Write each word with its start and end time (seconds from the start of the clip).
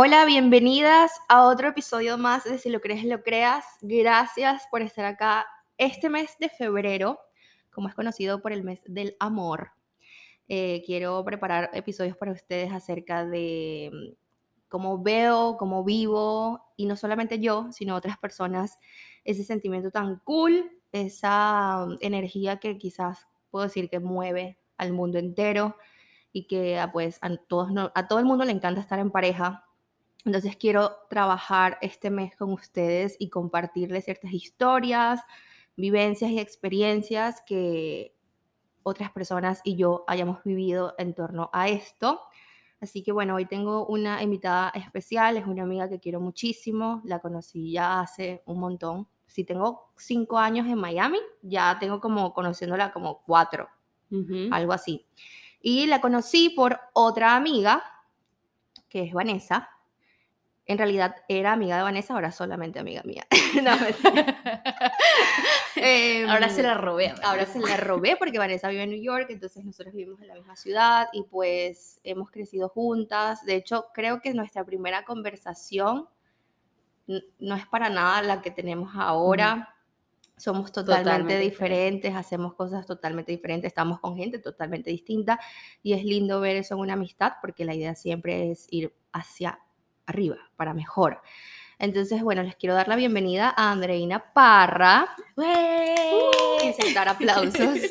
Hola, 0.00 0.24
bienvenidas 0.26 1.10
a 1.28 1.44
otro 1.48 1.66
episodio 1.70 2.18
más 2.18 2.44
de 2.44 2.58
Si 2.58 2.70
lo 2.70 2.80
crees, 2.80 3.04
lo 3.04 3.20
creas. 3.24 3.64
Gracias 3.80 4.62
por 4.70 4.80
estar 4.80 5.04
acá 5.04 5.44
este 5.76 6.08
mes 6.08 6.36
de 6.38 6.48
febrero, 6.48 7.18
como 7.72 7.88
es 7.88 7.96
conocido 7.96 8.40
por 8.40 8.52
el 8.52 8.62
mes 8.62 8.80
del 8.86 9.16
amor. 9.18 9.72
Eh, 10.46 10.84
quiero 10.86 11.24
preparar 11.24 11.70
episodios 11.72 12.16
para 12.16 12.30
ustedes 12.30 12.72
acerca 12.72 13.26
de 13.26 13.90
mm, 13.92 14.14
cómo 14.68 15.02
veo, 15.02 15.56
cómo 15.58 15.82
vivo, 15.82 16.64
y 16.76 16.86
no 16.86 16.94
solamente 16.94 17.40
yo, 17.40 17.66
sino 17.72 17.96
otras 17.96 18.18
personas, 18.18 18.78
ese 19.24 19.42
sentimiento 19.42 19.90
tan 19.90 20.20
cool, 20.20 20.70
esa 20.92 21.86
mm, 21.86 21.96
energía 22.02 22.60
que 22.60 22.78
quizás 22.78 23.26
puedo 23.50 23.64
decir 23.64 23.90
que 23.90 23.98
mueve 23.98 24.60
al 24.76 24.92
mundo 24.92 25.18
entero 25.18 25.74
y 26.32 26.46
que 26.46 26.78
ah, 26.78 26.92
pues 26.92 27.18
a, 27.20 27.36
todo 27.36 28.18
el 28.20 28.24
mundo 28.26 28.44
le 28.44 28.52
encanta 28.52 28.80
estar 28.80 29.00
en 29.00 29.10
pareja 29.10 29.64
entonces 30.28 30.56
quiero 30.56 30.92
trabajar 31.08 31.78
este 31.80 32.10
mes 32.10 32.36
con 32.36 32.52
ustedes 32.52 33.16
y 33.18 33.30
compartirles 33.30 34.04
ciertas 34.04 34.30
historias, 34.32 35.20
vivencias 35.74 36.30
y 36.30 36.38
experiencias 36.38 37.42
que 37.46 38.14
otras 38.82 39.10
personas 39.10 39.62
y 39.64 39.76
yo 39.76 40.04
hayamos 40.06 40.44
vivido 40.44 40.94
en 40.98 41.14
torno 41.14 41.48
a 41.54 41.68
esto. 41.68 42.20
Así 42.78 43.02
que 43.02 43.10
bueno, 43.10 43.36
hoy 43.36 43.46
tengo 43.46 43.86
una 43.86 44.22
invitada 44.22 44.68
especial, 44.74 45.38
es 45.38 45.46
una 45.46 45.62
amiga 45.62 45.88
que 45.88 45.98
quiero 45.98 46.20
muchísimo, 46.20 47.00
la 47.04 47.20
conocí 47.20 47.72
ya 47.72 48.00
hace 48.00 48.42
un 48.44 48.60
montón. 48.60 49.08
Si 49.26 49.44
tengo 49.44 49.92
cinco 49.96 50.38
años 50.38 50.66
en 50.66 50.76
Miami, 50.76 51.20
ya 51.40 51.78
tengo 51.80 52.00
como 52.00 52.34
conociéndola 52.34 52.92
como 52.92 53.22
cuatro, 53.22 53.70
algo 54.50 54.74
así. 54.74 55.06
Y 55.62 55.86
la 55.86 56.02
conocí 56.02 56.50
por 56.50 56.78
otra 56.92 57.34
amiga, 57.34 57.82
que 58.90 59.04
es 59.04 59.14
Vanessa, 59.14 59.70
en 60.68 60.76
realidad 60.76 61.16
era 61.28 61.54
amiga 61.54 61.78
de 61.78 61.82
Vanessa, 61.82 62.12
ahora 62.12 62.30
solamente 62.30 62.78
amiga 62.78 63.02
mía. 63.02 63.26
no, 63.62 63.70
ahora 66.30 66.50
se 66.50 66.62
la 66.62 66.74
robé. 66.74 67.14
Ahora 67.22 67.46
se 67.46 67.58
la 67.58 67.78
robé 67.78 68.16
porque 68.18 68.38
Vanessa 68.38 68.68
vive 68.68 68.82
en 68.82 68.90
New 68.90 69.02
York, 69.02 69.28
entonces 69.30 69.64
nosotros 69.64 69.94
vivimos 69.94 70.20
en 70.20 70.28
la 70.28 70.34
misma 70.34 70.56
ciudad 70.56 71.08
y 71.14 71.22
pues 71.22 72.00
hemos 72.04 72.30
crecido 72.30 72.68
juntas. 72.68 73.46
De 73.46 73.54
hecho, 73.54 73.86
creo 73.94 74.20
que 74.20 74.34
nuestra 74.34 74.62
primera 74.62 75.06
conversación 75.06 76.06
no 77.38 77.54
es 77.54 77.66
para 77.66 77.88
nada 77.88 78.20
la 78.20 78.42
que 78.42 78.50
tenemos 78.50 78.90
ahora. 78.94 79.74
Somos 80.36 80.70
totalmente, 80.70 81.38
diferentes, 81.38 82.14
hacemos 82.14 82.52
cosas 82.54 82.86
totalmente 82.86 83.32
diferentes, 83.32 83.68
estamos 83.68 84.00
con 84.00 84.18
gente 84.18 84.38
totalmente 84.38 84.90
distinta 84.90 85.40
y 85.82 85.94
es 85.94 86.04
lindo 86.04 86.40
ver 86.40 86.56
eso 86.56 86.74
en 86.74 86.80
una 86.80 86.92
amistad 86.92 87.32
porque 87.40 87.64
la 87.64 87.74
idea 87.74 87.94
siempre 87.94 88.50
es 88.52 88.66
ir 88.70 88.94
hacia 89.12 89.58
arriba, 90.08 90.38
para 90.56 90.74
mejor. 90.74 91.20
Entonces, 91.78 92.22
bueno, 92.22 92.42
les 92.42 92.56
quiero 92.56 92.74
dar 92.74 92.88
la 92.88 92.96
bienvenida 92.96 93.54
a 93.56 93.70
Andreina 93.70 94.32
Parra. 94.32 95.14
¡Wey! 95.36 95.46
Insertar 96.64 97.08
aplausos. 97.08 97.78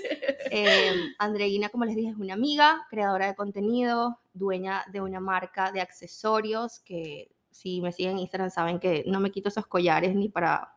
Eh, 0.49 1.11
Andreina, 1.19 1.67
como 1.67 1.83
les 1.83 1.97
dije, 1.97 2.11
es 2.11 2.15
una 2.15 2.33
amiga, 2.33 2.87
creadora 2.89 3.27
de 3.27 3.35
contenido, 3.35 4.21
dueña 4.33 4.85
de 4.93 5.01
una 5.01 5.19
marca 5.19 5.73
de 5.73 5.81
accesorios 5.81 6.79
que 6.79 7.29
si 7.51 7.81
me 7.81 7.91
siguen 7.91 8.13
en 8.13 8.19
Instagram 8.19 8.49
saben 8.49 8.79
que 8.79 9.03
no 9.07 9.19
me 9.19 9.29
quito 9.29 9.49
esos 9.49 9.67
collares 9.67 10.15
ni 10.15 10.29
para 10.29 10.73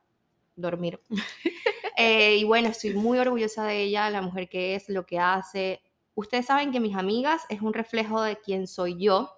dormir. 0.56 1.00
Eh, 1.97 2.38
y 2.38 2.44
bueno, 2.44 2.70
estoy 2.70 2.94
muy 2.94 3.19
orgullosa 3.19 3.64
de 3.64 3.82
ella, 3.82 4.08
la 4.08 4.22
mujer 4.22 4.48
que 4.48 4.75
es, 4.75 4.88
lo 4.88 5.04
que 5.04 5.19
hace. 5.19 5.82
Ustedes 6.14 6.47
saben 6.47 6.72
que 6.72 6.80
mis 6.80 6.97
amigas 6.97 7.42
es 7.50 7.60
un 7.60 7.75
reflejo 7.75 8.22
de 8.22 8.36
quién 8.36 8.66
soy 8.66 8.97
yo. 8.98 9.30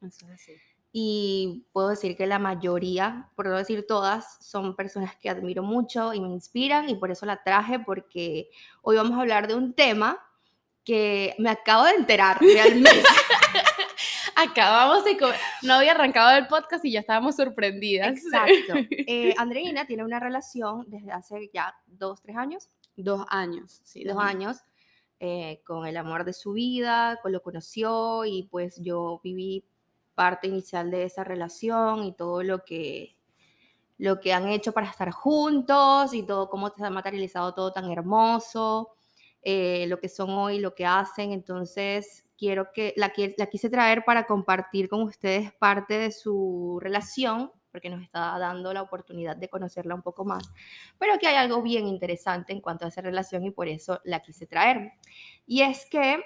Eso 0.00 0.24
es 0.26 0.32
así 0.32 0.52
y 0.98 1.66
puedo 1.72 1.90
decir 1.90 2.16
que 2.16 2.26
la 2.26 2.38
mayoría, 2.38 3.30
por 3.36 3.48
no 3.48 3.58
decir 3.58 3.86
todas, 3.86 4.38
son 4.40 4.74
personas 4.74 5.14
que 5.16 5.28
admiro 5.28 5.62
mucho 5.62 6.14
y 6.14 6.20
me 6.20 6.30
inspiran 6.30 6.88
y 6.88 6.94
por 6.94 7.10
eso 7.10 7.26
la 7.26 7.42
traje 7.42 7.78
porque 7.78 8.48
hoy 8.80 8.96
vamos 8.96 9.12
a 9.12 9.20
hablar 9.20 9.46
de 9.46 9.56
un 9.56 9.74
tema 9.74 10.18
que 10.84 11.34
me 11.36 11.50
acabo 11.50 11.84
de 11.84 11.96
enterar 11.96 12.40
realmente. 12.40 13.02
Acabamos 14.36 15.04
de... 15.04 15.18
No 15.60 15.74
había 15.74 15.92
arrancado 15.92 16.34
el 16.38 16.46
podcast 16.46 16.82
y 16.86 16.92
ya 16.92 17.00
estábamos 17.00 17.36
sorprendidas. 17.36 18.16
Exacto. 18.16 18.72
Eh, 19.06 19.34
Andreina 19.36 19.86
tiene 19.86 20.02
una 20.02 20.18
relación 20.18 20.86
desde 20.88 21.12
hace 21.12 21.50
ya 21.52 21.76
dos, 21.86 22.22
tres 22.22 22.38
años. 22.38 22.70
Dos 22.96 23.22
años, 23.28 23.82
sí. 23.84 24.02
Dos 24.02 24.16
años. 24.18 24.62
Eh, 25.20 25.60
con 25.66 25.86
el 25.86 25.98
amor 25.98 26.24
de 26.24 26.32
su 26.32 26.54
vida, 26.54 27.18
con 27.20 27.32
lo 27.32 27.42
conoció 27.42 28.24
y 28.24 28.44
pues 28.44 28.80
yo 28.80 29.20
viví 29.22 29.62
parte 30.16 30.48
inicial 30.48 30.90
de 30.90 31.04
esa 31.04 31.22
relación 31.22 32.02
y 32.02 32.12
todo 32.12 32.42
lo 32.42 32.64
que, 32.64 33.16
lo 33.98 34.18
que 34.18 34.32
han 34.32 34.48
hecho 34.48 34.72
para 34.72 34.90
estar 34.90 35.12
juntos 35.12 36.12
y 36.14 36.24
todo 36.24 36.50
cómo 36.50 36.70
se 36.70 36.84
ha 36.84 36.90
materializado 36.90 37.54
todo 37.54 37.72
tan 37.72 37.88
hermoso, 37.92 38.96
eh, 39.42 39.86
lo 39.86 40.00
que 40.00 40.08
son 40.08 40.30
hoy, 40.30 40.58
lo 40.58 40.74
que 40.74 40.86
hacen. 40.86 41.30
Entonces, 41.30 42.26
quiero 42.36 42.72
que 42.72 42.94
la, 42.96 43.12
la 43.36 43.46
quise 43.46 43.70
traer 43.70 44.04
para 44.04 44.26
compartir 44.26 44.88
con 44.88 45.02
ustedes 45.02 45.52
parte 45.52 45.98
de 45.98 46.10
su 46.10 46.78
relación 46.80 47.52
porque 47.70 47.90
nos 47.90 48.02
está 48.02 48.38
dando 48.38 48.72
la 48.72 48.80
oportunidad 48.80 49.36
de 49.36 49.50
conocerla 49.50 49.94
un 49.94 50.00
poco 50.00 50.24
más, 50.24 50.50
pero 50.98 51.18
que 51.18 51.26
hay 51.26 51.34
algo 51.34 51.60
bien 51.60 51.86
interesante 51.86 52.54
en 52.54 52.62
cuanto 52.62 52.86
a 52.86 52.88
esa 52.88 53.02
relación 53.02 53.44
y 53.44 53.50
por 53.50 53.68
eso 53.68 54.00
la 54.04 54.20
quise 54.20 54.46
traer. 54.46 54.92
Y 55.46 55.60
es 55.60 55.84
que 55.84 56.22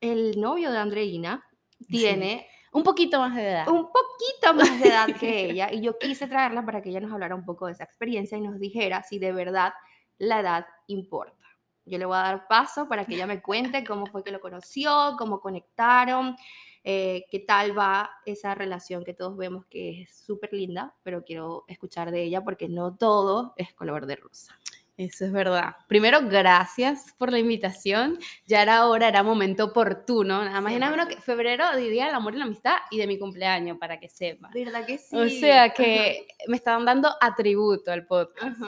el 0.00 0.40
novio 0.40 0.70
de 0.72 0.78
Andreina 0.78 1.44
tiene 1.86 2.46
un 2.76 2.82
poquito 2.82 3.18
más 3.18 3.34
de 3.34 3.48
edad. 3.48 3.68
Un 3.68 3.86
poquito 3.90 4.54
más 4.54 4.78
de 4.78 4.88
edad 4.88 5.06
que 5.18 5.44
ella. 5.50 5.72
Y 5.72 5.80
yo 5.80 5.98
quise 5.98 6.26
traerla 6.26 6.62
para 6.62 6.82
que 6.82 6.90
ella 6.90 7.00
nos 7.00 7.10
hablara 7.10 7.34
un 7.34 7.44
poco 7.44 7.66
de 7.66 7.72
esa 7.72 7.84
experiencia 7.84 8.36
y 8.36 8.42
nos 8.42 8.58
dijera 8.58 9.02
si 9.02 9.18
de 9.18 9.32
verdad 9.32 9.72
la 10.18 10.40
edad 10.40 10.66
importa. 10.86 11.46
Yo 11.86 11.96
le 11.96 12.04
voy 12.04 12.16
a 12.16 12.20
dar 12.20 12.48
paso 12.48 12.86
para 12.86 13.06
que 13.06 13.14
ella 13.14 13.26
me 13.26 13.40
cuente 13.40 13.82
cómo 13.82 14.04
fue 14.06 14.22
que 14.22 14.30
lo 14.30 14.40
conoció, 14.40 15.14
cómo 15.16 15.40
conectaron, 15.40 16.36
eh, 16.84 17.24
qué 17.30 17.40
tal 17.40 17.78
va 17.78 18.10
esa 18.26 18.54
relación 18.54 19.04
que 19.04 19.14
todos 19.14 19.38
vemos 19.38 19.64
que 19.66 20.02
es 20.02 20.14
súper 20.14 20.52
linda, 20.52 20.94
pero 21.02 21.24
quiero 21.24 21.64
escuchar 21.68 22.10
de 22.10 22.24
ella 22.24 22.44
porque 22.44 22.68
no 22.68 22.94
todo 22.94 23.54
es 23.56 23.72
color 23.72 24.04
de 24.04 24.16
rosa. 24.16 24.54
Eso 24.96 25.26
es 25.26 25.32
verdad. 25.32 25.76
Primero, 25.88 26.20
gracias 26.22 27.14
por 27.18 27.30
la 27.30 27.38
invitación. 27.38 28.18
Ya 28.46 28.62
era 28.62 28.86
hora, 28.86 29.08
era 29.08 29.22
momento 29.22 29.66
oportuno. 29.66 30.42
Nada 30.42 30.60
más 30.62 30.72
y 30.72 30.78
nada 30.78 30.90
menos 30.96 31.08
que 31.08 31.20
febrero, 31.20 31.76
diría 31.76 32.08
el 32.08 32.14
amor 32.14 32.34
y 32.34 32.38
la 32.38 32.44
amistad 32.44 32.76
y 32.90 32.96
de 32.96 33.06
mi 33.06 33.18
cumpleaños, 33.18 33.76
para 33.78 34.00
que 34.00 34.08
sepa. 34.08 34.50
¿Verdad 34.54 34.86
que 34.86 34.96
sí? 34.96 35.14
O 35.14 35.28
sea 35.28 35.70
que 35.70 36.26
me 36.48 36.56
estaban 36.56 36.86
dando 36.86 37.10
atributo 37.20 37.92
al 37.92 38.06
podcast. 38.06 38.58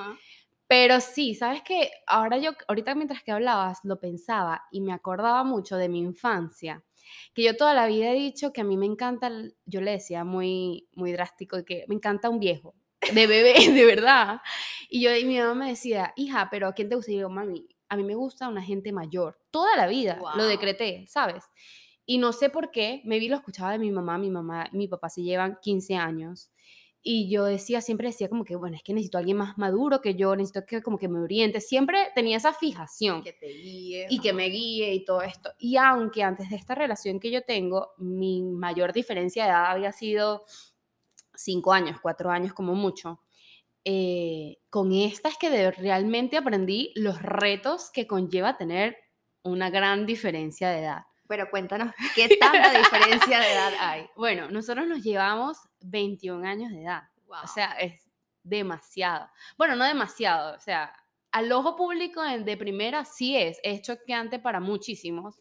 Pero 0.67 1.01
sí, 1.01 1.35
sabes 1.35 1.63
que 1.63 1.91
ahora 2.07 2.37
yo, 2.37 2.51
ahorita 2.67 2.95
mientras 2.95 3.23
que 3.23 3.33
hablabas, 3.33 3.79
lo 3.85 3.99
pensaba 3.99 4.65
y 4.71 4.83
me 4.83 4.93
acordaba 4.93 5.45
mucho 5.45 5.79
de 5.79 5.89
mi 5.89 6.01
infancia. 6.01 6.85
Que 7.33 7.43
yo 7.43 7.57
toda 7.57 7.73
la 7.73 7.87
vida 7.87 8.11
he 8.11 8.15
dicho 8.15 8.53
que 8.53 8.61
a 8.61 8.65
mí 8.65 8.77
me 8.77 8.85
encanta, 8.85 9.31
yo 9.65 9.81
le 9.81 9.93
decía 9.93 10.25
muy, 10.25 10.87
muy 10.93 11.13
drástico, 11.13 11.65
que 11.65 11.87
me 11.89 11.95
encanta 11.95 12.29
un 12.29 12.39
viejo 12.39 12.75
de 13.13 13.27
bebé, 13.27 13.55
de 13.73 13.85
verdad. 13.85 14.41
Y 14.89 15.03
yo 15.03 15.15
y 15.15 15.25
mi 15.25 15.39
mamá 15.39 15.55
me 15.55 15.69
decía, 15.71 16.13
hija, 16.17 16.49
pero 16.51 16.69
¿a 16.69 16.73
quién 16.73 16.89
te 16.89 16.97
gusta? 16.97 17.13
Y 17.13 17.19
yo, 17.19 17.29
mami, 17.29 17.67
a 17.89 17.97
mí 17.97 18.05
me 18.05 18.15
gusta 18.15 18.49
una 18.49 18.63
gente 18.63 18.93
mayor. 18.93 19.39
Toda 19.51 19.77
la 19.77 19.87
vida 19.87 20.19
lo 20.37 20.45
decreté, 20.47 21.07
¿sabes? 21.09 21.45
Y 22.07 22.19
no 22.19 22.33
sé 22.33 22.49
por 22.49 22.71
qué, 22.71 23.03
me 23.05 23.19
vi 23.19 23.29
lo 23.29 23.37
escuchaba 23.37 23.73
de 23.73 23.79
mi 23.79 23.91
mamá, 23.91 24.17
mi 24.17 24.31
mamá 24.31 24.71
mi 24.73 24.89
papá 24.89 25.11
se 25.11 25.23
llevan 25.23 25.59
15 25.61 25.97
años. 25.97 26.51
Y 27.03 27.31
yo 27.31 27.45
decía, 27.45 27.81
siempre 27.81 28.09
decía 28.09 28.29
como 28.29 28.45
que, 28.45 28.57
bueno, 28.57 28.77
es 28.77 28.83
que 28.83 28.93
necesito 28.93 29.19
a 29.19 29.21
alguien 29.21 29.37
más 29.37 29.57
maduro 29.57 30.01
que 30.01 30.15
yo, 30.15 30.35
necesito 30.35 30.67
que 30.67 30.83
como 30.83 30.99
que 30.99 31.09
me 31.09 31.21
oriente. 31.21 31.61
Siempre 31.61 32.09
tenía 32.15 32.37
esa 32.37 32.53
fijación. 32.53 33.23
Que 33.23 33.33
te 33.33 33.47
guíe. 33.47 34.07
Y 34.11 34.19
que 34.21 34.33
me 34.33 34.47
guíe 34.47 34.93
y 34.95 35.05
todo 35.05 35.23
esto. 35.23 35.51
Y 35.59 35.77
aunque 35.77 36.23
antes 36.23 36.51
de 36.51 36.57
esta 36.57 36.75
relación 36.75 37.21
que 37.21 37.31
yo 37.31 37.43
tengo, 37.43 37.93
mi 37.99 38.43
mayor 38.43 38.93
diferencia 38.93 39.45
de 39.45 39.51
edad 39.51 39.71
había 39.71 39.93
sido 39.93 40.45
cinco 41.39 41.73
años, 41.73 41.99
cuatro 42.03 42.31
años 42.31 42.53
como 42.53 42.75
mucho. 42.75 43.21
Eh, 43.85 44.59
con 44.71 44.93
esta 44.93 45.29
es 45.29 45.39
que 45.39 45.71
realmente 45.71 46.37
aprendí 46.37 46.93
los 46.95 47.23
retos 47.23 47.91
que 47.93 48.07
conlleva 48.07 48.59
tener 48.59 48.97
una 49.43 49.71
gran 49.71 50.05
diferencia 50.05 50.69
de 50.71 50.81
edad. 50.81 51.03
Pero 51.29 51.49
cuéntanos, 51.51 51.95
¿qué 52.15 52.29
tanta 52.37 52.77
diferencia 52.77 53.41
de 53.41 53.53
edad 53.53 53.73
hay? 53.79 54.07
Bueno, 54.17 54.51
nosotros 54.51 54.87
nos 54.87 55.03
llevamos 55.03 55.59
21 55.81 56.47
años 56.47 56.73
de 56.73 56.83
edad. 56.83 57.05
O 57.29 57.47
sea, 57.47 57.73
es 57.73 58.11
demasiado. 58.43 59.29
Bueno, 59.57 59.77
no 59.77 59.85
demasiado, 59.85 60.57
o 60.57 60.61
sea, 60.61 60.93
al 61.31 61.53
ojo 61.53 61.77
público 61.77 62.23
de 62.23 62.57
primera 62.57 63.05
sí 63.05 63.37
es, 63.37 63.61
es 63.63 63.83
choqueante 63.83 64.39
para 64.39 64.61
muchísimos. 64.61 65.37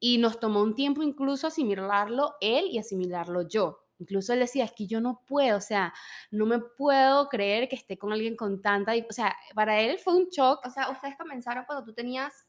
Y 0.00 0.18
nos 0.18 0.38
tomó 0.38 0.62
un 0.62 0.76
tiempo 0.76 1.02
incluso 1.02 1.48
asimilarlo 1.48 2.36
él 2.40 2.66
y 2.70 2.78
asimilarlo 2.78 3.42
yo. 3.48 3.87
Incluso 3.98 4.32
él 4.32 4.40
decía, 4.40 4.64
es 4.64 4.72
que 4.72 4.86
yo 4.86 5.00
no 5.00 5.22
puedo, 5.26 5.56
o 5.56 5.60
sea, 5.60 5.92
no 6.30 6.46
me 6.46 6.58
puedo 6.60 7.28
creer 7.28 7.68
que 7.68 7.76
esté 7.76 7.98
con 7.98 8.12
alguien 8.12 8.36
con 8.36 8.62
tanta, 8.62 8.92
o 9.08 9.12
sea, 9.12 9.36
para 9.54 9.80
él 9.80 9.98
fue 9.98 10.14
un 10.14 10.28
shock. 10.28 10.64
O 10.64 10.70
sea, 10.70 10.90
ustedes 10.90 11.16
comenzaron 11.16 11.64
cuando 11.64 11.84
tú 11.84 11.92
tenías 11.92 12.46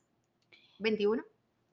21. 0.80 1.24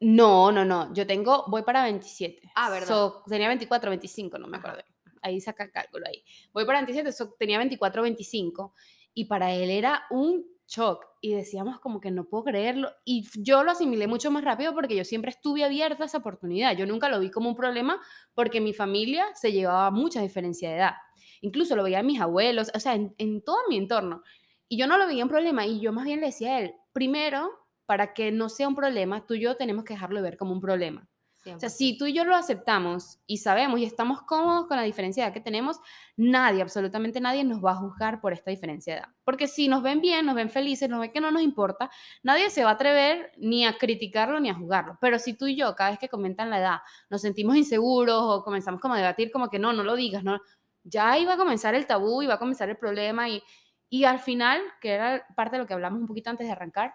No, 0.01 0.53
no, 0.53 0.65
no, 0.65 0.93
yo 0.93 1.07
tengo, 1.07 1.45
voy 1.49 1.63
para 1.63 1.83
27. 1.85 2.53
Ah, 2.55 2.71
¿verdad? 2.71 3.13
tenía 3.27 3.49
24, 3.49 3.91
25, 3.91 4.39
no 4.39 4.47
me 4.47 4.59
acuerdo. 4.59 4.83
ahí 5.23 5.41
saca 5.41 5.71
cálculo 5.71 6.07
ahí. 6.07 6.23
Voy 6.53 6.65
para 6.67 6.83
27, 6.83 7.11
tenía 7.39 7.59
24, 7.59 8.03
25 8.03 8.75
y 9.15 9.25
para 9.25 9.53
él 9.53 9.71
era 9.71 10.05
un 10.11 10.45
shock 10.67 11.07
y 11.27 11.35
decíamos 11.35 11.81
como 11.81 12.01
que 12.01 12.13
no 12.13 12.29
puedo 12.29 12.45
creerlo 12.45 12.91
y 13.05 13.27
yo 13.35 13.65
lo 13.65 13.73
asimilé 13.73 14.07
mucho 14.07 14.31
más 14.31 14.45
rápido 14.45 14.73
porque 14.75 14.95
yo 14.95 15.05
siempre 15.05 15.31
estuve 15.31 15.65
abierta 15.65 16.05
a 16.05 16.07
esa 16.07 16.19
oportunidad. 16.19 16.77
Yo 16.77 16.87
nunca 16.87 17.09
lo 17.09 17.19
vi 17.19 17.31
como 17.33 17.49
un 17.49 17.57
problema 17.57 18.01
porque 18.33 18.61
mi 18.61 18.73
familia 18.73 19.25
se 19.35 19.51
llevaba 19.51 19.91
mucha 19.91 20.23
diferencia 20.23 20.71
de 20.71 20.77
edad. 20.77 20.93
Incluso 21.41 21.75
lo 21.75 21.83
veía 21.83 22.03
mis 22.05 22.21
abuelos, 22.21 22.71
o 22.75 22.79
sea, 22.79 22.95
en, 22.95 23.13
en 23.19 23.43
todo 23.43 23.59
mi 23.69 23.77
entorno. 23.77 24.23
Y 24.69 24.79
yo 24.79 24.87
no 24.87 24.99
lo 24.99 25.07
veía 25.09 25.25
un 25.25 25.31
problema 25.31 25.67
y 25.67 25.81
yo 25.81 25.93
más 25.93 26.05
bien 26.05 26.21
le 26.21 26.27
decía 26.27 26.57
a 26.57 26.61
él, 26.61 26.75
primero, 26.93 27.51
para 27.87 28.15
que 28.15 28.31
no 28.31 28.49
sea 28.49 28.69
un 28.69 28.77
problema, 28.77 29.27
tú 29.27 29.35
y 29.35 29.41
yo 29.41 29.57
tenemos 29.57 29.85
que 29.85 29.95
dejarlo 29.95 30.17
de 30.19 30.31
ver 30.31 30.37
como 30.37 30.53
un 30.53 30.61
problema. 30.61 31.09
O 31.55 31.61
sea, 31.61 31.69
si 31.71 31.97
tú 31.97 32.07
y 32.07 32.13
yo 32.13 32.25
lo 32.25 32.35
aceptamos 32.35 33.19
y 33.27 33.39
sabemos 33.39 33.79
y 33.81 33.85
estamos 33.85 34.23
cómodos 34.23 34.67
con 34.67 34.77
la 34.77 34.83
diferencia 34.83 35.23
de 35.23 35.29
edad 35.29 35.35
que 35.35 35.41
tenemos, 35.41 35.79
nadie, 36.17 36.63
absolutamente 36.63 37.21
nadie 37.21 37.45
nos 37.45 37.65
va 37.65 37.73
a 37.73 37.77
juzgar 37.77 38.21
por 38.21 38.33
esta 38.33 38.51
diferencia 38.51 38.95
de 38.95 39.01
edad. 39.01 39.09
Porque 39.25 39.47
si 39.47 39.69
nos 39.69 39.83
ven 39.83 40.01
bien, 40.01 40.27
nos 40.27 40.35
ven 40.35 40.51
felices, 40.51 40.89
nos 40.89 41.01
ven 41.01 41.13
que 41.13 41.21
no 41.21 41.31
nos 41.31 41.43
importa, 41.43 41.91
nadie 42.23 42.51
se 42.51 42.65
va 42.65 42.71
a 42.71 42.73
atrever 42.75 43.33
ni 43.37 43.65
a 43.65 43.79
criticarlo 43.79 44.41
ni 44.41 44.51
a 44.51 44.55
juzgarlo. 44.55 44.99
Pero 45.01 45.19
si 45.19 45.35
tú 45.35 45.47
y 45.47 45.57
yo, 45.57 45.75
cada 45.75 45.91
vez 45.91 45.99
que 45.99 46.09
comentan 46.09 46.51
la 46.51 46.59
edad, 46.59 46.79
nos 47.11 47.23
sentimos 47.23 47.57
inseguros 47.57 48.21
o 48.23 48.43
comenzamos 48.43 48.81
como 48.81 48.95
a 48.95 48.99
debatir 48.99 49.31
como 49.31 49.49
que 49.49 49.59
no, 49.59 49.73
no 49.73 49.85
lo 49.85 49.95
digas, 49.97 50.25
no, 50.25 50.41
ya 50.83 51.19
iba 51.19 51.35
a 51.35 51.37
comenzar 51.37 51.75
el 51.75 51.87
tabú, 51.87 52.23
iba 52.23 52.35
a 52.35 52.39
comenzar 52.39 52.69
el 52.69 52.77
problema 52.77 53.29
y, 53.29 53.43
y 53.89 54.05
al 54.05 54.19
final, 54.19 54.61
que 54.81 54.93
era 54.93 55.27
parte 55.37 55.57
de 55.57 55.63
lo 55.63 55.67
que 55.67 55.75
hablamos 55.75 56.01
un 56.01 56.07
poquito 56.07 56.31
antes 56.31 56.47
de 56.47 56.53
arrancar, 56.53 56.95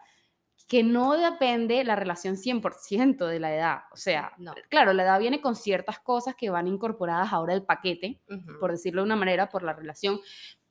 que 0.72 0.84
no 0.84 1.18
depende 1.18 1.84
la 1.84 1.98
relación 1.98 2.38
100% 2.38 3.28
de 3.28 3.42
la 3.42 3.54
edad. 3.54 3.80
O 3.92 3.98
sea, 3.98 4.32
claro, 4.70 4.94
la 4.94 5.04
edad 5.04 5.20
viene 5.20 5.42
con 5.42 5.58
ciertas 5.58 6.00
cosas 6.00 6.34
que 6.34 6.50
van 6.50 6.66
incorporadas 6.66 7.34
ahora 7.34 7.52
al 7.52 7.66
paquete, 7.66 8.22
por 8.58 8.72
decirlo 8.72 9.02
de 9.02 9.08
una 9.08 9.18
manera, 9.18 9.50
por 9.50 9.64
la 9.64 9.74
relación, 9.74 10.22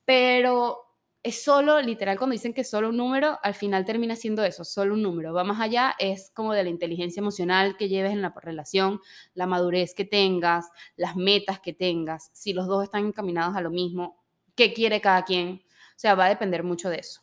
pero 0.07 0.79
es 1.23 1.45
solo, 1.45 1.83
literal, 1.83 2.17
cuando 2.17 2.33
dicen 2.33 2.55
que 2.55 2.63
es 2.63 2.71
solo 2.71 2.89
un 2.89 2.97
número, 2.97 3.39
al 3.43 3.53
final 3.53 3.85
termina 3.85 4.17
siendo 4.17 4.43
eso, 4.43 4.65
solo 4.65 4.95
un 4.95 5.03
número. 5.03 5.35
Va 5.35 5.45
más 5.45 5.61
allá, 5.61 5.95
es 5.99 6.31
como 6.35 6.55
de 6.55 6.65
la 6.65 6.71
inteligencia 6.71 7.21
emocional 7.21 7.77
que 7.77 7.91
lleves 7.91 8.13
en 8.13 8.23
la 8.23 8.33
relación, 8.41 9.03
la 9.35 9.47
madurez 9.47 9.93
que 9.95 10.07
tengas, 10.07 10.71
las 10.97 11.15
metas 11.15 11.61
que 11.61 11.75
tengas, 11.75 12.31
si 12.33 12.55
los 12.55 12.67
dos 12.67 12.85
están 12.85 13.05
encaminados 13.05 13.55
a 13.55 13.61
lo 13.61 13.71
mismo, 13.71 14.25
qué 14.55 14.73
quiere 14.73 15.03
cada 15.03 15.27
quien. 15.27 15.63
O 15.91 15.99
sea, 15.99 16.15
va 16.15 16.25
a 16.25 16.31
depender 16.31 16.65
mucho 16.65 16.89
de 16.89 17.01
eso. 17.01 17.21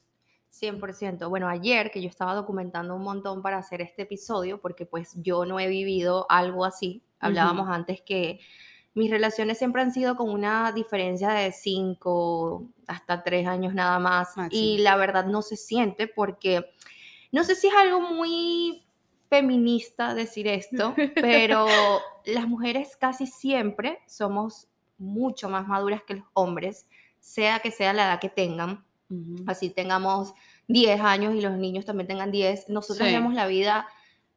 100%. 0.62 1.30
Bueno, 1.30 1.48
ayer 1.48 1.92
que 1.92 2.02
yo 2.02 2.10
estaba 2.10 2.34
documentando 2.34 2.96
un 2.96 3.04
montón 3.04 3.42
para 3.42 3.58
hacer 3.58 3.82
este 3.82 4.04
episodio, 4.04 4.60
porque 4.60 4.86
pues 4.86 5.14
yo 5.16 5.46
no 5.46 5.60
he 5.60 5.68
vivido 5.68 6.26
algo 6.30 6.66
así, 6.66 7.04
hablábamos 7.20 7.70
antes 7.70 8.02
que 8.02 8.40
mis 8.94 9.12
relaciones 9.12 9.60
siempre 9.60 9.84
han 9.84 9.94
sido 9.94 10.16
con 10.16 10.30
una 10.30 10.72
diferencia 10.72 11.30
de 11.30 11.52
5 11.52 12.64
hasta 12.88 13.24
3 13.24 13.48
años 13.48 13.74
nada 13.74 14.00
más, 14.00 14.34
y 14.50 14.80
la 14.80 14.96
verdad 14.96 15.26
no 15.26 15.42
se 15.42 15.56
siente 15.56 16.08
porque 16.08 16.66
no 17.32 17.44
sé 17.44 17.56
si 17.56 17.68
es 17.68 17.76
algo 17.76 18.02
muy 18.02 18.84
feminista 19.30 20.16
decir 20.16 20.48
esto, 20.48 20.96
pero 21.16 21.68
las 22.26 22.48
mujeres 22.48 22.98
casi 22.98 23.28
siempre 23.28 24.00
somos 24.08 24.68
mucho 24.98 25.48
más 25.48 25.68
maduras 25.68 26.02
que 26.04 26.16
los 26.16 26.26
hombres, 26.34 26.88
sea 27.20 27.60
que 27.60 27.72
sea 27.72 27.94
la 27.94 28.06
edad 28.06 28.20
que 28.20 28.30
tengan. 28.30 28.87
Así 29.46 29.70
tengamos 29.70 30.34
10 30.68 31.00
años 31.02 31.36
y 31.36 31.42
los 31.42 31.58
niños 31.58 31.86
también 31.86 32.08
tengan 32.08 32.32
10. 32.32 32.70
Nosotros 32.70 33.08
vemos 33.08 33.34
la 33.34 33.48
vida, 33.48 33.88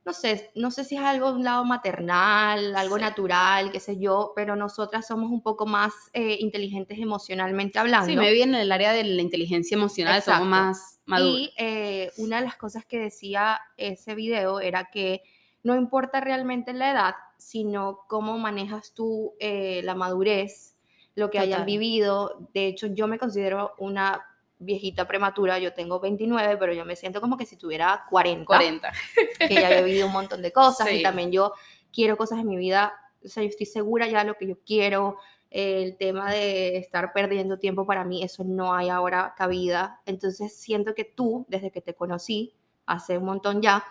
no 0.04 0.12
sé, 0.12 0.50
no 0.54 0.70
sé 0.70 0.84
si 0.84 0.96
es 0.96 1.02
algo 1.02 1.30
un 1.30 1.44
lado 1.44 1.64
maternal, 1.64 2.74
algo 2.76 2.98
natural, 2.98 3.70
qué 3.72 3.80
sé 3.80 3.98
yo, 3.98 4.32
pero 4.34 4.56
nosotras 4.56 5.06
somos 5.06 5.30
un 5.30 5.42
poco 5.42 5.66
más 5.66 5.92
eh, 6.12 6.36
inteligentes 6.40 6.98
emocionalmente 6.98 7.78
hablando. 7.78 8.06
Sí, 8.06 8.16
me 8.16 8.32
viene 8.32 8.56
en 8.56 8.62
el 8.62 8.72
área 8.72 8.92
de 8.92 9.04
la 9.04 9.22
inteligencia 9.22 9.74
emocional, 9.76 10.22
somos 10.22 10.46
más 10.46 11.00
maduros. 11.04 11.40
Y 11.40 11.52
eh, 11.58 12.12
una 12.16 12.38
de 12.38 12.44
las 12.44 12.56
cosas 12.56 12.84
que 12.86 12.98
decía 12.98 13.60
ese 13.76 14.14
video 14.14 14.60
era 14.60 14.88
que 14.90 15.22
no 15.62 15.76
importa 15.76 16.20
realmente 16.20 16.72
la 16.72 16.92
edad, 16.92 17.14
sino 17.36 18.00
cómo 18.08 18.38
manejas 18.38 18.94
tú 18.94 19.34
eh, 19.38 19.82
la 19.84 19.94
madurez, 19.94 20.76
lo 21.14 21.28
que 21.28 21.38
hayan 21.38 21.66
vivido. 21.66 22.48
De 22.54 22.66
hecho, 22.66 22.86
yo 22.86 23.06
me 23.06 23.18
considero 23.18 23.74
una 23.78 24.29
viejita 24.60 25.08
prematura, 25.08 25.58
yo 25.58 25.72
tengo 25.72 25.98
29, 25.98 26.56
pero 26.58 26.72
yo 26.72 26.84
me 26.84 26.94
siento 26.94 27.20
como 27.20 27.36
que 27.36 27.46
si 27.46 27.56
tuviera 27.56 28.04
40. 28.08 28.46
40. 28.46 28.92
Que 29.38 29.54
ya 29.54 29.70
he 29.70 29.82
vivido 29.82 30.06
un 30.06 30.12
montón 30.12 30.42
de 30.42 30.52
cosas 30.52 30.92
y 30.92 31.02
también 31.02 31.32
yo 31.32 31.52
quiero 31.92 32.16
cosas 32.16 32.38
en 32.38 32.48
mi 32.48 32.56
vida, 32.56 32.92
o 33.24 33.28
sea, 33.28 33.42
yo 33.42 33.48
estoy 33.48 33.66
segura 33.66 34.06
ya 34.06 34.20
de 34.20 34.26
lo 34.26 34.34
que 34.34 34.46
yo 34.46 34.58
quiero. 34.64 35.16
El 35.50 35.96
tema 35.96 36.30
de 36.30 36.76
estar 36.76 37.12
perdiendo 37.12 37.58
tiempo 37.58 37.84
para 37.84 38.04
mí, 38.04 38.22
eso 38.22 38.44
no 38.44 38.72
hay 38.72 38.88
ahora 38.88 39.34
cabida. 39.36 40.00
Entonces 40.06 40.56
siento 40.56 40.94
que 40.94 41.04
tú, 41.04 41.44
desde 41.48 41.72
que 41.72 41.80
te 41.80 41.94
conocí, 41.94 42.54
hace 42.86 43.18
un 43.18 43.24
montón 43.24 43.60
ya, 43.60 43.84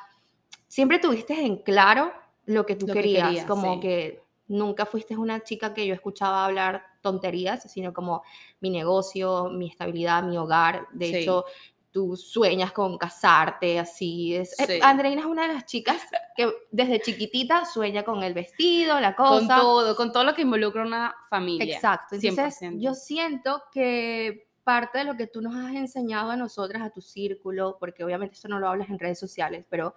siempre 0.67 0.99
tuviste 0.99 1.33
en 1.33 1.57
claro 1.57 2.13
lo 2.45 2.65
que 2.65 2.75
tú 2.75 2.85
querías, 2.87 3.43
como 3.45 3.79
que 3.81 4.23
nunca 4.47 4.85
fuiste 4.85 5.17
una 5.17 5.41
chica 5.41 5.73
que 5.73 5.85
yo 5.85 5.93
escuchaba 5.93 6.45
hablar 6.45 6.85
tonterías, 7.01 7.63
sino 7.71 7.93
como 7.93 8.23
mi 8.59 8.69
negocio, 8.69 9.49
mi 9.49 9.69
estabilidad, 9.69 10.23
mi 10.23 10.37
hogar. 10.37 10.87
De 10.91 11.21
hecho, 11.21 11.45
tú 11.91 12.15
sueñas 12.15 12.71
con 12.71 12.97
casarte, 12.97 13.79
así. 13.79 14.35
Es, 14.35 14.59
eh, 14.59 14.79
Andreina 14.81 15.21
es 15.21 15.27
una 15.27 15.47
de 15.47 15.53
las 15.53 15.65
chicas 15.65 16.01
que 16.35 16.51
desde 16.71 17.01
chiquitita 17.01 17.65
sueña 17.65 18.03
con 18.03 18.23
el 18.23 18.33
vestido, 18.33 18.99
la 18.99 19.15
cosa. 19.15 19.39
Con 19.39 19.47
todo, 19.47 19.95
con 19.95 20.11
todo 20.11 20.23
lo 20.23 20.33
que 20.33 20.43
involucra 20.43 20.83
una 20.83 21.15
familia. 21.29 21.75
Exacto. 21.75 22.15
Entonces, 22.15 22.59
yo 22.75 22.93
siento 22.93 23.63
que 23.71 24.49
parte 24.63 24.99
de 24.99 25.03
lo 25.03 25.17
que 25.17 25.25
tú 25.25 25.41
nos 25.41 25.55
has 25.55 25.73
enseñado 25.73 26.29
a 26.29 26.35
nosotras, 26.35 26.83
a 26.83 26.91
tu 26.91 27.01
círculo, 27.01 27.77
porque 27.79 28.03
obviamente 28.03 28.35
esto 28.35 28.47
no 28.47 28.59
lo 28.59 28.67
hablas 28.67 28.89
en 28.89 28.99
redes 28.99 29.17
sociales, 29.17 29.65
pero 29.67 29.95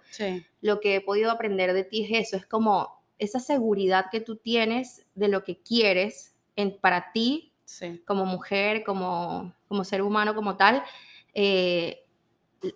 lo 0.61 0.79
que 0.79 0.95
he 0.95 1.01
podido 1.01 1.29
aprender 1.29 1.73
de 1.73 1.83
ti 1.83 2.05
es 2.05 2.27
eso, 2.27 2.37
es 2.37 2.47
como 2.47 3.03
esa 3.19 3.39
seguridad 3.39 4.07
que 4.11 4.19
tú 4.19 4.37
tienes 4.37 5.05
de 5.13 5.27
lo 5.27 5.43
que 5.43 5.61
quieres, 5.61 6.32
para 6.81 7.11
ti, 7.11 7.53
como 8.05 8.25
mujer, 8.25 8.83
como, 8.83 9.53
como 9.67 9.83
ser 9.83 10.01
humano, 10.01 10.35
como 10.35 10.57
tal, 10.57 10.83
eh, 11.33 12.05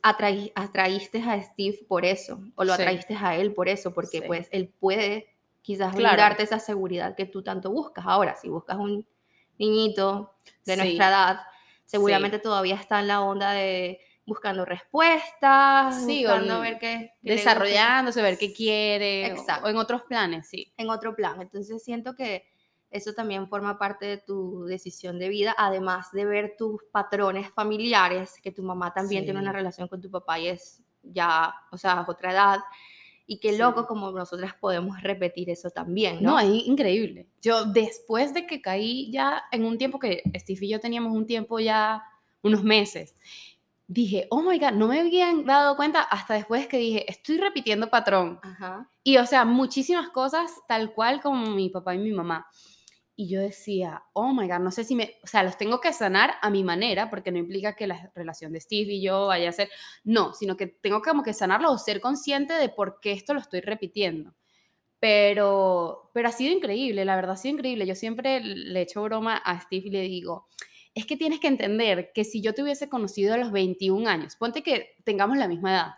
atraíste 0.02 1.22
a 1.22 1.42
Steve 1.42 1.80
por 1.88 2.06
eso, 2.06 2.42
o 2.56 2.64
lo 2.64 2.74
atraíste 2.74 3.16
a 3.16 3.36
él 3.36 3.54
por 3.54 3.70
eso, 3.70 3.94
porque 3.94 4.22
pues 4.22 4.50
él 4.52 4.74
puede 4.80 5.34
quizás 5.62 5.96
darte 5.96 6.44
esa 6.44 6.60
seguridad 6.60 7.16
que 7.16 7.26
tú 7.26 7.44
tanto 7.44 7.72
buscas. 7.72 8.06
Ahora, 8.06 8.36
si 8.36 8.50
buscas 8.50 8.78
un 8.78 9.06
niñito 9.58 10.34
de 10.66 10.78
nuestra 10.78 11.10
edad, 11.10 11.40
seguramente 11.86 12.40
todavía 12.40 12.76
está 12.76 13.00
en 13.00 13.08
la 13.08 13.22
onda 13.22 13.52
de 13.52 14.00
buscando 14.26 14.66
respuestas, 14.66 16.06
buscando 16.06 16.60
ver 16.60 16.78
qué, 16.80 17.14
desarrollándose, 17.22 18.22
ver 18.22 18.38
qué 18.38 18.52
quiere, 18.52 19.34
o 19.64 19.68
en 19.70 19.78
otros 19.78 20.04
planes, 20.04 20.50
sí. 20.50 20.74
En 20.76 20.90
otro 20.90 21.16
plan. 21.16 21.42
Entonces 21.42 21.82
siento 21.82 22.14
que 22.14 22.46
eso 22.90 23.14
también 23.14 23.50
forma 23.50 23.78
parte 23.78 24.06
de 24.06 24.18
tu 24.18 24.66
decisión 24.66 25.20
de 25.20 25.30
vida, 25.30 25.56
además 25.58 26.12
de 26.12 26.26
ver 26.26 26.56
tus 26.58 26.82
patrones 26.92 27.50
familiares, 27.52 28.36
que 28.42 28.52
tu 28.52 28.64
mamá 28.64 28.94
también 28.94 29.26
tiene 29.26 29.40
una 29.40 29.52
relación 29.52 29.88
con 29.88 30.02
tu 30.02 30.10
papá 30.10 30.40
y 30.40 30.48
es 30.48 30.82
ya, 31.04 31.54
o 31.72 31.78
sea, 31.78 32.06
otra 32.08 32.32
edad. 32.32 32.60
Y 33.30 33.40
qué 33.40 33.58
loco 33.58 33.86
como 33.88 34.10
nosotras 34.12 34.54
podemos 34.58 35.02
repetir 35.02 35.50
eso 35.50 35.70
también, 35.70 36.24
¿no? 36.24 36.32
No, 36.32 36.40
es 36.40 36.66
increíble. 36.66 37.28
Yo 37.42 37.66
después 37.66 38.34
de 38.34 38.48
que 38.48 38.62
caí 38.62 39.12
ya 39.12 39.44
en 39.52 39.66
un 39.66 39.78
tiempo 39.78 40.00
que 40.00 40.24
Steve 40.36 40.66
y 40.66 40.70
yo 40.70 40.80
teníamos 40.80 41.14
un 41.14 41.26
tiempo 41.26 41.60
ya, 41.60 42.02
unos 42.42 42.64
meses, 42.64 43.16
dije, 43.88 44.28
oh 44.30 44.42
my 44.42 44.60
God, 44.60 44.72
no 44.72 44.88
me 44.88 45.00
habían 45.00 45.46
dado 45.46 45.76
cuenta 45.76 46.02
hasta 46.02 46.36
después 46.36 46.68
que 46.68 46.78
dije, 46.78 47.10
estoy 47.12 47.38
repitiendo 47.38 47.90
patrón. 47.90 48.40
Y 49.04 49.18
o 49.18 49.26
sea, 49.26 49.46
muchísimas 49.46 50.10
cosas 50.10 50.52
tal 50.68 50.94
cual 50.94 51.22
como 51.22 51.48
mi 51.48 51.70
papá 51.70 51.96
y 51.96 51.98
mi 51.98 52.12
mamá. 52.12 52.48
Y 53.20 53.28
yo 53.30 53.42
decía, 53.42 54.04
oh 54.14 54.32
my 54.32 54.48
God, 54.48 54.60
no 54.60 54.70
sé 54.70 54.84
si 54.84 54.94
me, 54.94 55.16
o 55.24 55.28
sea, 55.28 55.42
los 55.42 55.58
tengo 55.58 55.82
que 55.82 55.92
sanar 55.92 56.36
a 56.40 56.52
mi 56.52 56.64
manera, 56.64 57.10
porque 57.10 57.32
no 57.32 57.40
implica 57.40 57.76
que 57.76 57.88
la 57.88 58.12
relación 58.14 58.54
de 58.54 58.62
Steve 58.62 58.94
y 58.94 59.02
yo 59.02 59.26
vaya 59.26 59.50
a 59.50 59.54
ser, 59.54 59.70
no, 60.04 60.36
sino 60.36 60.56
que 60.56 60.68
tengo 60.68 61.02
como 61.02 61.24
que 61.24 61.34
sanarlo 61.34 61.72
o 61.72 61.80
ser 61.80 62.00
consciente 62.00 62.54
de 62.54 62.70
por 62.70 63.00
qué 63.02 63.14
esto 63.14 63.34
lo 63.34 63.40
estoy 63.40 63.62
repitiendo. 63.62 64.36
Pero, 65.00 66.12
pero 66.14 66.30
ha 66.30 66.32
sido 66.32 66.54
increíble, 66.54 67.06
la 67.06 67.16
verdad 67.16 67.34
ha 67.34 67.38
sido 67.38 67.56
increíble. 67.56 67.88
Yo 67.88 67.96
siempre 67.96 68.40
le 68.40 68.82
echo 68.82 69.02
broma 69.02 69.38
a 69.38 69.62
Steve 69.62 69.88
y 69.88 69.92
le 69.92 70.02
digo, 70.02 70.48
es 70.94 71.08
que 71.08 71.18
tienes 71.18 71.40
que 71.40 71.48
entender 71.48 72.12
que 72.14 72.24
si 72.24 72.42
yo 72.42 72.54
te 72.54 72.62
hubiese 72.62 72.88
conocido 72.88 73.34
a 73.34 73.38
los 73.38 73.52
21 73.52 74.08
años, 74.08 74.36
ponte 74.36 74.62
que 74.62 74.96
tengamos 75.04 75.38
la 75.38 75.48
misma 75.48 75.72
edad, 75.72 75.92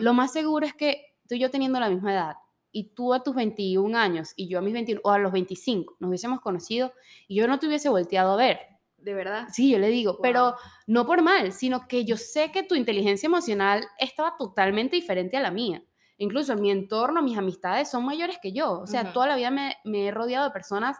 lo 0.00 0.14
más 0.14 0.32
seguro 0.32 0.66
es 0.66 0.74
que 0.74 1.14
tú 1.28 1.36
y 1.36 1.38
yo 1.38 1.50
teniendo 1.50 1.78
la 1.78 1.90
misma 1.90 2.12
edad, 2.12 2.34
y 2.72 2.94
tú 2.94 3.14
a 3.14 3.22
tus 3.22 3.34
21 3.34 3.96
años 3.96 4.32
y 4.36 4.48
yo 4.48 4.58
a 4.58 4.62
mis 4.62 4.72
21 4.72 5.00
o 5.04 5.10
a 5.10 5.18
los 5.18 5.32
25 5.32 5.96
nos 6.00 6.08
hubiésemos 6.08 6.40
conocido 6.40 6.92
y 7.28 7.36
yo 7.36 7.48
no 7.48 7.58
te 7.58 7.66
hubiese 7.66 7.88
volteado 7.88 8.32
a 8.32 8.36
ver. 8.36 8.58
¿De 8.98 9.14
verdad? 9.14 9.46
Sí, 9.52 9.70
yo 9.70 9.78
le 9.78 9.88
digo, 9.88 10.18
pero 10.20 10.56
no 10.86 11.06
por 11.06 11.22
mal, 11.22 11.52
sino 11.52 11.86
que 11.86 12.04
yo 12.04 12.16
sé 12.16 12.50
que 12.50 12.64
tu 12.64 12.74
inteligencia 12.74 13.28
emocional 13.28 13.84
estaba 13.98 14.34
totalmente 14.36 14.96
diferente 14.96 15.36
a 15.36 15.40
la 15.40 15.50
mía. 15.50 15.84
Incluso 16.18 16.54
en 16.54 16.62
mi 16.62 16.70
entorno, 16.70 17.22
mis 17.22 17.38
amistades 17.38 17.90
son 17.90 18.04
mayores 18.04 18.38
que 18.42 18.52
yo. 18.52 18.80
O 18.80 18.86
sea, 18.86 19.12
toda 19.12 19.28
la 19.28 19.36
vida 19.36 19.50
me, 19.50 19.76
me, 19.84 20.06
he 20.06 20.10
rodeado 20.10 20.46
de 20.46 20.50
personas 20.50 20.96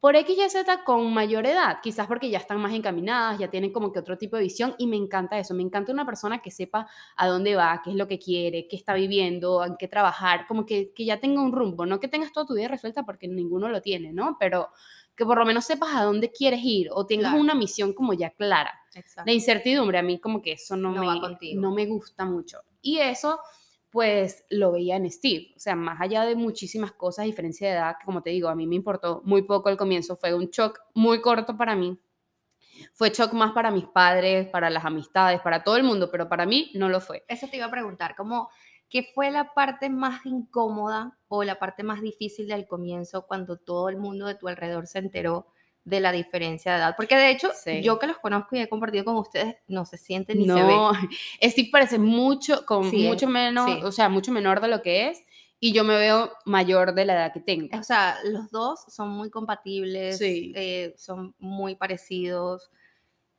por 0.00 0.14
X 0.16 0.36
y 0.38 0.48
Z 0.48 0.84
con 0.84 1.12
mayor 1.12 1.46
edad, 1.46 1.78
quizás 1.82 2.06
porque 2.06 2.30
ya 2.30 2.38
están 2.38 2.60
más 2.60 2.72
encaminadas, 2.72 3.38
ya 3.38 3.50
tienen 3.50 3.72
como 3.72 3.92
que 3.92 3.98
otro 3.98 4.16
tipo 4.16 4.36
de 4.36 4.42
visión 4.42 4.74
y 4.78 4.86
me 4.86 4.96
encanta 4.96 5.38
eso, 5.38 5.54
me 5.54 5.62
encanta 5.62 5.92
una 5.92 6.06
persona 6.06 6.40
que 6.40 6.50
sepa 6.50 6.88
a 7.16 7.26
dónde 7.26 7.56
va, 7.56 7.80
qué 7.82 7.90
es 7.90 7.96
lo 7.96 8.06
que 8.06 8.18
quiere, 8.18 8.68
qué 8.68 8.76
está 8.76 8.94
viviendo, 8.94 9.64
en 9.64 9.76
qué 9.76 9.88
trabajar, 9.88 10.46
como 10.46 10.64
que, 10.64 10.92
que 10.92 11.04
ya 11.04 11.18
tenga 11.18 11.42
un 11.42 11.52
rumbo, 11.52 11.86
no 11.86 11.98
que 11.98 12.08
tengas 12.08 12.32
toda 12.32 12.46
tu 12.46 12.54
vida 12.54 12.68
resuelta 12.68 13.04
porque 13.04 13.26
ninguno 13.28 13.68
lo 13.68 13.82
tiene, 13.82 14.12
¿no? 14.12 14.36
Pero 14.38 14.68
que 15.16 15.24
por 15.24 15.36
lo 15.36 15.44
menos 15.44 15.64
sepas 15.64 15.90
a 15.96 16.04
dónde 16.04 16.30
quieres 16.30 16.60
ir 16.62 16.90
o 16.92 17.04
tengas 17.04 17.34
una 17.34 17.54
misión 17.54 17.92
como 17.92 18.12
ya 18.12 18.30
clara. 18.30 18.72
La 19.26 19.32
incertidumbre 19.32 19.98
a 19.98 20.02
mí 20.02 20.20
como 20.20 20.40
que 20.40 20.52
eso 20.52 20.76
no, 20.76 20.92
me, 20.92 21.54
no 21.54 21.72
me 21.72 21.86
gusta 21.86 22.24
mucho. 22.24 22.60
Y 22.80 22.98
eso 22.98 23.40
pues 23.90 24.44
lo 24.50 24.72
veía 24.72 24.96
en 24.96 25.10
Steve. 25.10 25.52
O 25.56 25.60
sea, 25.60 25.74
más 25.74 26.00
allá 26.00 26.24
de 26.24 26.34
muchísimas 26.34 26.92
cosas, 26.92 27.24
diferencia 27.24 27.68
de 27.68 27.74
edad, 27.74 27.96
que 27.98 28.04
como 28.04 28.22
te 28.22 28.30
digo, 28.30 28.48
a 28.48 28.54
mí 28.54 28.66
me 28.66 28.76
importó 28.76 29.22
muy 29.24 29.42
poco 29.42 29.68
al 29.68 29.76
comienzo, 29.76 30.16
fue 30.16 30.34
un 30.34 30.46
shock 30.46 30.80
muy 30.94 31.20
corto 31.20 31.56
para 31.56 31.74
mí. 31.74 31.98
Fue 32.94 33.10
shock 33.10 33.32
más 33.32 33.52
para 33.52 33.70
mis 33.70 33.86
padres, 33.86 34.48
para 34.48 34.70
las 34.70 34.84
amistades, 34.84 35.40
para 35.40 35.64
todo 35.64 35.76
el 35.76 35.82
mundo, 35.82 36.10
pero 36.10 36.28
para 36.28 36.46
mí 36.46 36.70
no 36.74 36.88
lo 36.88 37.00
fue. 37.00 37.24
Eso 37.28 37.48
te 37.48 37.56
iba 37.56 37.66
a 37.66 37.70
preguntar, 37.70 38.14
¿cómo, 38.16 38.50
¿qué 38.88 39.02
fue 39.02 39.30
la 39.30 39.52
parte 39.54 39.90
más 39.90 40.24
incómoda 40.26 41.18
o 41.26 41.42
la 41.42 41.58
parte 41.58 41.82
más 41.82 42.00
difícil 42.00 42.46
del 42.46 42.66
comienzo 42.66 43.26
cuando 43.26 43.56
todo 43.56 43.88
el 43.88 43.96
mundo 43.96 44.26
de 44.26 44.36
tu 44.36 44.48
alrededor 44.48 44.86
se 44.86 44.98
enteró 44.98 45.48
de 45.88 46.00
la 46.00 46.12
diferencia 46.12 46.72
de 46.72 46.78
edad. 46.78 46.94
Porque 46.96 47.16
de 47.16 47.30
hecho, 47.30 47.50
yo 47.82 47.98
que 47.98 48.06
los 48.06 48.18
conozco 48.18 48.56
y 48.56 48.60
he 48.60 48.68
compartido 48.68 49.04
con 49.04 49.16
ustedes, 49.16 49.56
no 49.66 49.84
se 49.84 49.96
siente 49.96 50.34
ni 50.34 50.46
se 50.46 50.62
ve. 50.62 50.76
Steve 51.50 51.68
parece 51.72 51.98
mucho, 51.98 52.64
con 52.66 52.90
mucho 52.90 53.28
menos, 53.28 53.82
o 53.84 53.92
sea, 53.92 54.08
mucho 54.08 54.32
menor 54.32 54.60
de 54.60 54.68
lo 54.68 54.82
que 54.82 55.08
es. 55.08 55.24
Y 55.60 55.72
yo 55.72 55.82
me 55.82 55.96
veo 55.96 56.30
mayor 56.44 56.94
de 56.94 57.04
la 57.04 57.14
edad 57.14 57.32
que 57.32 57.40
tengo. 57.40 57.76
O 57.76 57.82
sea, 57.82 58.16
los 58.24 58.48
dos 58.50 58.80
son 58.86 59.08
muy 59.08 59.28
compatibles, 59.28 60.20
eh, 60.20 60.94
son 60.96 61.34
muy 61.38 61.74
parecidos, 61.74 62.70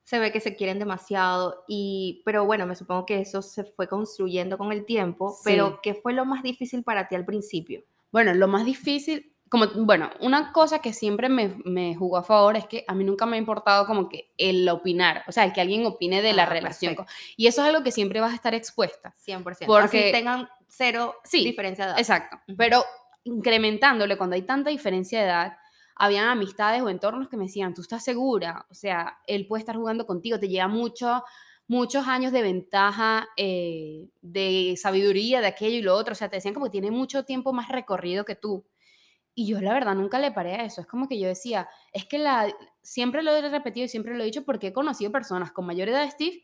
se 0.04 0.20
ve 0.20 0.32
que 0.32 0.42
se 0.42 0.56
quieren 0.56 0.80
demasiado, 0.80 1.64
y, 1.68 2.24
pero 2.26 2.44
bueno, 2.44 2.66
me 2.66 2.76
supongo 2.76 3.06
que 3.06 3.22
eso 3.22 3.42
se 3.42 3.64
fue 3.64 3.88
construyendo 3.88 4.58
con 4.58 4.74
el 4.74 4.84
tiempo, 4.84 5.38
pero 5.46 5.80
¿qué 5.82 5.94
fue 5.94 6.14
lo 6.14 6.26
más 6.26 6.44
difícil 6.44 6.84
para 6.84 7.08
ti 7.08 7.16
al 7.16 7.26
principio? 7.26 7.84
Bueno, 8.12 8.34
lo 8.34 8.48
más 8.48 8.66
difícil 8.66 9.32
como, 9.50 9.68
bueno, 9.76 10.12
una 10.20 10.52
cosa 10.52 10.80
que 10.80 10.94
siempre 10.94 11.28
me, 11.28 11.56
me, 11.66 11.96
jugó 11.96 12.18
a 12.18 12.24
favor 12.24 12.56
es 12.56 12.66
que 12.66 12.86
a 12.88 12.94
mí 12.94 13.04
nunca 13.04 13.26
me 13.26 13.36
ha 13.36 13.40
importado 13.40 13.86
como 13.86 14.08
que 14.08 14.32
el 14.38 14.70
opinar, 14.70 15.24
o 15.28 15.32
sea, 15.32 15.44
el 15.44 15.54
que 15.54 15.62
alguien 15.62 15.86
opine 15.86 16.22
de 16.22 16.34
la 16.34 16.44
ah, 16.44 16.46
relación. 16.46 16.96
Y 17.36 17.48
eso 17.48 17.62
es 17.62 17.68
algo 17.68 17.84
que 17.84 17.92
siempre 17.92 18.22
vas 18.22 18.32
a 18.32 18.36
estar 18.36 18.54
expuesta. 18.54 19.14
100%. 19.26 19.66
Porque 19.66 20.12
tengan 20.12 20.48
cero 20.68 21.16
diferencia 21.32 21.86
de 21.86 21.92
edad. 21.92 22.00
Exacto. 22.00 22.38
Pero 22.58 22.84
incrementándole, 23.24 24.18
cuando 24.18 24.36
hay 24.36 24.44
tanta 24.44 24.70
diferencia 24.70 25.20
de 25.20 25.26
edad, 25.26 25.58
habían 25.96 26.30
amistades 26.30 26.82
o 26.82 26.90
entornos 26.90 27.28
que 27.28 27.38
me 27.38 27.46
decían, 27.46 27.74
tú 27.74 27.82
estás 27.82 28.04
segura, 28.04 28.66
o 28.70 28.74
sea, 28.74 29.20
él 29.28 29.46
puede 29.48 29.62
estar 29.62 29.76
jugando 29.76 30.06
contigo, 30.06 30.40
te 30.40 30.48
lleva 30.48 30.68
mucho, 30.68 31.24
muchos 31.68 32.08
años 32.08 32.32
de 32.32 32.42
ventaja, 32.42 33.28
eh, 33.36 34.08
de 34.22 34.76
sabiduría, 34.78 35.42
de 35.42 35.48
aquello 35.48 35.78
y 35.78 35.82
lo 35.82 35.96
otro, 35.96 36.14
o 36.14 36.16
sea, 36.16 36.30
te 36.30 36.38
decían 36.38 36.54
como 36.54 36.68
que 36.68 36.72
tiene 36.72 36.90
mucho 36.90 37.26
tiempo 37.26 37.52
más 37.52 37.68
recorrido 37.68 38.24
que 38.24 38.36
tú. 38.36 38.66
Y 39.40 39.46
yo 39.46 39.62
la 39.62 39.72
verdad 39.72 39.96
nunca 39.96 40.20
le 40.20 40.34
paré 40.34 40.56
a 40.56 40.66
eso. 40.66 40.82
Es 40.82 40.88
como 40.88 41.08
que 41.08 41.18
yo 41.18 41.26
decía, 41.26 41.70
es 41.94 42.06
que 42.06 42.18
la, 42.18 42.54
siempre 42.82 43.24
lo 43.24 43.32
he 43.32 43.50
repetido 43.50 43.86
y 43.86 43.88
siempre 43.88 44.14
lo 44.14 44.22
he 44.22 44.26
dicho 44.26 44.44
porque 44.44 44.68
he 44.68 44.74
conocido 44.74 45.14
personas 45.14 45.54
con 45.54 45.66
mayor 45.66 45.88
edad 45.88 46.04
de 46.04 46.12
Steve 46.12 46.44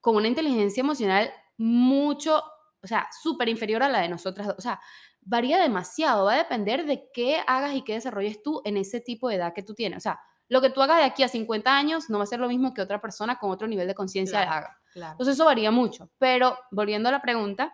con 0.00 0.16
una 0.16 0.26
inteligencia 0.26 0.80
emocional 0.80 1.30
mucho, 1.56 2.42
o 2.82 2.86
sea, 2.88 3.06
súper 3.22 3.48
inferior 3.48 3.84
a 3.84 3.88
la 3.88 4.00
de 4.00 4.08
nosotras. 4.08 4.52
O 4.58 4.60
sea, 4.60 4.80
varía 5.20 5.62
demasiado. 5.62 6.24
Va 6.24 6.34
a 6.34 6.38
depender 6.38 6.86
de 6.86 7.08
qué 7.14 7.40
hagas 7.46 7.76
y 7.76 7.82
qué 7.82 7.92
desarrolles 7.92 8.42
tú 8.42 8.62
en 8.64 8.78
ese 8.78 9.00
tipo 9.00 9.28
de 9.28 9.36
edad 9.36 9.54
que 9.54 9.62
tú 9.62 9.72
tienes. 9.72 9.98
O 9.98 10.00
sea, 10.00 10.18
lo 10.48 10.60
que 10.60 10.70
tú 10.70 10.82
hagas 10.82 10.96
de 10.96 11.04
aquí 11.04 11.22
a 11.22 11.28
50 11.28 11.72
años 11.72 12.10
no 12.10 12.18
va 12.18 12.24
a 12.24 12.26
ser 12.26 12.40
lo 12.40 12.48
mismo 12.48 12.74
que 12.74 12.82
otra 12.82 13.00
persona 13.00 13.38
con 13.38 13.52
otro 13.52 13.68
nivel 13.68 13.86
de 13.86 13.94
conciencia 13.94 14.42
haga. 14.42 14.80
Entonces 14.96 15.34
eso 15.34 15.44
varía 15.44 15.70
mucho. 15.70 16.10
Pero 16.18 16.58
volviendo 16.72 17.10
a 17.10 17.12
la 17.12 17.22
pregunta, 17.22 17.72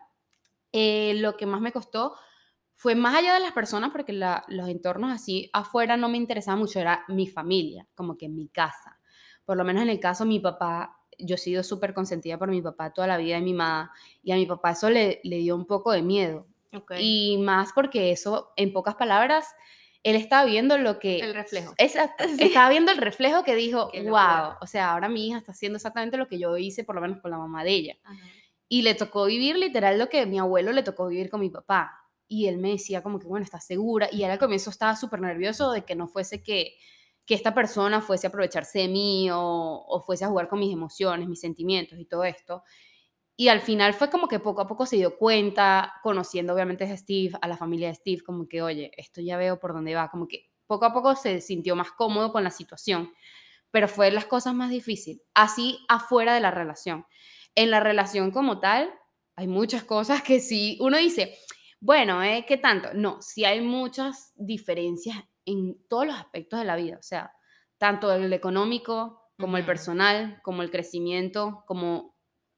eh, 0.71 1.14
lo 1.17 1.38
que 1.38 1.47
más 1.47 1.62
me 1.62 1.73
costó 1.73 2.14
fue 2.81 2.95
más 2.95 3.15
allá 3.15 3.35
de 3.35 3.41
las 3.41 3.53
personas, 3.53 3.91
porque 3.91 4.15
los 4.15 4.69
entornos 4.71 5.13
así 5.13 5.51
afuera 5.53 5.99
no 5.99 6.09
me 6.09 6.17
interesaba 6.17 6.57
mucho, 6.57 6.81
era 6.81 7.05
mi 7.09 7.27
familia, 7.27 7.87
como 7.95 8.17
que 8.17 8.31
mi 8.31 8.49
casa. 8.49 8.99
Por 9.45 9.59
lo 9.59 9.65
menos 9.65 9.83
en 9.83 9.91
el 9.91 10.01
caso 10.01 10.25
mi 10.25 10.41
papá, 10.41 10.99
yo 11.19 11.35
he 11.35 11.39
sido 11.39 11.63
súper 11.63 11.93
consentida 11.93 12.39
por 12.39 12.49
mi 12.49 12.63
papá 12.63 12.95
toda 12.95 13.07
la 13.07 13.19
vida 13.19 13.37
y 13.37 13.43
mi 13.43 13.53
mamá, 13.53 13.93
y 14.23 14.33
a 14.33 14.37
mi 14.37 14.47
papá 14.47 14.71
eso 14.71 14.89
le, 14.89 15.21
le 15.25 15.37
dio 15.37 15.57
un 15.57 15.67
poco 15.67 15.93
de 15.93 16.01
miedo. 16.01 16.47
Y 16.99 17.37
más 17.37 17.75
porque 17.75 18.13
eso, 18.13 18.51
en 18.57 18.73
pocas 18.73 18.95
palabras, 18.95 19.47
él 20.03 20.17
estaba 20.17 20.47
viendo 20.47 20.79
lo 20.79 20.99
que... 20.99 21.19
El 21.19 21.35
reflejo. 21.35 21.75
Estaba 22.39 22.71
viendo 22.71 22.93
el 22.93 22.97
reflejo 22.97 23.45
que 23.45 23.57
dijo, 23.57 23.91
wow, 24.05 24.55
o 24.59 24.67
sea, 24.67 24.93
ahora 24.93 25.11
mi 25.11 25.29
hija 25.29 25.37
está 25.37 25.53
haciendo 25.53 25.77
exactamente 25.77 26.17
lo 26.17 26.29
que 26.29 26.39
yo 26.39 26.57
hice, 26.57 26.85
por 26.85 26.95
lo 26.95 27.03
menos 27.03 27.21
con 27.21 27.31
la 27.31 27.37
mamá 27.37 27.63
de 27.63 27.73
ella. 27.73 27.99
Y 28.71 28.81
le 28.81 28.95
tocó 28.95 29.27
vivir 29.27 29.59
literal 29.59 29.99
lo 29.99 30.09
que 30.09 30.25
mi 30.25 30.39
abuelo 30.39 30.73
le 30.73 30.83
tocó 30.83 31.09
vivir 31.09 31.29
con 31.29 31.41
mi 31.41 31.51
papá 31.51 31.99
y 32.31 32.47
él 32.47 32.59
me 32.59 32.71
decía 32.71 33.03
como 33.03 33.19
que, 33.19 33.27
bueno, 33.27 33.43
¿estás 33.43 33.67
segura? 33.67 34.09
Y 34.13 34.23
él 34.23 34.31
al 34.31 34.39
comienzo 34.39 34.71
estaba 34.71 34.95
súper 34.95 35.21
nervioso 35.21 35.73
de 35.73 35.85
que 35.85 35.97
no 35.97 36.07
fuese 36.07 36.45
que, 36.45 36.77
que 37.27 37.35
esta 37.35 37.53
persona 37.53 38.01
fuese 38.01 38.29
a 38.29 38.31
aprovecharse 38.31 38.79
de 38.79 38.89
mí 38.89 39.29
o, 39.33 40.01
fuese 40.07 40.25
a 40.25 40.29
jugar 40.29 40.49
con 40.49 40.61
mis 40.61 40.73
emociones, 40.73 41.29
mis 41.29 41.41
sentimientos 41.41 41.99
y 41.99 42.05
todo 42.05 42.23
esto. 42.23 42.63
Y 43.37 43.49
al 43.49 43.61
final 43.61 43.95
fue 43.95 44.11
como 44.11 44.29
que 44.29 44.39
poco 44.39 44.61
a 44.61 44.69
poco 44.69 44.87
se 44.87 44.95
dio 44.95 45.19
cuenta, 45.19 45.95
conociendo 46.05 46.55
obviamente 46.55 46.85
a 46.85 46.97
Steve, 46.97 47.37
a 47.43 47.49
la 47.49 47.57
familia 47.57 47.89
de 47.89 47.97
Steve, 47.97 48.23
como 48.23 48.47
que, 48.47 48.63
oye, 48.63 48.93
esto 48.97 49.21
ya 49.21 49.37
veo 49.37 49.59
por 49.59 49.73
dónde 49.73 49.97
va, 49.97 50.09
como 50.09 50.29
que 50.29 50.53
poco 50.69 50.85
a 50.85 50.93
poco 50.93 51.17
se 51.17 51.41
sintió 51.41 51.75
más 51.75 51.91
cómodo 51.91 52.31
con 52.31 52.45
la 52.45 52.53
situación, 52.53 53.13
pero 53.73 53.89
fue 53.89 54.13
las 54.13 54.27
cosas 54.27 54.55
más 54.55 54.71
difíciles, 54.71 55.21
así 55.35 55.81
afuera 55.89 56.33
de 56.33 56.41
la 56.41 56.53
relación. 56.53 57.07
En 57.57 57.73
la 57.73 57.81
relación 57.81 58.31
como 58.31 58.61
tal, 58.61 58.89
hay 59.35 59.49
muchas 59.49 59.85
cosas 59.85 60.23
que 60.23 60.39
sí, 60.39 60.79
uno 60.81 60.99
dice, 60.99 61.37
bueno, 61.81 62.23
¿eh? 62.23 62.45
¿qué 62.47 62.59
tanto? 62.59 62.91
No, 62.95 63.21
sí 63.23 63.45
hay 63.45 63.61
muchas 63.63 64.33
diferencias 64.37 65.17
en 65.47 65.77
todos 65.89 66.07
los 66.07 66.17
aspectos 66.17 66.61
de 66.61 66.67
la 66.67 66.77
vida, 66.77 66.99
o 66.99 67.03
sea, 67.03 67.33
tanto 67.79 68.13
el 68.13 68.33
económico 68.33 69.33
como 69.39 69.57
el 69.57 69.65
personal, 69.65 70.41
como 70.43 70.63
el 70.63 70.71
crecimiento, 70.71 71.65
como 71.67 72.15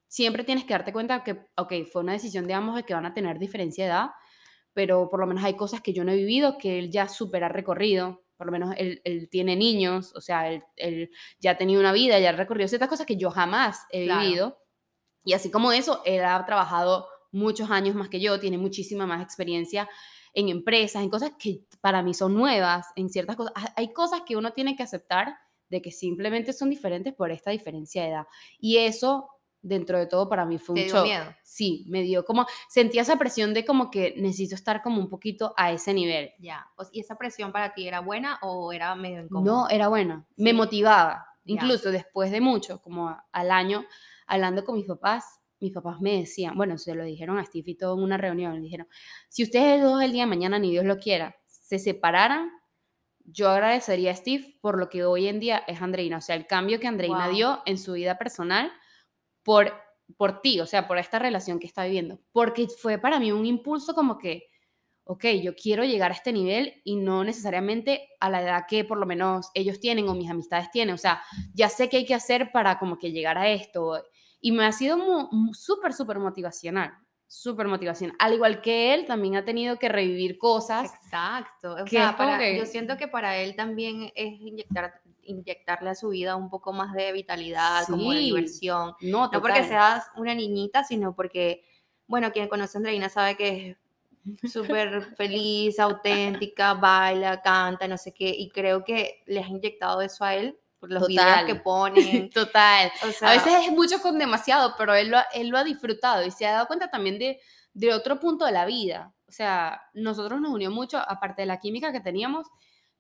siempre 0.09 0.45
tienes 0.45 0.65
que 0.65 0.75
darte 0.75 0.93
cuenta 0.93 1.23
que, 1.23 1.47
ok, 1.57 1.73
fue 1.91 2.03
una 2.03 2.13
decisión 2.13 2.47
de 2.47 2.55
ambos 2.55 2.75
de 2.75 2.83
que 2.83 2.95
van 2.95 3.07
a 3.07 3.15
tener 3.15 3.39
diferencia 3.39 3.85
de 3.85 3.91
edad, 3.91 4.11
pero 4.75 5.09
por 5.09 5.21
lo 5.21 5.27
menos 5.27 5.45
hay 5.45 5.55
cosas 5.55 5.81
que 5.81 5.93
yo 5.93 6.05
no 6.05 6.13
he 6.13 6.17
vivido 6.17 6.59
que 6.59 6.79
él 6.79 6.91
ya 6.91 7.09
supera 7.09 7.49
recorrido, 7.49 8.25
por 8.37 8.47
lo 8.47 8.53
menos 8.53 8.75
él, 8.77 9.29
tiene 9.31 9.55
niños, 9.55 10.13
o 10.17 10.21
sea, 10.21 10.51
él, 10.51 11.11
ya 11.39 11.53
ha 11.53 11.57
tenido 11.57 11.81
una 11.81 11.93
vida, 11.93 12.19
ya 12.19 12.31
ha 12.31 12.33
recorrido 12.33 12.67
ciertas 12.67 12.89
cosas 12.89 13.07
que 13.07 13.17
yo 13.17 13.31
jamás 13.31 13.87
he 13.91 14.09
vivido. 14.09 14.59
Y 15.25 15.35
así 15.35 15.51
como 15.51 15.71
eso, 15.71 16.03
él 16.05 16.25
ha 16.25 16.45
trabajado 16.45 17.07
muchos 17.33 17.71
años 17.71 17.95
más 17.95 18.09
que 18.09 18.21
yo, 18.21 18.39
tiene 18.39 18.59
muchísima 18.59 19.07
más 19.07 19.23
experiencia 19.23 19.89
en 20.35 20.49
empresas, 20.49 21.03
en 21.03 21.11
cosas 21.11 21.33
que 21.39 21.65
para 21.81 22.03
mí 22.03 22.15
son 22.15 22.35
nuevas, 22.35 22.87
en 22.97 23.11
ciertas 23.11 23.37
cosas. 23.37 23.53
Hay 23.77 23.93
cosas 23.93 24.23
que 24.27 24.37
uno 24.37 24.53
tiene 24.53 24.77
que 24.77 24.83
aceptar 24.83 25.35
de 25.69 25.83
que 25.83 25.91
simplemente 25.91 26.53
son 26.53 26.71
diferentes 26.71 27.15
por 27.15 27.31
esta 27.31 27.51
diferencia 27.51 28.03
de 28.03 28.11
edad. 28.11 28.27
Y 28.59 28.79
eso, 28.79 29.29
dentro 29.61 29.99
de 29.99 30.07
todo, 30.07 30.29
para 30.29 30.45
mí 30.45 30.59
fue 30.59 30.75
un 30.75 30.89
shock. 30.89 31.05
miedo? 31.05 31.35
Sí, 31.43 31.85
me 31.89 32.03
dio 32.03 32.25
como, 32.25 32.47
sentía 32.69 33.03
esa 33.03 33.17
presión 33.17 33.55
de 33.55 33.65
como 33.65 33.91
que 33.91 34.15
necesito 34.19 34.55
estar 34.55 34.83
como 34.83 35.01
un 35.01 35.09
poquito 35.09 35.55
a 35.57 35.73
ese 35.73 35.95
nivel. 35.95 36.33
Ya, 36.39 36.67
¿y 36.93 37.01
esa 37.01 37.17
presión 37.17 37.53
para 37.53 37.75
ti 37.75 37.89
era 37.89 38.01
buena 38.01 38.39
o 38.43 38.73
era 38.73 38.95
medio 38.95 39.23
incómoda? 39.23 39.53
No, 39.53 39.69
era 39.69 39.89
buena, 39.89 40.27
me 40.37 40.53
motivaba. 40.53 41.27
Incluso 41.45 41.91
después 41.91 42.31
de 42.31 42.41
mucho, 42.41 42.81
como 42.81 43.17
al 43.33 43.51
año, 43.51 43.85
hablando 44.27 44.65
con 44.65 44.77
mis 44.77 44.87
papás, 44.87 45.42
mis 45.63 45.73
papás 45.73 46.01
me 46.01 46.19
decían, 46.19 46.57
bueno, 46.57 46.77
se 46.77 46.95
lo 46.95 47.05
dijeron 47.05 47.39
a 47.39 47.45
Steve 47.45 47.71
y 47.71 47.75
todo 47.77 47.97
en 47.97 48.03
una 48.03 48.19
reunión, 48.19 48.55
le 48.55 48.61
dijeron, 48.61 48.89
si 49.29 49.45
ustedes 49.45 49.81
dos 49.81 50.03
el 50.03 50.13
día 50.13 50.25
de 50.25 50.29
mañana, 50.29 50.59
ni 50.59 50.71
Dios 50.71 50.85
lo 50.85 50.99
quiera, 50.99 51.37
se 51.47 51.79
separaran, 51.79 52.51
yo 53.25 53.49
agradecería 53.49 54.11
a 54.11 54.17
Steve 54.17 54.59
por 54.61 54.79
lo 54.79 54.89
que 54.89 55.05
hoy 55.05 55.29
en 55.29 55.39
día 55.39 55.63
es 55.69 55.81
Andreina, 55.81 56.19
o 56.19 56.21
sea, 56.21 56.35
el 56.35 56.47
cambio 56.47 56.81
que 56.81 56.89
Andreina 56.89 57.29
dio 57.29 57.63
en 57.65 57.79
su 57.79 57.93
vida 57.93 58.19
personal 58.19 58.73
por, 59.45 59.73
por 60.17 60.41
ti, 60.41 60.61
o 60.61 60.67
sea, 60.67 60.89
por 60.89 60.99
esta 60.99 61.21
relación 61.21 61.61
que 61.61 61.69
está 61.69 61.85
viviendo, 61.85 62.19
porque 62.33 62.67
fue 62.67 62.99
para 62.99 63.21
mí 63.21 63.31
un 63.31 63.47
impulso 63.47 63.95
como 63.95 64.19
que, 64.19 64.49
ok, 65.05 65.27
yo 65.43 65.55
quiero 65.55 65.85
llegar 65.85 66.11
a 66.11 66.15
este 66.15 66.33
nivel 66.33 66.81
y 66.85 66.97
no 66.97 67.23
necesariamente 67.23 68.09
a 68.19 68.29
la 68.31 68.43
edad 68.43 68.65
que 68.69 68.85
por 68.85 68.99
lo 68.99 69.07
menos 69.07 69.51
ellos 69.55 69.79
tienen 69.79 70.09
o 70.09 70.15
mis 70.15 70.31
amistades 70.31 70.73
tienen, 70.73 70.97
o 70.97 70.99
sea, 70.99 71.23
ya 71.55 71.69
sé 71.69 71.89
qué 71.89 71.99
hay 71.99 72.05
que 72.05 72.15
hacer 72.15 72.51
para 72.51 72.81
como 72.81 72.99
que 72.99 73.13
llegar 73.13 73.39
a 73.39 73.49
esto 73.49 74.03
y 74.43 74.51
me 74.51 74.67
ha 74.67 74.73
sido 74.73 74.99
súper, 75.55 75.95
súper 75.95 76.19
motivacional. 76.19 76.99
Súper 77.29 77.69
motivacional. 77.69 78.17
Al 78.19 78.35
igual 78.35 78.61
que 78.61 78.93
él, 78.93 79.07
también 79.07 79.37
ha 79.37 79.45
tenido 79.45 79.79
que 79.79 79.89
revivir 79.89 80.37
cosas. 80.37 80.93
Exacto. 80.93 81.77
O 81.83 81.87
sea, 81.87 82.17
para, 82.17 82.53
yo 82.53 82.67
siento 82.67 82.97
que 82.99 83.09
para 83.09 83.39
él 83.39 83.55
también 83.55 84.13
es 84.17 84.41
inyectar, 84.41 85.01
inyectarle 85.23 85.91
a 85.91 85.95
su 85.95 86.09
vida 86.09 86.35
un 86.35 86.51
poco 86.51 86.73
más 86.73 86.93
de 86.93 87.13
vitalidad, 87.13 87.87
como 87.87 88.13
de 88.13 88.19
diversión. 88.19 88.95
No, 89.01 89.31
no 89.33 89.41
porque 89.41 89.63
seas 89.63 90.11
una 90.17 90.35
niñita, 90.35 90.83
sino 90.83 91.15
porque, 91.15 91.65
bueno, 92.09 92.33
quien 92.33 92.49
conoce 92.49 92.77
a 92.77 92.79
Andreina 92.81 93.09
sabe 93.09 93.37
que 93.37 93.79
es 94.43 94.53
súper 94.53 95.03
feliz, 95.17 95.79
auténtica, 95.79 96.75
baila, 96.75 97.41
canta, 97.41 97.87
no 97.87 97.97
sé 97.97 98.13
qué, 98.13 98.29
y 98.37 98.51
creo 98.51 98.83
que 98.83 99.23
le 99.27 99.41
has 99.41 99.49
inyectado 99.49 100.03
eso 100.03 100.25
a 100.25 100.35
él 100.35 100.59
por 100.83 100.91
los 100.91 101.07
videos 101.07 101.45
que 101.47 101.55
ponen. 101.55 102.29
Total. 102.35 102.91
a 103.21 103.31
veces 103.31 103.69
es 103.69 103.71
mucho 103.71 104.01
con 104.03 104.19
demasiado, 104.19 104.75
pero 104.77 104.97
él 104.97 105.11
lo, 105.11 105.19
él 105.33 105.47
lo 105.47 105.57
ha 105.57 105.63
disfrutado 105.63 106.27
y 106.27 106.33
se 106.33 106.45
ha 106.45 106.55
dado 106.55 106.67
cuenta 106.67 106.91
también 106.91 107.21
de, 107.21 107.39
de 107.73 107.95
otro 107.95 108.19
punto 108.19 108.45
de 108.45 108.51
la 108.51 108.67
vida. 108.67 109.15
O 109.29 109.31
sea, 109.31 109.81
nosotros 109.95 110.41
nos 110.41 110.51
unió 110.51 110.73
mucho, 110.73 110.99
aparte 110.99 111.43
de 111.43 111.47
la 111.47 111.61
química 111.61 111.93
que 111.93 112.01
teníamos, 112.01 112.49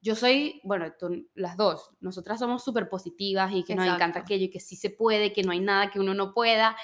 yo 0.00 0.14
soy, 0.14 0.60
bueno, 0.62 0.92
las 1.34 1.56
dos, 1.56 1.90
nosotras 1.98 2.38
somos 2.38 2.62
súper 2.62 2.88
positivas 2.88 3.52
y 3.52 3.64
que 3.64 3.74
nos 3.74 3.88
encanta 3.88 4.20
aquello 4.20 4.44
y 4.44 4.50
que 4.50 4.60
sí 4.60 4.76
se 4.76 4.90
puede, 4.90 5.32
que 5.32 5.42
no 5.42 5.50
hay 5.50 5.58
nada 5.58 5.90
que 5.90 5.98
uno 5.98 6.14
no 6.14 6.32
pueda. 6.34 6.76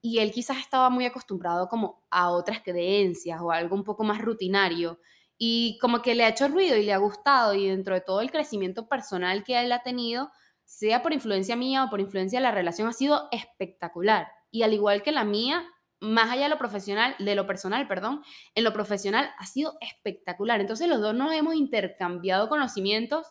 Y 0.00 0.20
él 0.20 0.32
quizás 0.32 0.56
estaba 0.56 0.88
muy 0.88 1.04
acostumbrado 1.04 1.68
como 1.68 2.06
a 2.10 2.30
otras 2.30 2.62
creencias 2.62 3.38
o 3.42 3.50
algo 3.50 3.76
un 3.76 3.84
poco 3.84 4.02
más 4.02 4.22
rutinario. 4.22 4.98
Y 5.38 5.78
como 5.80 6.02
que 6.02 6.14
le 6.14 6.24
ha 6.24 6.28
hecho 6.28 6.48
ruido 6.48 6.76
y 6.76 6.84
le 6.84 6.92
ha 6.92 6.98
gustado 6.98 7.54
y 7.54 7.68
dentro 7.68 7.94
de 7.94 8.00
todo 8.00 8.20
el 8.20 8.30
crecimiento 8.30 8.88
personal 8.88 9.44
que 9.44 9.60
él 9.60 9.70
ha 9.72 9.82
tenido, 9.82 10.30
sea 10.64 11.02
por 11.02 11.12
influencia 11.12 11.56
mía 11.56 11.84
o 11.84 11.90
por 11.90 12.00
influencia 12.00 12.40
de 12.40 12.42
la 12.42 12.50
relación, 12.50 12.88
ha 12.88 12.92
sido 12.92 13.28
espectacular. 13.30 14.28
Y 14.50 14.62
al 14.62 14.74
igual 14.74 15.02
que 15.02 15.12
la 15.12 15.24
mía, 15.24 15.64
más 16.00 16.30
allá 16.30 16.44
de 16.44 16.48
lo 16.48 16.58
profesional, 16.58 17.14
de 17.18 17.34
lo 17.34 17.46
personal, 17.46 17.86
perdón, 17.86 18.22
en 18.54 18.64
lo 18.64 18.72
profesional 18.72 19.30
ha 19.38 19.46
sido 19.46 19.78
espectacular. 19.80 20.60
Entonces 20.60 20.88
los 20.88 21.00
dos 21.00 21.14
nos 21.14 21.32
hemos 21.32 21.54
intercambiado 21.54 22.48
conocimientos 22.48 23.26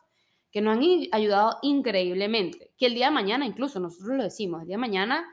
que 0.52 0.62
nos 0.62 0.78
han 0.78 0.84
ayudado 1.12 1.60
increíblemente. 1.62 2.74
Que 2.78 2.88
el 2.88 2.96
día 2.96 3.08
de 3.08 3.12
mañana, 3.12 3.46
incluso 3.46 3.80
nosotros 3.80 4.16
lo 4.16 4.24
decimos, 4.24 4.62
el 4.62 4.68
día 4.68 4.78
de 4.78 4.82
mañana, 4.82 5.28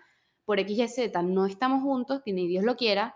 por 0.44 0.58
X 0.60 0.78
y 0.78 0.88
Z, 0.88 1.22
no 1.22 1.46
estamos 1.46 1.82
juntos, 1.82 2.20
que 2.24 2.32
ni 2.32 2.46
Dios 2.46 2.64
lo 2.64 2.76
quiera, 2.76 3.14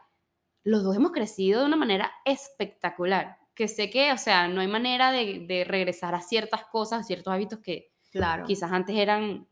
los 0.63 0.83
dos 0.83 0.97
hemos 0.97 1.13
crecido 1.13 1.61
de 1.61 1.67
una 1.67 1.77
manera 1.77 2.13
espectacular. 2.25 3.38
Que 3.59 3.67
sé 3.67 3.91
que, 3.91 4.13
o 4.13 4.19
sea, 4.19 4.47
no 4.47 4.61
hay 4.61 4.69
manera 4.69 5.11
de, 5.11 5.65
regresar 5.67 6.15
a 6.15 6.21
ciertas 6.21 6.65
cosas, 6.67 7.09
ciertos 7.09 7.33
hábitos 7.33 7.59
que 7.59 7.91
claro. 8.13 8.45
quizás 8.45 8.71
antes 8.71 8.95
eran 8.95 9.49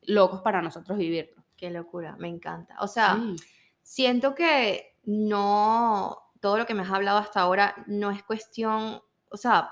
locos 0.00 0.40
para 0.40 0.62
nosotros 0.62 0.96
vivirlo. 0.96 1.44
Qué 1.54 1.68
locura, 1.68 2.16
me 2.18 2.28
encanta. 2.28 2.76
O 2.80 2.88
sea, 2.88 3.18
siento 3.82 4.34
que 4.34 4.96
no, 5.04 6.16
todo 6.40 6.56
lo 6.56 6.64
que 6.64 6.72
me 6.72 6.80
has 6.80 6.90
hablado 6.90 7.18
hasta 7.18 7.40
ahora 7.40 7.74
no 7.86 8.10
es 8.10 8.22
cuestión, 8.22 9.02
o 9.30 9.36
sea, 9.36 9.68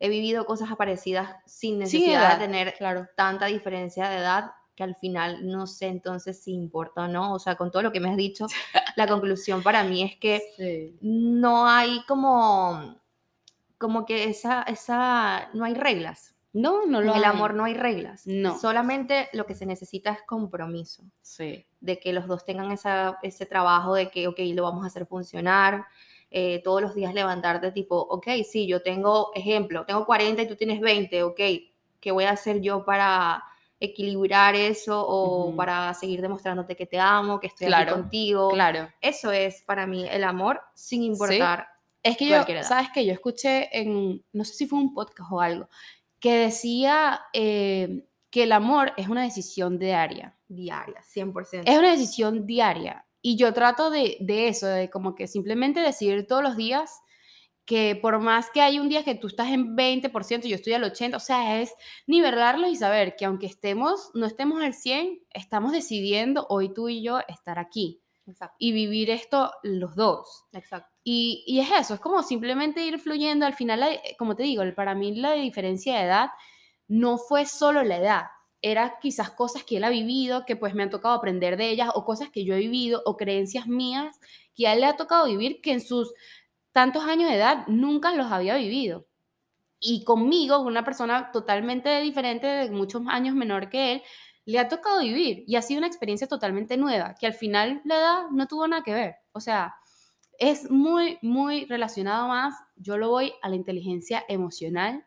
he 0.00 0.08
vivido 0.08 0.44
cosas 0.44 0.74
parecidas 0.74 1.36
sin 1.46 1.78
necesidad 1.78 2.40
de 2.40 2.44
tener 2.44 2.74
claro. 2.74 3.06
tanta 3.14 3.46
diferencia 3.46 4.08
de 4.08 4.16
edad 4.16 4.50
que 4.76 4.84
al 4.84 4.94
final 4.94 5.48
no 5.50 5.66
sé 5.66 5.86
entonces 5.86 6.40
si 6.40 6.52
importa 6.52 7.04
o 7.04 7.08
no, 7.08 7.32
o 7.34 7.38
sea, 7.38 7.56
con 7.56 7.70
todo 7.70 7.82
lo 7.82 7.92
que 7.92 8.00
me 8.00 8.10
has 8.10 8.16
dicho, 8.16 8.46
la 8.96 9.08
conclusión 9.08 9.62
para 9.62 9.82
mí 9.82 10.02
es 10.02 10.16
que 10.16 10.94
no 11.00 11.66
hay 11.66 12.04
como, 12.06 13.00
como 13.78 14.04
que 14.04 14.24
esa, 14.24 14.62
esa, 14.62 15.48
no 15.54 15.64
hay 15.64 15.74
reglas, 15.74 16.36
no, 16.56 16.86
no 16.86 17.02
lo 17.02 17.12
En 17.12 17.18
el 17.18 17.24
amor 17.24 17.52
no 17.52 17.64
hay 17.64 17.74
reglas. 17.74 18.26
No. 18.26 18.58
Solamente 18.58 19.28
lo 19.34 19.44
que 19.44 19.54
se 19.54 19.66
necesita 19.66 20.12
es 20.12 20.22
compromiso. 20.22 21.02
Sí. 21.20 21.66
De 21.80 21.98
que 21.98 22.14
los 22.14 22.26
dos 22.26 22.46
tengan 22.46 22.72
esa, 22.72 23.18
ese 23.22 23.44
trabajo 23.44 23.94
de 23.94 24.08
que, 24.08 24.26
ok, 24.26 24.38
lo 24.54 24.62
vamos 24.62 24.82
a 24.82 24.86
hacer 24.86 25.04
funcionar. 25.04 25.84
Eh, 26.30 26.62
todos 26.64 26.80
los 26.80 26.94
días 26.94 27.12
levantarte 27.12 27.72
tipo, 27.72 27.98
ok, 27.98 28.28
sí, 28.50 28.66
yo 28.66 28.80
tengo, 28.80 29.32
ejemplo, 29.34 29.84
tengo 29.84 30.06
40 30.06 30.42
y 30.42 30.48
tú 30.48 30.56
tienes 30.56 30.80
20, 30.80 31.24
ok, 31.24 31.40
¿qué 32.00 32.10
voy 32.10 32.24
a 32.24 32.30
hacer 32.30 32.62
yo 32.62 32.86
para 32.86 33.44
equilibrar 33.78 34.54
eso 34.54 35.04
o 35.06 35.54
para 35.54 35.92
seguir 35.94 36.22
demostrándote 36.22 36.76
que 36.76 36.86
te 36.86 36.98
amo, 36.98 37.40
que 37.40 37.48
estoy 37.48 37.72
aquí 37.72 37.92
contigo? 37.92 38.50
Claro. 38.50 38.88
Eso 39.00 39.32
es 39.32 39.62
para 39.62 39.86
mí 39.86 40.06
el 40.08 40.24
amor 40.24 40.60
sin 40.74 41.02
importar. 41.02 41.68
Es 42.02 42.16
que 42.16 42.28
yo, 42.28 42.44
sabes 42.62 42.90
que 42.94 43.04
yo 43.04 43.12
escuché 43.12 43.68
en, 43.76 44.24
no 44.32 44.44
sé 44.44 44.54
si 44.54 44.66
fue 44.66 44.78
un 44.78 44.94
podcast 44.94 45.32
o 45.32 45.40
algo, 45.40 45.68
que 46.20 46.34
decía 46.34 47.20
eh, 47.32 48.06
que 48.30 48.44
el 48.44 48.52
amor 48.52 48.92
es 48.96 49.08
una 49.08 49.22
decisión 49.22 49.78
diaria. 49.78 50.36
Diaria, 50.48 51.02
100%. 51.02 51.62
Es 51.66 51.78
una 51.78 51.90
decisión 51.90 52.46
diaria. 52.46 53.04
Y 53.20 53.36
yo 53.36 53.52
trato 53.52 53.90
de, 53.90 54.16
de 54.20 54.48
eso, 54.48 54.68
de 54.68 54.88
como 54.88 55.16
que 55.16 55.26
simplemente 55.26 55.80
decidir 55.80 56.28
todos 56.28 56.44
los 56.44 56.56
días 56.56 57.00
que 57.66 57.98
por 58.00 58.20
más 58.20 58.48
que 58.50 58.60
hay 58.60 58.78
un 58.78 58.88
día 58.88 59.04
que 59.04 59.16
tú 59.16 59.26
estás 59.26 59.48
en 59.48 59.76
20% 59.76 60.44
y 60.44 60.48
yo 60.48 60.54
estoy 60.54 60.72
al 60.74 60.84
80%, 60.84 61.16
o 61.16 61.20
sea, 61.20 61.60
es 61.60 61.74
nivelarlo 62.06 62.68
y 62.68 62.76
saber 62.76 63.16
que 63.16 63.24
aunque 63.24 63.46
estemos, 63.46 64.10
no 64.14 64.24
estemos 64.24 64.62
al 64.62 64.72
100, 64.72 65.20
estamos 65.34 65.72
decidiendo 65.72 66.46
hoy 66.48 66.72
tú 66.72 66.88
y 66.88 67.02
yo 67.02 67.18
estar 67.28 67.58
aquí. 67.58 68.00
Y 68.58 68.72
vivir 68.72 69.10
esto 69.10 69.52
los 69.62 69.94
dos. 69.94 70.46
Exacto. 70.52 70.90
Y, 71.04 71.44
y, 71.46 71.60
es 71.60 71.70
eso, 71.70 71.94
es 71.94 72.00
como 72.00 72.24
simplemente 72.24 72.84
ir 72.84 72.98
fluyendo. 72.98 73.46
Al 73.46 73.54
final, 73.54 74.00
como 74.18 74.34
te 74.34 74.42
digo, 74.42 74.64
para 74.74 74.96
mí 74.96 75.14
la 75.14 75.34
diferencia 75.34 75.96
de 75.96 76.04
edad 76.06 76.30
no 76.88 77.18
fue 77.18 77.46
solo 77.46 77.84
la 77.84 77.98
edad, 77.98 78.24
era 78.62 78.98
quizás 79.00 79.30
cosas 79.30 79.64
que 79.64 79.76
él 79.76 79.84
ha 79.84 79.90
vivido, 79.90 80.44
que 80.44 80.56
pues 80.56 80.74
me 80.74 80.82
han 80.82 80.90
tocado 80.90 81.14
aprender 81.14 81.56
de 81.56 81.70
ellas, 81.70 81.90
o 81.94 82.04
cosas 82.04 82.30
que 82.30 82.44
yo 82.44 82.54
he 82.54 82.58
vivido, 82.58 83.02
o 83.04 83.16
creencias 83.16 83.66
mías 83.66 84.18
que 84.54 84.66
a 84.66 84.72
él 84.72 84.80
le 84.80 84.86
ha 84.86 84.96
tocado 84.96 85.26
vivir 85.26 85.60
que 85.60 85.72
en 85.72 85.80
sus 85.80 86.12
tantos 86.76 87.04
años 87.04 87.30
de 87.30 87.36
edad 87.36 87.66
nunca 87.68 88.12
los 88.12 88.30
había 88.30 88.56
vivido. 88.56 89.06
Y 89.80 90.04
conmigo, 90.04 90.60
una 90.60 90.84
persona 90.84 91.32
totalmente 91.32 92.02
diferente, 92.02 92.46
de 92.46 92.70
muchos 92.70 93.00
años 93.08 93.34
menor 93.34 93.70
que 93.70 93.94
él, 93.94 94.02
le 94.44 94.58
ha 94.58 94.68
tocado 94.68 95.00
vivir 95.00 95.42
y 95.46 95.56
ha 95.56 95.62
sido 95.62 95.78
una 95.78 95.86
experiencia 95.86 96.26
totalmente 96.26 96.76
nueva, 96.76 97.14
que 97.18 97.26
al 97.26 97.32
final 97.32 97.80
la 97.86 97.96
edad 97.96 98.22
no 98.30 98.46
tuvo 98.46 98.68
nada 98.68 98.82
que 98.82 98.92
ver. 98.92 99.14
O 99.32 99.40
sea, 99.40 99.74
es 100.38 100.70
muy, 100.70 101.18
muy 101.22 101.64
relacionado 101.64 102.28
más, 102.28 102.54
yo 102.76 102.98
lo 102.98 103.08
voy 103.08 103.32
a 103.40 103.48
la 103.48 103.56
inteligencia 103.56 104.22
emocional 104.28 105.06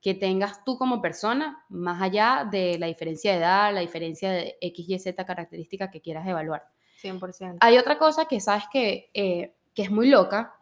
que 0.00 0.14
tengas 0.14 0.64
tú 0.64 0.78
como 0.78 1.02
persona, 1.02 1.62
más 1.68 2.00
allá 2.00 2.48
de 2.50 2.78
la 2.78 2.86
diferencia 2.86 3.32
de 3.32 3.38
edad, 3.38 3.74
la 3.74 3.80
diferencia 3.80 4.30
de 4.30 4.56
X, 4.62 4.88
Y, 4.88 4.98
Z 4.98 5.26
característica 5.26 5.90
que 5.90 6.00
quieras 6.00 6.26
evaluar. 6.26 6.64
100%. 7.02 7.58
Hay 7.60 7.76
otra 7.76 7.98
cosa 7.98 8.24
que 8.24 8.40
sabes 8.40 8.64
que, 8.72 9.10
eh, 9.12 9.54
que 9.74 9.82
es 9.82 9.90
muy 9.90 10.08
loca, 10.08 10.56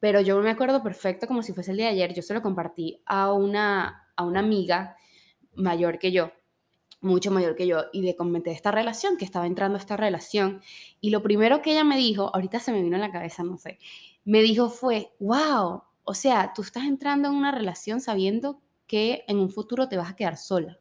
pero 0.00 0.20
yo 0.20 0.38
me 0.40 0.50
acuerdo 0.50 0.82
perfecto 0.82 1.26
como 1.26 1.42
si 1.42 1.52
fuese 1.52 1.72
el 1.72 1.78
día 1.78 1.86
de 1.86 1.92
ayer, 1.92 2.14
yo 2.14 2.22
se 2.22 2.34
lo 2.34 2.42
compartí 2.42 3.02
a 3.06 3.32
una, 3.32 4.08
a 4.16 4.24
una 4.24 4.40
amiga 4.40 4.96
mayor 5.54 5.98
que 5.98 6.12
yo 6.12 6.32
mucho 7.00 7.30
mayor 7.30 7.54
que 7.54 7.66
yo, 7.66 7.84
y 7.92 8.02
le 8.02 8.16
comenté 8.16 8.50
esta 8.50 8.70
relación, 8.70 9.16
que 9.16 9.24
estaba 9.24 9.46
entrando 9.46 9.78
esta 9.78 9.96
relación, 9.96 10.60
y 11.00 11.10
lo 11.10 11.22
primero 11.22 11.62
que 11.62 11.72
ella 11.72 11.84
me 11.84 11.96
dijo, 11.96 12.34
ahorita 12.34 12.60
se 12.60 12.72
me 12.72 12.82
vino 12.82 12.96
a 12.96 13.00
la 13.00 13.12
cabeza, 13.12 13.44
no 13.44 13.56
sé, 13.56 13.78
me 14.24 14.42
dijo 14.42 14.68
fue, 14.68 15.12
wow, 15.20 15.82
o 16.04 16.14
sea, 16.14 16.52
tú 16.54 16.62
estás 16.62 16.84
entrando 16.84 17.28
en 17.28 17.34
una 17.34 17.52
relación 17.52 18.00
sabiendo 18.00 18.60
que 18.86 19.24
en 19.28 19.38
un 19.38 19.50
futuro 19.50 19.88
te 19.88 19.96
vas 19.96 20.10
a 20.10 20.16
quedar 20.16 20.36
sola. 20.36 20.78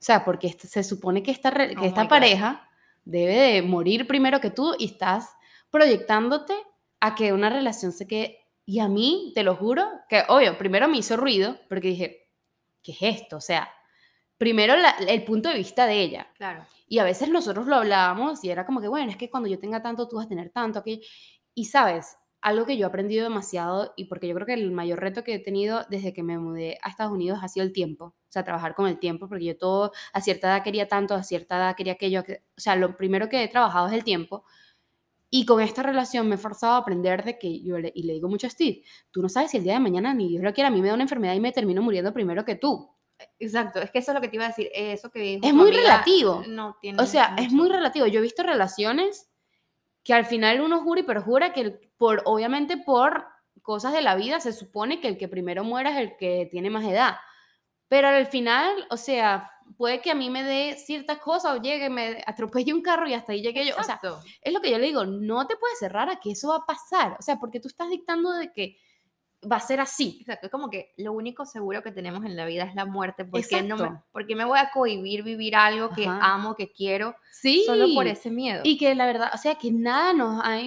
O 0.00 0.02
sea, 0.02 0.24
porque 0.24 0.56
se 0.58 0.82
supone 0.82 1.22
que 1.22 1.30
esta, 1.30 1.52
que 1.52 1.74
oh 1.76 1.84
esta 1.84 2.08
pareja 2.08 2.66
debe 3.04 3.34
de 3.34 3.62
morir 3.62 4.06
primero 4.06 4.40
que 4.40 4.50
tú 4.50 4.74
y 4.78 4.86
estás 4.86 5.28
proyectándote 5.70 6.54
a 7.00 7.14
que 7.14 7.32
una 7.32 7.50
relación 7.50 7.92
se 7.92 8.06
quede. 8.06 8.38
Y 8.66 8.78
a 8.78 8.88
mí, 8.88 9.32
te 9.34 9.42
lo 9.42 9.56
juro, 9.56 9.84
que 10.08 10.22
obvio, 10.28 10.56
primero 10.56 10.88
me 10.88 10.98
hizo 10.98 11.16
ruido, 11.16 11.58
porque 11.68 11.88
dije, 11.88 12.30
¿qué 12.82 12.92
es 12.92 12.98
esto? 13.02 13.38
O 13.38 13.40
sea, 13.40 13.68
primero 14.38 14.74
el 15.06 15.24
punto 15.24 15.48
de 15.48 15.56
vista 15.56 15.86
de 15.86 16.00
ella. 16.00 16.28
Claro. 16.36 16.64
Y 16.86 16.98
a 16.98 17.04
veces 17.04 17.28
nosotros 17.28 17.66
lo 17.66 17.76
hablábamos 17.76 18.44
y 18.44 18.50
era 18.50 18.64
como 18.64 18.80
que, 18.80 18.88
bueno, 18.88 19.10
es 19.10 19.16
que 19.16 19.30
cuando 19.30 19.48
yo 19.48 19.58
tenga 19.58 19.82
tanto, 19.82 20.08
tú 20.08 20.16
vas 20.16 20.26
a 20.26 20.28
tener 20.28 20.50
tanto. 20.50 20.78
Aquí. 20.78 21.02
Y 21.54 21.66
sabes, 21.66 22.16
algo 22.42 22.64
que 22.64 22.76
yo 22.76 22.86
he 22.86 22.88
aprendido 22.88 23.24
demasiado 23.24 23.92
y 23.96 24.06
porque 24.06 24.26
yo 24.26 24.34
creo 24.34 24.46
que 24.46 24.54
el 24.54 24.70
mayor 24.72 25.00
reto 25.00 25.24
que 25.24 25.34
he 25.34 25.38
tenido 25.38 25.84
desde 25.90 26.12
que 26.12 26.22
me 26.22 26.38
mudé 26.38 26.78
a 26.82 26.88
Estados 26.88 27.12
Unidos 27.12 27.40
ha 27.42 27.48
sido 27.48 27.66
el 27.66 27.72
tiempo. 27.72 28.06
O 28.06 28.32
sea, 28.32 28.44
trabajar 28.44 28.74
con 28.74 28.86
el 28.86 28.98
tiempo, 28.98 29.28
porque 29.28 29.44
yo 29.44 29.58
todo, 29.58 29.92
a 30.12 30.20
cierta 30.20 30.48
edad 30.48 30.62
quería 30.62 30.88
tanto, 30.88 31.14
a 31.14 31.22
cierta 31.22 31.56
edad 31.56 31.76
quería 31.76 31.94
aquello. 31.94 32.20
O 32.20 32.60
sea, 32.60 32.76
lo 32.76 32.96
primero 32.96 33.28
que 33.28 33.42
he 33.42 33.48
trabajado 33.48 33.88
es 33.88 33.92
el 33.92 34.04
tiempo. 34.04 34.44
Y 35.30 35.46
con 35.46 35.60
esta 35.60 35.82
relación 35.84 36.28
me 36.28 36.34
he 36.34 36.38
forzado 36.38 36.74
a 36.74 36.78
aprender 36.78 37.24
de 37.24 37.38
que 37.38 37.62
yo 37.62 37.78
le, 37.78 37.92
y 37.94 38.02
le 38.02 38.14
digo 38.14 38.28
mucho 38.28 38.48
a 38.48 38.50
Steve, 38.50 38.82
tú 39.12 39.22
no 39.22 39.28
sabes 39.28 39.52
si 39.52 39.58
el 39.58 39.62
día 39.62 39.74
de 39.74 39.80
mañana 39.80 40.12
ni 40.12 40.28
Dios 40.28 40.42
lo 40.42 40.52
quiera, 40.52 40.68
a 40.68 40.72
mí 40.72 40.82
me 40.82 40.88
da 40.88 40.94
una 40.94 41.04
enfermedad 41.04 41.34
y 41.34 41.40
me 41.40 41.52
termino 41.52 41.82
muriendo 41.82 42.12
primero 42.12 42.44
que 42.44 42.56
tú. 42.56 42.90
Exacto, 43.38 43.80
es 43.80 43.90
que 43.90 44.00
eso 44.00 44.10
es 44.10 44.14
lo 44.14 44.20
que 44.20 44.28
te 44.28 44.36
iba 44.36 44.46
a 44.46 44.48
decir, 44.48 44.70
eso 44.74 45.10
que 45.10 45.38
Es 45.42 45.54
muy 45.54 45.70
relativo. 45.70 46.42
No 46.48 46.76
tiene 46.80 47.02
o 47.02 47.06
sea, 47.06 47.36
es 47.38 47.52
muy 47.52 47.68
relativo. 47.68 48.06
Yo 48.06 48.18
he 48.18 48.22
visto 48.22 48.42
relaciones 48.42 49.30
que 50.02 50.14
al 50.14 50.24
final 50.24 50.60
uno 50.60 50.82
jura 50.82 51.00
y 51.00 51.04
perjura 51.04 51.52
que 51.52 51.78
por 51.96 52.22
obviamente 52.24 52.76
por 52.76 53.26
cosas 53.62 53.92
de 53.92 54.02
la 54.02 54.14
vida 54.14 54.40
se 54.40 54.52
supone 54.52 55.00
que 55.00 55.08
el 55.08 55.18
que 55.18 55.28
primero 55.28 55.64
muera 55.64 55.90
es 55.90 55.98
el 55.98 56.16
que 56.16 56.48
tiene 56.50 56.70
más 56.70 56.84
edad. 56.84 57.16
Pero 57.88 58.08
al 58.08 58.26
final, 58.26 58.86
o 58.90 58.96
sea, 58.96 59.50
puede 59.76 60.00
que 60.00 60.10
a 60.10 60.14
mí 60.14 60.30
me 60.30 60.42
dé 60.42 60.76
ciertas 60.76 61.18
cosas 61.18 61.56
o 61.56 61.62
llegue, 61.62 61.90
me 61.90 62.22
atropelle 62.26 62.72
un 62.72 62.82
carro 62.82 63.08
y 63.08 63.14
hasta 63.14 63.32
ahí 63.32 63.42
llegue 63.42 63.66
yo. 63.66 63.74
O 63.78 63.82
sea, 63.82 64.00
es 64.40 64.52
lo 64.52 64.60
que 64.60 64.70
yo 64.70 64.78
le 64.78 64.86
digo, 64.86 65.04
no 65.04 65.46
te 65.46 65.56
puedes 65.56 65.78
cerrar 65.78 66.08
a 66.08 66.20
que 66.20 66.32
eso 66.32 66.48
va 66.48 66.56
a 66.56 66.66
pasar. 66.66 67.16
O 67.18 67.22
sea, 67.22 67.36
porque 67.36 67.60
tú 67.60 67.68
estás 67.68 67.90
dictando 67.90 68.32
de 68.32 68.52
que 68.52 68.76
va 69.50 69.56
a 69.56 69.60
ser 69.60 69.80
así. 69.80 70.18
Exacto, 70.20 70.46
es 70.46 70.52
como 70.52 70.68
que 70.68 70.92
lo 70.96 71.12
único 71.12 71.46
seguro 71.46 71.82
que 71.82 71.92
tenemos 71.92 72.24
en 72.24 72.36
la 72.36 72.44
vida 72.44 72.64
es 72.64 72.74
la 72.74 72.84
muerte, 72.84 73.24
porque, 73.24 73.62
no 73.62 73.76
me, 73.76 74.00
porque 74.12 74.36
me 74.36 74.44
voy 74.44 74.58
a 74.58 74.70
cohibir 74.70 75.22
vivir 75.22 75.56
algo 75.56 75.90
que 75.90 76.06
amo, 76.06 76.54
que 76.54 76.72
quiero, 76.72 77.14
sí. 77.32 77.64
solo 77.66 77.86
por 77.94 78.06
ese 78.06 78.30
miedo. 78.30 78.60
Y 78.64 78.76
que 78.76 78.94
la 78.94 79.06
verdad, 79.06 79.30
o 79.34 79.38
sea, 79.38 79.54
que 79.54 79.70
nada 79.70 80.12
nos 80.12 80.42
ha 80.44 80.58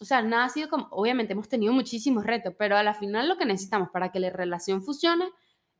o 0.00 0.04
sea, 0.04 0.22
nada 0.22 0.44
ha 0.44 0.48
sido 0.48 0.68
como, 0.68 0.88
obviamente 0.90 1.32
hemos 1.32 1.48
tenido 1.48 1.72
muchísimos 1.72 2.24
retos, 2.24 2.54
pero 2.58 2.76
a 2.76 2.82
la 2.82 2.94
final 2.94 3.28
lo 3.28 3.36
que 3.36 3.46
necesitamos 3.46 3.90
para 3.90 4.10
que 4.10 4.20
la 4.20 4.30
relación 4.30 4.82
funcione 4.82 5.30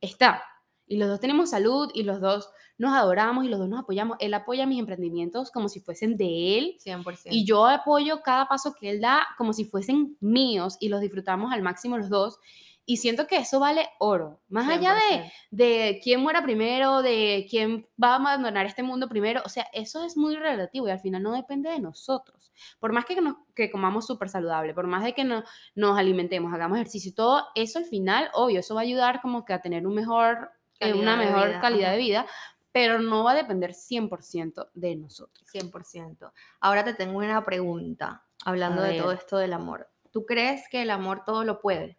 está. 0.01 0.43
Y 0.87 0.97
los 0.97 1.09
dos 1.09 1.19
tenemos 1.19 1.49
salud 1.49 1.89
y 1.93 2.03
los 2.03 2.21
dos 2.21 2.49
nos 2.77 2.93
adoramos 2.93 3.45
y 3.45 3.47
los 3.47 3.59
dos 3.59 3.69
nos 3.69 3.81
apoyamos. 3.81 4.17
Él 4.19 4.33
apoya 4.33 4.65
mis 4.65 4.79
emprendimientos 4.79 5.51
como 5.51 5.69
si 5.69 5.79
fuesen 5.79 6.17
de 6.17 6.57
él. 6.57 6.77
100%. 6.83 7.29
Y 7.31 7.45
yo 7.45 7.65
apoyo 7.65 8.21
cada 8.21 8.47
paso 8.47 8.75
que 8.79 8.89
él 8.89 9.01
da 9.01 9.25
como 9.37 9.53
si 9.53 9.65
fuesen 9.65 10.17
míos 10.19 10.77
y 10.79 10.89
los 10.89 11.01
disfrutamos 11.01 11.51
al 11.53 11.61
máximo 11.61 11.97
los 11.97 12.09
dos. 12.09 12.39
Y 12.87 12.97
siento 12.97 13.25
que 13.25 13.37
eso 13.37 13.59
vale 13.59 13.87
oro. 13.97 14.41
Más 14.47 14.69
allá 14.69 14.93
de, 14.93 15.31
de 15.49 15.99
quién 16.03 16.21
muera 16.21 16.43
primero, 16.43 17.01
de 17.01 17.47
quién 17.49 17.87
va 18.01 18.11
a 18.11 18.15
abandonar 18.17 18.67
este 18.67 18.83
mundo 18.83 19.09
primero, 19.09 19.41
o 19.43 19.49
sea, 19.49 19.65
eso 19.73 20.05
es 20.05 20.15
muy 20.15 20.35
relativo 20.35 20.87
y 20.87 20.91
al 20.91 20.99
final 20.99 21.23
no 21.23 21.33
depende 21.33 21.71
de 21.71 21.79
nosotros. 21.79 22.51
Por 22.79 22.93
más 22.93 23.05
que, 23.05 23.19
nos, 23.19 23.37
que 23.55 23.71
comamos 23.71 24.05
súper 24.05 24.29
saludable, 24.29 24.75
por 24.75 24.85
más 24.85 25.03
de 25.03 25.13
que 25.13 25.23
no, 25.23 25.43
nos 25.73 25.97
alimentemos, 25.97 26.53
hagamos 26.53 26.77
ejercicio 26.77 27.09
y 27.09 27.15
todo, 27.15 27.43
eso 27.55 27.79
al 27.79 27.85
final, 27.85 28.29
obvio, 28.33 28.59
eso 28.59 28.75
va 28.75 28.81
a 28.81 28.83
ayudar 28.83 29.19
como 29.19 29.45
que 29.45 29.53
a 29.53 29.61
tener 29.61 29.87
un 29.87 29.95
mejor, 29.95 30.51
eh, 30.79 30.93
una 30.93 31.15
mejor 31.15 31.59
calidad 31.61 31.91
de 31.91 31.97
vida, 31.97 32.25
pero 32.71 32.99
no 32.99 33.23
va 33.23 33.31
a 33.31 33.35
depender 33.35 33.71
100% 33.71 34.69
de 34.73 34.95
nosotros. 34.95 35.47
100%. 35.53 36.31
Ahora 36.59 36.83
te 36.83 36.93
tengo 36.93 37.19
una 37.19 37.43
pregunta, 37.45 38.25
hablando 38.43 38.81
de 38.81 38.99
todo 38.99 39.11
esto 39.11 39.37
del 39.37 39.53
amor. 39.53 39.89
¿Tú 40.11 40.25
crees 40.25 40.67
que 40.69 40.81
el 40.81 40.91
amor 40.91 41.23
todo 41.25 41.43
lo 41.43 41.59
puede? 41.59 41.97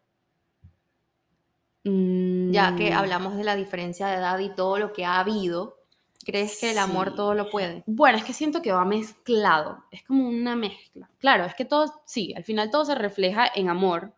Ya 1.85 2.75
que 2.75 2.91
mm. 2.91 2.95
hablamos 2.95 3.37
de 3.37 3.45
la 3.45 3.55
diferencia 3.55 4.09
de 4.09 4.17
edad 4.17 4.39
y 4.41 4.53
todo 4.55 4.79
lo 4.79 4.93
que 4.93 5.05
ha 5.05 5.21
habido, 5.21 5.85
¿crees 6.25 6.59
que 6.59 6.73
el 6.73 6.79
amor 6.79 7.15
todo 7.15 7.35
lo 7.35 7.49
puede? 7.49 7.85
Bueno, 7.87 8.19
es 8.19 8.25
que 8.25 8.33
siento 8.33 8.61
que 8.61 8.73
va 8.73 8.85
mezclado, 8.85 9.85
es 9.93 10.03
como 10.03 10.29
una 10.29 10.57
mezcla. 10.57 11.09
Claro, 11.19 11.45
es 11.45 11.55
que 11.55 11.65
todo, 11.65 12.03
sí, 12.05 12.35
al 12.37 12.43
final 12.43 12.71
todo 12.71 12.85
se 12.85 12.97
refleja 12.97 13.49
en 13.55 13.69
amor, 13.69 14.15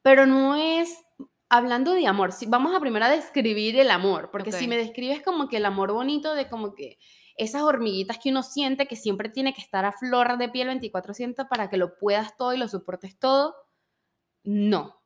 pero 0.00 0.24
no 0.24 0.56
es, 0.56 1.03
hablando 1.56 1.92
de 1.92 2.06
amor, 2.06 2.32
si, 2.32 2.46
vamos 2.46 2.74
a 2.74 2.80
primero 2.80 3.04
a 3.04 3.08
describir 3.08 3.78
el 3.78 3.90
amor, 3.90 4.30
porque 4.30 4.52
si 4.52 4.66
me 4.66 4.76
describes 4.76 5.22
como 5.22 5.48
que 5.48 5.58
el 5.58 5.66
amor 5.66 5.92
bonito 5.92 6.34
de 6.34 6.48
como 6.48 6.74
que 6.74 6.98
esas 7.36 7.62
hormiguitas 7.62 8.18
que 8.18 8.30
uno 8.30 8.42
siente 8.42 8.86
que 8.86 8.96
siempre 8.96 9.28
tiene 9.28 9.54
que 9.54 9.60
estar 9.60 9.84
a 9.84 9.92
flor 9.92 10.38
de 10.38 10.48
piel 10.48 10.68
24/7 10.68 11.46
para 11.48 11.68
que 11.68 11.76
lo 11.76 11.96
puedas 11.96 12.36
todo 12.36 12.52
y 12.52 12.58
lo 12.58 12.68
soportes 12.68 13.18
todo, 13.18 13.54
no. 14.44 15.00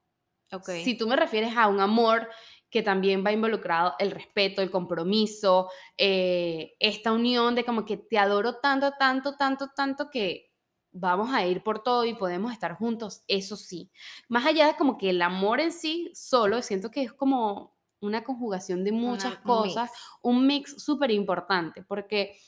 Si 0.65 0.97
tú 0.97 1.07
me 1.07 1.17
refieres 1.17 1.57
a 1.57 1.69
un 1.69 1.81
amor 1.81 2.29
que 2.71 2.83
también 2.83 3.25
va 3.25 3.33
involucrado 3.33 3.95
el 3.99 4.11
respeto, 4.11 4.63
el 4.63 4.71
compromiso, 4.71 5.71
eh, 5.97 6.75
esta 6.81 7.13
unión 7.13 7.55
de 7.55 7.65
como 7.65 7.85
que 7.85 7.97
te 7.97 8.19
adoro 8.19 8.57
tanto, 8.57 8.93
tanto, 8.99 9.37
tanto, 9.37 9.69
tanto 9.75 10.11
que 10.11 10.48
vamos 10.93 11.33
a 11.33 11.47
ir 11.47 11.63
por 11.63 11.83
todo 11.83 12.05
y 12.05 12.15
podemos 12.15 12.53
estar 12.53 12.75
juntos, 12.75 13.23
eso 13.29 13.57
sí. 13.57 13.91
Más 14.29 14.47
allá 14.47 14.67
de 14.67 14.77
como 14.77 14.99
que 14.99 15.11
el 15.11 15.23
amor 15.23 15.61
en 15.61 15.73
sí 15.73 16.11
solo, 16.15 16.63
siento 16.63 16.91
que 16.91 17.03
es 17.03 17.13
como 17.13 17.77
una 18.01 18.23
conjugación 18.23 18.85
de 18.85 18.93
muchas 18.93 19.37
cosas, 19.39 19.91
un 20.23 20.47
mix 20.47 20.83
súper 20.83 21.11
importante, 21.11 21.83
porque 21.83 22.39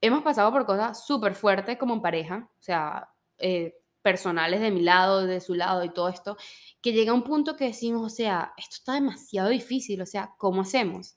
hemos 0.00 0.22
pasado 0.22 0.52
por 0.52 0.66
cosas 0.66 1.06
súper 1.06 1.34
fuertes 1.34 1.78
como 1.78 2.02
pareja, 2.02 2.50
o 2.58 2.62
sea, 2.62 3.08
eh, 3.38 3.74
personales 4.02 4.60
de 4.60 4.70
mi 4.70 4.82
lado, 4.82 5.26
de 5.26 5.40
su 5.40 5.54
lado 5.54 5.84
y 5.84 5.90
todo 5.90 6.08
esto, 6.08 6.36
que 6.80 6.92
llega 6.92 7.12
un 7.12 7.24
punto 7.24 7.56
que 7.56 7.66
decimos, 7.66 8.02
o 8.02 8.14
sea, 8.14 8.52
esto 8.56 8.76
está 8.76 8.94
demasiado 8.94 9.48
difícil, 9.48 10.00
o 10.02 10.06
sea, 10.06 10.34
¿cómo 10.38 10.62
hacemos? 10.62 11.16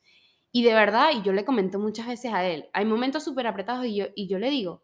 Y 0.51 0.63
de 0.63 0.73
verdad, 0.73 1.11
y 1.13 1.21
yo 1.21 1.31
le 1.31 1.45
comento 1.45 1.79
muchas 1.79 2.07
veces 2.07 2.33
a 2.33 2.45
él, 2.45 2.69
hay 2.73 2.85
momentos 2.85 3.23
súper 3.23 3.47
apretados 3.47 3.85
y 3.85 3.95
yo, 3.95 4.05
y 4.15 4.27
yo 4.27 4.39
le 4.39 4.49
digo, 4.49 4.83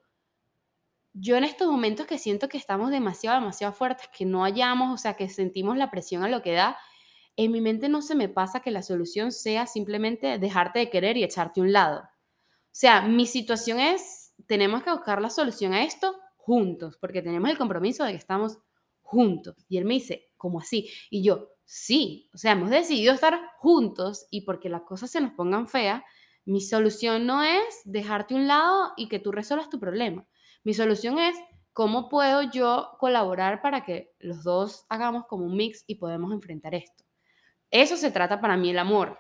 yo 1.20 1.36
en 1.36 1.44
estos 1.44 1.68
momentos 1.68 2.06
que 2.06 2.20
siento 2.20 2.48
que 2.48 2.58
estamos 2.58 2.92
demasiado, 2.92 3.40
demasiado 3.40 3.74
fuertes, 3.74 4.08
que 4.16 4.26
no 4.26 4.44
hallamos, 4.44 4.94
o 4.94 4.98
sea, 4.98 5.16
que 5.16 5.30
sentimos 5.30 5.78
la 5.78 5.90
presión 5.90 6.24
a 6.24 6.30
lo 6.30 6.42
que 6.42 6.54
da, 6.54 6.78
en 7.36 7.52
mi 7.52 7.62
mente 7.62 7.90
no 7.90 8.02
se 8.02 8.16
me 8.16 8.30
pasa 8.30 8.62
que 8.62 8.72
la 8.72 8.84
solución 8.84 9.32
sea 9.32 9.68
simplemente 9.68 10.40
dejarte 10.40 10.80
de 10.80 10.90
querer 10.90 11.18
y 11.18 11.24
echarte 11.24 11.60
a 11.60 11.64
un 11.64 11.74
lado. 11.74 12.02
O 12.02 12.80
sea, 12.80 13.02
mi 13.02 13.26
situación 13.26 13.80
es, 13.80 14.34
tenemos 14.48 14.84
que 14.84 14.92
buscar 14.92 15.22
la 15.22 15.30
solución 15.30 15.74
a 15.74 15.84
esto 15.84 16.16
juntos, 16.36 16.98
porque 17.00 17.22
tenemos 17.22 17.50
el 17.50 17.58
compromiso 17.58 18.04
de 18.04 18.12
que 18.12 18.18
estamos 18.18 18.60
juntos. 19.02 19.56
Y 19.68 19.78
él 19.78 19.86
me 19.86 19.96
dice, 19.96 20.30
¿cómo 20.38 20.60
así? 20.60 20.90
Y 21.10 21.24
yo, 21.24 21.50
sí, 21.64 22.30
o 22.34 22.38
sea, 22.38 22.54
hemos 22.54 22.70
decidido 22.70 23.14
estar 23.14 23.40
juntos 23.58 24.28
y 24.30 24.42
porque 24.42 24.70
las 24.70 24.84
cosas 24.84 25.10
se 25.10 25.22
nos 25.22 25.34
pongan 25.34 25.68
feas, 25.68 26.04
mi 26.46 26.62
solución 26.62 27.26
no 27.26 27.44
es 27.44 27.82
dejarte 27.84 28.34
a 28.34 28.38
un 28.38 28.48
lado 28.48 28.94
y 28.96 29.10
que 29.10 29.20
tú 29.20 29.32
resuelvas 29.32 29.70
tu 29.70 29.80
problema. 29.80 30.28
Mi 30.68 30.74
solución 30.74 31.18
es 31.18 31.34
cómo 31.72 32.10
puedo 32.10 32.42
yo 32.42 32.98
colaborar 33.00 33.62
para 33.62 33.86
que 33.86 34.14
los 34.20 34.44
dos 34.44 34.86
hagamos 34.90 35.26
como 35.26 35.46
un 35.46 35.56
mix 35.56 35.86
y 35.88 35.96
podemos 35.96 36.34
enfrentar 36.34 36.76
esto. 36.76 37.06
Eso 37.72 37.96
se 37.96 38.12
trata 38.12 38.42
para 38.42 38.58
mí 38.58 38.72
el 38.72 38.80
amor. 38.80 39.18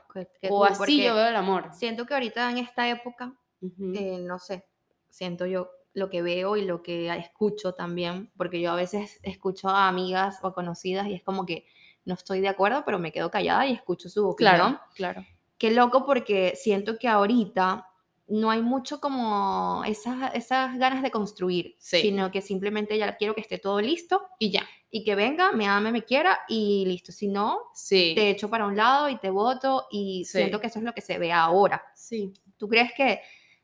o 0.49 0.65
así 0.65 1.01
yo 1.01 1.15
veo 1.15 1.29
el 1.29 1.37
amor. 1.37 1.69
Siento 1.73 2.05
que 2.05 2.15
ahorita 2.15 2.51
en 2.51 2.57
esta 2.57 2.89
época, 2.89 3.33
eh, 3.61 4.17
no 4.19 4.39
sé, 4.39 4.67
siento 5.07 5.45
yo 5.45 5.69
lo 5.93 6.09
que 6.09 6.21
veo 6.21 6.57
y 6.57 6.65
lo 6.65 6.83
que 6.83 7.07
escucho 7.15 7.73
también, 7.73 8.29
porque 8.35 8.59
yo 8.59 8.71
a 8.71 8.75
veces 8.75 9.17
escucho 9.23 9.69
a 9.69 9.87
amigas 9.87 10.39
o 10.41 10.51
conocidas 10.51 11.07
y 11.07 11.13
es 11.13 11.23
como 11.23 11.45
que 11.45 11.65
no 12.03 12.15
estoy 12.15 12.41
de 12.41 12.49
acuerdo, 12.49 12.83
pero 12.85 12.99
me 12.99 13.13
quedo 13.13 13.31
callada 13.31 13.65
y 13.65 13.71
escucho 13.71 14.09
su 14.09 14.27
opinión. 14.27 14.57
Claro, 14.57 14.81
claro. 14.95 15.25
Qué 15.57 15.71
loco 15.71 16.05
porque 16.05 16.55
siento 16.57 16.97
que 16.97 17.07
ahorita 17.07 17.87
no 18.27 18.51
hay 18.51 18.61
mucho 18.61 18.99
como 18.99 19.83
esas, 19.85 20.33
esas 20.35 20.77
ganas 20.77 21.01
de 21.01 21.11
construir, 21.11 21.75
sino 21.79 22.29
que 22.31 22.41
simplemente 22.41 22.97
ya 22.97 23.15
quiero 23.15 23.33
que 23.33 23.41
esté 23.41 23.57
todo 23.57 23.79
listo 23.79 24.27
y 24.39 24.51
ya. 24.51 24.67
Y 24.89 25.03
que 25.03 25.15
venga, 25.15 25.51
me 25.51 25.67
ame, 25.67 25.91
me 25.91 26.03
quiera 26.03 26.39
y 26.47 26.85
listo. 26.85 27.11
Si 27.11 27.27
no, 27.27 27.59
sí. 27.73 28.13
te 28.15 28.29
echo 28.29 28.49
para 28.49 28.67
un 28.67 28.75
lado 28.75 29.09
y 29.09 29.17
te 29.17 29.29
voto 29.29 29.87
y 29.91 30.25
siento 30.25 30.59
que 30.59 30.67
eso 30.67 30.79
es 30.79 30.85
lo 30.85 30.93
que 30.93 31.01
se 31.01 31.17
ve 31.17 31.31
ahora. 31.31 31.83
Sí. 31.95 32.33
¿Tú 32.57 32.67
crees 32.67 32.91
que 32.93 33.21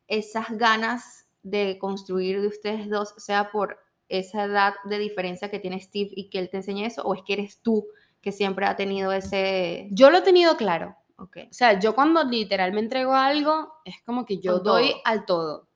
esas 0.08 0.58
ganas 0.58 1.28
de 1.41 1.78
construir 1.78 2.41
de 2.41 2.47
ustedes 2.47 2.89
dos 2.89 3.13
sea 3.17 3.52
por 3.52 3.80
esa 4.10 4.45
edad 4.45 4.76
de 4.86 4.99
diferencia 4.99 5.49
que 5.49 5.60
tiene 5.60 5.80
Steve 5.80 6.12
y 6.15 6.30
que 6.30 6.39
él 6.39 6.49
te 6.49 6.58
enseña 6.58 6.88
eso, 6.88 7.04
o 7.04 7.15
es 7.15 7.21
que 7.23 7.34
eres 7.34 7.62
tú 7.62 7.88
que 8.21 8.32
siempre 8.32 8.65
ha 8.65 8.76
tenido 8.76 9.12
ese... 9.12 9.88
Yo 9.91 10.10
lo 10.10 10.19
he 10.19 10.21
tenido 10.21 10.56
claro. 10.56 10.95
Okay. 11.15 11.45
O 11.45 11.54
sea, 11.54 11.80
yo 11.80 11.93
cuando 11.95 12.23
literal 12.23 12.73
me 12.73 12.80
entrego 12.80 13.13
algo, 13.13 13.73
es 13.86 13.95
como 14.06 14.26
que 14.26 14.39
yo 14.39 14.60
doy 14.60 14.93
al 15.06 15.26
todo. 15.26 15.69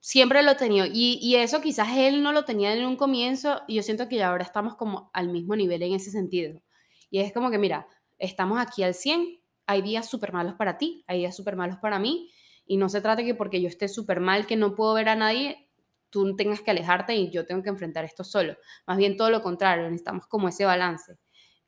Siempre 0.00 0.42
lo 0.42 0.50
he 0.50 0.54
tenido. 0.56 0.86
Y, 0.86 1.18
y, 1.22 1.36
eso 1.36 1.60
quizás 1.60 1.88
él 1.96 2.22
no 2.22 2.32
lo 2.32 2.44
tenía 2.44 2.74
en 2.74 2.84
un 2.84 2.96
comienzo 2.96 3.62
y 3.66 3.76
yo 3.76 3.82
siento 3.82 4.08
que 4.08 4.16
ya 4.16 4.28
ahora 4.28 4.44
estamos 4.44 4.76
como 4.76 5.10
al 5.14 5.28
mismo 5.28 5.56
nivel 5.56 5.82
en 5.82 5.94
ese 5.94 6.10
sentido. 6.10 6.60
Y 7.10 7.20
es 7.20 7.32
como 7.32 7.50
que, 7.50 7.58
mira, 7.58 7.86
estamos 8.18 8.58
aquí 8.58 8.82
al 8.82 8.94
100, 8.94 9.40
hay 9.66 9.82
días 9.82 10.08
súper 10.08 10.32
malos 10.32 10.54
para 10.54 10.78
ti, 10.78 11.04
hay 11.06 11.20
días 11.20 11.36
súper 11.36 11.56
malos 11.56 11.78
para 11.78 11.98
mí, 11.98 12.30
y 12.66 12.76
no 12.76 12.88
se 12.88 13.00
trata 13.00 13.24
que 13.24 13.34
porque 13.34 13.60
yo 13.60 13.68
esté 13.68 13.88
súper 13.88 14.20
mal, 14.20 14.46
que 14.46 14.56
no 14.56 14.74
puedo 14.74 14.94
ver 14.94 15.08
a 15.08 15.16
nadie, 15.16 15.68
tú 16.10 16.36
tengas 16.36 16.60
que 16.60 16.70
alejarte 16.70 17.14
y 17.14 17.30
yo 17.30 17.46
tengo 17.46 17.62
que 17.62 17.70
enfrentar 17.70 18.04
esto 18.04 18.24
solo. 18.24 18.56
Más 18.86 18.96
bien 18.96 19.16
todo 19.16 19.30
lo 19.30 19.42
contrario, 19.42 19.84
necesitamos 19.84 20.26
como 20.26 20.48
ese 20.48 20.64
balance. 20.64 21.16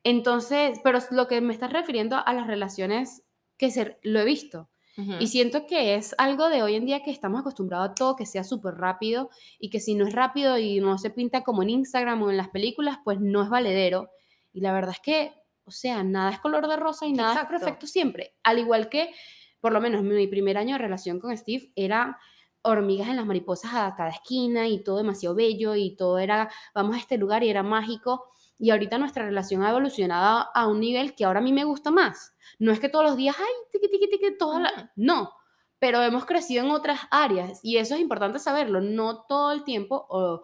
Entonces, 0.08 0.78
pero 0.84 1.00
lo 1.10 1.26
que 1.26 1.40
me 1.40 1.52
estás 1.52 1.72
refiriendo 1.72 2.16
a 2.24 2.32
las 2.32 2.46
relaciones 2.46 3.24
que 3.56 3.72
se, 3.72 3.98
lo 4.02 4.20
he 4.20 4.24
visto. 4.24 4.70
Y 5.18 5.26
siento 5.26 5.66
que 5.66 5.94
es 5.96 6.14
algo 6.16 6.48
de 6.48 6.62
hoy 6.62 6.74
en 6.76 6.86
día 6.86 7.02
que 7.02 7.10
estamos 7.10 7.40
acostumbrados 7.40 7.90
a 7.90 7.94
todo 7.94 8.16
que 8.16 8.24
sea 8.24 8.44
súper 8.44 8.76
rápido 8.76 9.28
y 9.58 9.68
que 9.68 9.78
si 9.78 9.94
no 9.94 10.06
es 10.06 10.14
rápido 10.14 10.56
y 10.56 10.80
no 10.80 10.96
se 10.96 11.10
pinta 11.10 11.42
como 11.42 11.62
en 11.62 11.70
Instagram 11.70 12.22
o 12.22 12.30
en 12.30 12.38
las 12.38 12.48
películas, 12.48 12.98
pues 13.04 13.20
no 13.20 13.42
es 13.42 13.50
valedero. 13.50 14.08
Y 14.54 14.60
la 14.60 14.72
verdad 14.72 14.92
es 14.92 15.00
que, 15.00 15.34
o 15.64 15.70
sea, 15.70 16.02
nada 16.02 16.30
es 16.30 16.38
color 16.38 16.66
de 16.66 16.76
rosa 16.76 17.04
y 17.04 17.12
nada 17.12 17.42
es 17.42 17.46
perfecto 17.48 17.86
siempre. 17.86 18.36
Al 18.42 18.58
igual 18.58 18.88
que 18.88 19.12
por 19.60 19.72
lo 19.72 19.80
menos 19.80 20.02
mi 20.02 20.28
primer 20.28 20.56
año 20.56 20.76
de 20.76 20.78
relación 20.78 21.18
con 21.18 21.36
Steve 21.36 21.72
era 21.74 22.16
hormigas 22.62 23.08
en 23.08 23.16
las 23.16 23.26
mariposas 23.26 23.74
a 23.74 23.94
cada 23.96 24.10
esquina 24.10 24.68
y 24.68 24.82
todo 24.82 24.98
demasiado 24.98 25.34
bello 25.34 25.74
y 25.74 25.96
todo 25.96 26.20
era, 26.20 26.48
vamos 26.74 26.94
a 26.94 27.00
este 27.00 27.18
lugar 27.18 27.42
y 27.42 27.50
era 27.50 27.64
mágico. 27.64 28.32
Y 28.58 28.70
ahorita 28.70 28.98
nuestra 28.98 29.24
relación 29.24 29.62
ha 29.62 29.70
evolucionado 29.70 30.46
a 30.54 30.66
un 30.66 30.80
nivel 30.80 31.14
que 31.14 31.24
ahora 31.24 31.40
a 31.40 31.42
mí 31.42 31.52
me 31.52 31.64
gusta 31.64 31.90
más. 31.90 32.34
No 32.58 32.72
es 32.72 32.80
que 32.80 32.88
todos 32.88 33.04
los 33.04 33.16
días, 33.16 33.36
ay, 33.38 33.54
tiqui, 33.70 33.88
tiqui, 33.88 34.08
tiqui, 34.08 34.38
todas 34.38 34.62
la... 34.62 34.92
No, 34.96 35.32
pero 35.78 36.02
hemos 36.02 36.24
crecido 36.24 36.64
en 36.64 36.70
otras 36.70 37.00
áreas 37.10 37.60
y 37.62 37.76
eso 37.76 37.94
es 37.94 38.00
importante 38.00 38.38
saberlo. 38.38 38.80
No 38.80 39.24
todo 39.26 39.52
el 39.52 39.64
tiempo 39.64 40.06
o 40.08 40.42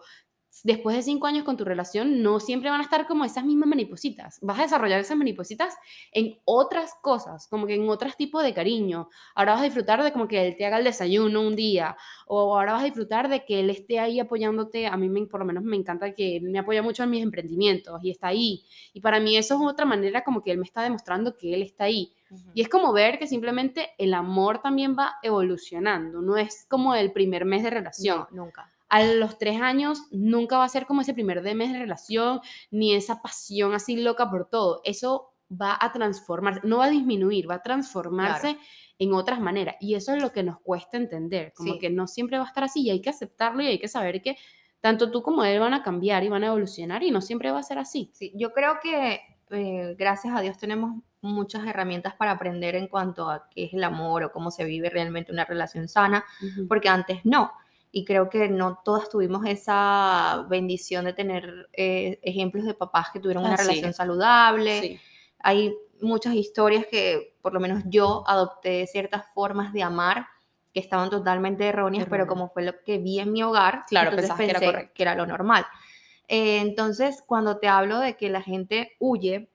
después 0.63 0.95
de 0.95 1.01
cinco 1.01 1.27
años 1.27 1.43
con 1.43 1.57
tu 1.57 1.65
relación, 1.65 2.21
no 2.21 2.39
siempre 2.39 2.69
van 2.69 2.79
a 2.79 2.83
estar 2.83 3.07
como 3.07 3.25
esas 3.25 3.43
mismas 3.43 3.67
maripositas. 3.67 4.39
Vas 4.41 4.59
a 4.59 4.63
desarrollar 4.63 4.99
esas 4.99 5.17
maripositas 5.17 5.75
en 6.11 6.37
otras 6.45 6.93
cosas, 7.01 7.47
como 7.47 7.65
que 7.65 7.75
en 7.75 7.89
otros 7.89 8.15
tipos 8.15 8.43
de 8.43 8.53
cariño. 8.53 9.09
Ahora 9.33 9.53
vas 9.53 9.61
a 9.61 9.65
disfrutar 9.65 10.03
de 10.03 10.11
como 10.11 10.27
que 10.27 10.47
él 10.47 10.55
te 10.55 10.65
haga 10.65 10.77
el 10.77 10.83
desayuno 10.83 11.41
un 11.41 11.55
día, 11.55 11.97
o 12.27 12.55
ahora 12.55 12.73
vas 12.73 12.83
a 12.83 12.85
disfrutar 12.85 13.29
de 13.29 13.43
que 13.45 13.61
él 13.61 13.69
esté 13.69 13.99
ahí 13.99 14.19
apoyándote. 14.19 14.85
A 14.87 14.95
mí 14.97 15.09
me, 15.09 15.25
por 15.25 15.39
lo 15.39 15.45
menos 15.45 15.63
me 15.63 15.75
encanta 15.75 16.13
que 16.13 16.37
él 16.37 16.43
me 16.43 16.59
apoya 16.59 16.83
mucho 16.83 17.03
en 17.03 17.09
mis 17.09 17.23
emprendimientos 17.23 17.99
y 18.03 18.11
está 18.11 18.27
ahí. 18.27 18.63
Y 18.93 19.01
para 19.01 19.19
mí 19.19 19.35
eso 19.37 19.55
es 19.55 19.61
otra 19.61 19.85
manera 19.85 20.23
como 20.23 20.41
que 20.41 20.51
él 20.51 20.57
me 20.57 20.65
está 20.65 20.83
demostrando 20.83 21.35
que 21.35 21.53
él 21.53 21.63
está 21.63 21.85
ahí. 21.85 22.13
Y 22.55 22.61
es 22.61 22.69
como 22.69 22.93
ver 22.93 23.19
que 23.19 23.27
simplemente 23.27 23.91
el 23.97 24.13
amor 24.13 24.59
también 24.59 24.95
va 24.97 25.15
evolucionando, 25.21 26.21
no 26.21 26.35
es 26.35 26.65
como 26.67 26.95
el 26.95 27.11
primer 27.11 27.45
mes 27.45 27.63
de 27.63 27.69
relación. 27.69 28.25
nunca 28.31 28.72
a 28.93 29.03
los 29.03 29.39
tres 29.39 29.59
años 29.59 30.03
nunca 30.11 30.59
va 30.59 30.65
a 30.65 30.69
ser 30.69 30.85
como 30.85 31.01
ese 31.01 31.15
primer 31.15 31.41
mes 31.55 31.73
de 31.73 31.79
relación, 31.79 32.41
ni 32.69 32.93
esa 32.93 33.23
pasión 33.23 33.73
así 33.73 33.97
loca 33.97 34.29
por 34.29 34.47
todo. 34.47 34.81
Eso 34.83 35.33
va 35.51 35.75
a 35.81 35.91
transformarse, 35.91 36.61
no 36.63 36.77
va 36.77 36.85
a 36.85 36.89
disminuir, 36.91 37.49
va 37.49 37.55
a 37.55 37.63
transformarse 37.63 38.55
en 38.99 39.13
otras 39.15 39.39
maneras. 39.39 39.77
Y 39.79 39.95
eso 39.95 40.13
es 40.13 40.21
lo 40.21 40.31
que 40.31 40.43
nos 40.43 40.59
cuesta 40.59 40.97
entender, 40.97 41.53
como 41.55 41.79
que 41.79 41.89
no 41.89 42.05
siempre 42.05 42.37
va 42.37 42.43
a 42.43 42.47
estar 42.47 42.65
así 42.65 42.83
y 42.83 42.91
hay 42.91 43.01
que 43.01 43.09
aceptarlo 43.09 43.63
y 43.63 43.67
hay 43.67 43.79
que 43.79 43.87
saber 43.87 44.21
que 44.21 44.37
tanto 44.79 45.09
tú 45.09 45.23
como 45.23 45.43
él 45.43 45.59
van 45.59 45.73
a 45.73 45.81
cambiar 45.81 46.23
y 46.23 46.29
van 46.29 46.43
a 46.43 46.47
evolucionar 46.47 47.01
y 47.01 47.09
no 47.09 47.21
siempre 47.21 47.49
va 47.49 47.57
a 47.57 47.63
ser 47.63 47.79
así. 47.79 48.11
Sí, 48.13 48.31
yo 48.35 48.53
creo 48.53 48.77
que 48.79 49.21
eh, 49.49 49.95
gracias 49.97 50.35
a 50.35 50.41
Dios 50.41 50.59
tenemos 50.59 51.01
muchas 51.21 51.65
herramientas 51.65 52.13
para 52.13 52.29
aprender 52.29 52.75
en 52.75 52.87
cuanto 52.87 53.27
a 53.27 53.49
qué 53.49 53.63
es 53.63 53.73
el 53.73 53.83
amor 53.83 54.23
o 54.23 54.31
cómo 54.31 54.51
se 54.51 54.65
vive 54.65 54.91
realmente 54.91 55.31
una 55.31 55.45
relación 55.45 55.87
sana, 55.87 56.23
porque 56.67 56.89
antes 56.89 57.21
no. 57.23 57.51
Y 57.95 58.05
creo 58.05 58.27
que 58.27 58.49
no 58.49 58.81
todas 58.83 59.07
tuvimos 59.07 59.45
esa 59.45 60.47
bendición 60.49 61.05
de 61.05 61.13
tener 61.13 61.69
eh, 61.73 62.19
ejemplos 62.23 62.65
de 62.65 62.73
papás 62.73 63.11
que 63.13 63.19
tuvieron 63.19 63.45
una 63.45 63.55
relación 63.55 63.93
saludable. 63.93 64.99
Hay 65.37 65.75
muchas 66.01 66.33
historias 66.33 66.87
que 66.87 67.37
por 67.41 67.53
lo 67.53 67.59
menos 67.59 67.83
yo 67.85 68.23
adopté 68.27 68.87
ciertas 68.87 69.25
formas 69.33 69.73
de 69.73 69.83
amar 69.83 70.25
que 70.73 70.79
estaban 70.79 71.11
totalmente 71.11 71.67
erróneas, 71.67 72.07
pero 72.09 72.25
como 72.25 72.49
fue 72.49 72.63
lo 72.63 72.81
que 72.83 72.97
vi 72.97 73.19
en 73.19 73.31
mi 73.31 73.43
hogar, 73.43 73.83
claro, 73.87 74.09
entonces 74.09 74.33
pensé 74.35 74.91
que 74.93 75.03
era, 75.03 75.13
lo 75.13 75.27
normal. 75.27 75.63
Eh, 76.27 76.61
entonces, 76.61 77.23
cuando 77.27 77.59
te 77.59 77.67
hablo 77.67 77.99
de 77.99 78.17
que 78.17 78.29
la 78.29 78.41
gente 78.41 78.93
huye 78.99 79.51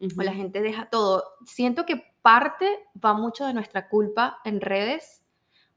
o 0.00 0.22
la 0.22 0.32
gente 0.32 0.62
deja 0.62 0.88
todo, 0.88 1.24
siento 1.44 1.84
que 1.84 2.02
parte 2.22 2.66
va 3.04 3.12
mucho 3.12 3.44
de 3.44 3.52
nuestra 3.52 3.88
culpa 3.88 4.38
en 4.44 4.62
redes, 4.62 5.21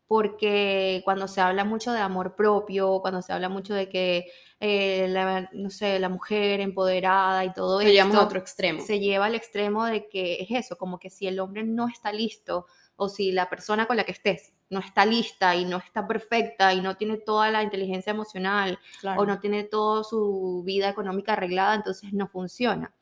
porque 0.08 1.02
cuando 1.04 1.28
se 1.28 1.42
habla 1.42 1.64
mucho 1.64 1.92
de 1.92 2.00
amor 2.00 2.36
propio, 2.36 3.00
cuando 3.02 3.22
se 3.22 3.34
habla 3.34 3.50
mucho 3.50 3.74
de 3.74 3.90
que, 3.90 4.32
eh, 4.60 5.08
la, 5.10 5.50
no 5.54 5.70
sé, 5.70 6.00
la 6.00 6.10
mujer 6.10 6.62
empoderada 6.62 7.44
y 7.44 7.54
todo 7.54 7.82
eso, 7.82 7.90
esto, 7.90 8.20
a 8.20 8.24
otro 8.24 8.40
extremo. 8.40 8.82
Se 8.82 9.00
lleva 9.00 9.26
al 9.26 9.36
extremo 9.36 9.86
de 9.86 10.08
que 10.08 10.42
es 10.42 10.52
eso, 10.52 10.78
como 10.78 11.00
que 11.00 11.10
si 11.10 11.28
el 11.28 11.40
hombre 11.40 11.64
no 11.64 11.88
está 11.88 12.12
listo 12.12 12.68
o 12.96 13.10
si 13.10 13.32
la 13.32 13.50
persona 13.50 13.88
con 13.88 13.98
la 13.98 14.04
que 14.04 14.12
estés 14.12 14.54
no 14.70 14.80
está 14.80 15.06
lista 15.06 15.56
y 15.56 15.66
no 15.66 15.78
está 15.78 16.08
perfecta 16.08 16.74
y 16.74 16.82
no 16.82 16.96
tiene 16.98 17.18
toda 17.18 17.52
la 17.52 17.64
inteligencia 17.64 18.12
emocional 18.12 18.80
o 19.18 19.26
no 19.26 19.40
tiene 19.40 19.64
toda 19.64 20.04
su 20.04 20.64
vida 20.66 20.90
económica 20.90 21.34
arreglada, 21.34 21.76
entonces 21.76 22.14
no 22.14 22.28
funciona. 22.28 22.94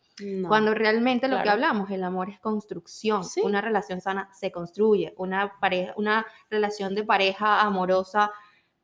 Cuando 0.48 0.74
realmente 0.76 1.28
lo 1.28 1.42
que 1.42 1.50
hablamos, 1.50 1.90
el 1.90 2.04
amor 2.04 2.30
es 2.30 2.40
construcción. 2.40 3.24
Una 3.44 3.62
relación 3.62 4.00
sana 4.00 4.30
se 4.34 4.52
construye. 4.52 5.14
Una, 5.18 5.60
pareja, 5.60 5.94
una 5.98 6.26
relación 6.50 6.94
de 6.94 7.04
pareja 7.04 7.62
amorosa 7.62 8.32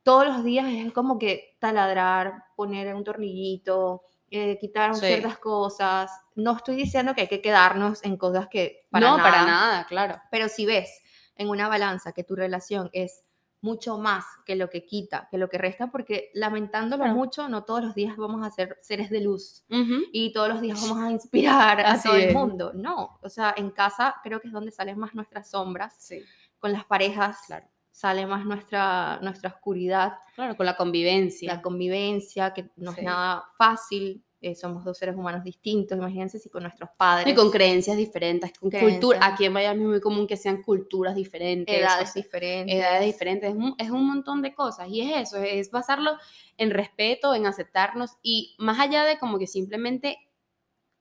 todos 0.02 0.26
los 0.26 0.44
días 0.44 0.66
es 0.68 0.92
como 0.92 1.18
que 1.18 1.56
taladrar, 1.58 2.44
poner 2.56 2.94
un 2.94 3.04
tornillito, 3.04 4.02
eh, 4.30 4.58
quitar 4.58 4.94
ciertas 4.94 5.38
cosas. 5.38 6.10
No 6.34 6.56
estoy 6.56 6.76
diciendo 6.76 7.14
que 7.14 7.22
hay 7.22 7.28
que 7.28 7.42
quedarnos 7.42 8.02
en 8.04 8.16
cosas 8.16 8.48
que 8.48 8.86
para 8.90 9.10
no, 9.10 9.16
para 9.18 9.44
nada, 9.44 9.86
claro. 9.86 10.20
Pero 10.30 10.48
si 10.48 10.66
ves 10.66 11.02
en 11.36 11.48
una 11.48 11.68
balanza 11.68 12.12
que 12.12 12.24
tu 12.24 12.34
relación 12.34 12.90
es 12.92 13.24
mucho 13.62 13.98
más 13.98 14.24
que 14.46 14.56
lo 14.56 14.70
que 14.70 14.84
quita, 14.86 15.28
que 15.30 15.38
lo 15.38 15.48
que 15.48 15.58
resta, 15.58 15.90
porque 15.90 16.30
lamentándolo 16.34 17.06
mucho, 17.06 17.48
no 17.48 17.64
todos 17.64 17.84
los 17.84 17.94
días 17.94 18.16
vamos 18.16 18.46
a 18.46 18.50
ser 18.50 18.78
seres 18.80 19.10
de 19.10 19.20
luz 19.20 19.64
y 20.12 20.32
todos 20.32 20.48
los 20.48 20.60
días 20.60 20.80
vamos 20.80 21.04
a 21.04 21.10
inspirar 21.10 21.80
a 21.80 22.00
todo 22.00 22.16
el 22.16 22.32
mundo. 22.34 22.72
No, 22.74 23.18
o 23.22 23.28
sea, 23.28 23.54
en 23.56 23.70
casa 23.70 24.16
creo 24.22 24.40
que 24.40 24.48
es 24.48 24.52
donde 24.52 24.70
salen 24.72 24.98
más 24.98 25.14
nuestras 25.14 25.50
sombras, 25.50 26.10
con 26.58 26.72
las 26.72 26.84
parejas 26.84 27.38
claro. 27.46 27.66
sale 27.90 28.26
más 28.26 28.44
nuestra, 28.44 29.18
nuestra 29.22 29.50
oscuridad. 29.50 30.14
Claro, 30.34 30.56
con 30.56 30.66
la 30.66 30.76
convivencia. 30.76 31.54
La 31.54 31.62
convivencia, 31.62 32.52
que 32.52 32.70
no 32.76 32.92
es 32.92 33.02
nada 33.02 33.44
fácil, 33.56 34.24
eh, 34.42 34.54
somos 34.54 34.84
dos 34.84 34.96
seres 34.96 35.16
humanos 35.16 35.44
distintos, 35.44 35.98
imagínense 35.98 36.38
si 36.38 36.48
con 36.48 36.62
nuestros 36.62 36.88
padres. 36.96 37.30
Y 37.30 37.36
con 37.36 37.50
creencias 37.50 37.96
diferentes, 37.96 38.52
con 38.58 38.70
cultura. 38.70 39.18
Aquí 39.22 39.44
en 39.44 39.52
Miami 39.52 39.82
es 39.82 39.88
muy 39.88 40.00
común 40.00 40.26
que 40.26 40.36
sean 40.36 40.62
culturas 40.62 41.14
diferentes. 41.14 41.74
Edades 41.74 42.14
diferentes. 42.14 42.74
Edades 42.74 43.04
diferentes, 43.04 43.50
es 43.50 43.56
un, 43.56 43.74
es 43.78 43.90
un, 43.90 44.06
montón 44.06 44.40
de 44.40 44.54
cosas. 44.54 44.88
Y 44.88 45.02
es 45.02 45.28
eso, 45.28 45.36
es 45.42 45.70
basarlo 45.70 46.12
en 46.56 46.70
respeto, 46.70 47.34
en 47.34 47.46
aceptarnos 47.46 48.12
y 48.22 48.56
más 48.58 48.80
allá 48.80 49.04
de 49.04 49.18
como 49.18 49.38
que 49.38 49.46
simplemente 49.46 50.16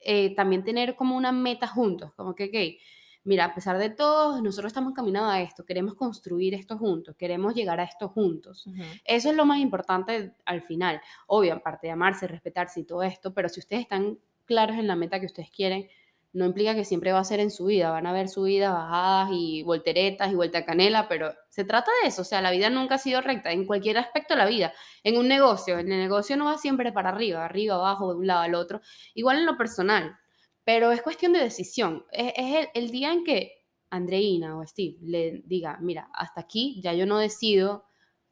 eh, 0.01 0.35
también 0.35 0.63
tener 0.63 0.95
como 0.95 1.15
una 1.15 1.31
meta 1.31 1.67
juntos, 1.67 2.11
como 2.15 2.35
que, 2.35 2.45
ok, 2.45 2.81
mira, 3.29 3.45
a 3.45 3.53
pesar 3.53 3.77
de 3.77 3.91
todo, 3.91 4.41
nosotros 4.41 4.71
estamos 4.71 4.91
caminando 4.95 5.29
a 5.29 5.39
esto, 5.39 5.63
queremos 5.63 5.93
construir 5.93 6.55
esto 6.55 6.79
juntos, 6.79 7.15
queremos 7.15 7.53
llegar 7.53 7.79
a 7.79 7.83
esto 7.83 8.09
juntos. 8.09 8.65
Eso 9.05 9.29
es 9.29 9.35
lo 9.35 9.45
más 9.45 9.59
importante 9.59 10.33
al 10.45 10.63
final. 10.63 10.99
Obvio, 11.27 11.53
aparte 11.53 11.85
de 11.85 11.91
amarse, 11.91 12.27
respetarse 12.27 12.79
y 12.79 12.85
todo 12.85 13.03
esto, 13.03 13.31
pero 13.31 13.47
si 13.47 13.59
ustedes 13.59 13.83
están 13.83 14.17
claros 14.45 14.77
en 14.77 14.87
la 14.87 14.95
meta 14.95 15.19
que 15.19 15.27
ustedes 15.27 15.51
quieren, 15.51 15.87
no 16.33 16.43
implica 16.43 16.73
que 16.73 16.83
siempre 16.83 17.11
va 17.11 17.19
a 17.19 17.23
ser 17.23 17.39
en 17.39 17.51
su 17.51 17.65
vida, 17.65 17.91
van 17.91 18.07
a 18.07 18.09
haber 18.09 18.29
subidas, 18.29 18.73
bajadas 18.73 19.29
y 19.31 19.61
volteretas 19.61 20.31
y 20.31 20.35
vuelta 20.35 20.57
a 20.59 20.65
canela, 20.65 21.07
pero 21.07 21.31
se 21.49 21.63
trata 21.63 21.91
de 22.01 22.07
eso, 22.07 22.23
o 22.23 22.25
sea, 22.25 22.41
la 22.41 22.49
vida 22.49 22.71
nunca 22.71 22.95
ha 22.95 22.97
sido 22.97 23.21
recta 23.21 23.51
en 23.51 23.67
cualquier 23.67 23.99
aspecto 23.99 24.33
de 24.33 24.39
la 24.39 24.47
vida. 24.47 24.73
En 25.03 25.19
un 25.19 25.27
negocio, 25.27 25.77
en 25.77 25.91
el 25.91 25.99
negocio 25.99 26.35
no 26.35 26.45
va 26.45 26.57
siempre 26.57 26.91
para 26.91 27.09
arriba, 27.09 27.45
arriba, 27.45 27.75
abajo, 27.75 28.11
de 28.11 28.19
un 28.21 28.25
lado 28.25 28.41
al 28.41 28.55
otro, 28.55 28.81
igual 29.13 29.37
en 29.37 29.45
lo 29.45 29.55
personal 29.55 30.17
pero 30.63 30.91
es 30.91 31.01
cuestión 31.01 31.33
de 31.33 31.39
decisión. 31.39 32.05
Es, 32.11 32.69
el, 32.73 32.91
día 32.91 33.11
en 33.11 33.23
que 33.23 33.65
Andreina 33.89 34.57
o 34.57 34.65
Steve 34.65 34.97
le 35.01 35.41
diga, 35.45 35.77
mira, 35.81 36.09
hasta 36.13 36.41
aquí 36.41 36.79
ya 36.81 36.93
yo 36.93 37.05
no 37.05 37.17
decido, 37.17 37.85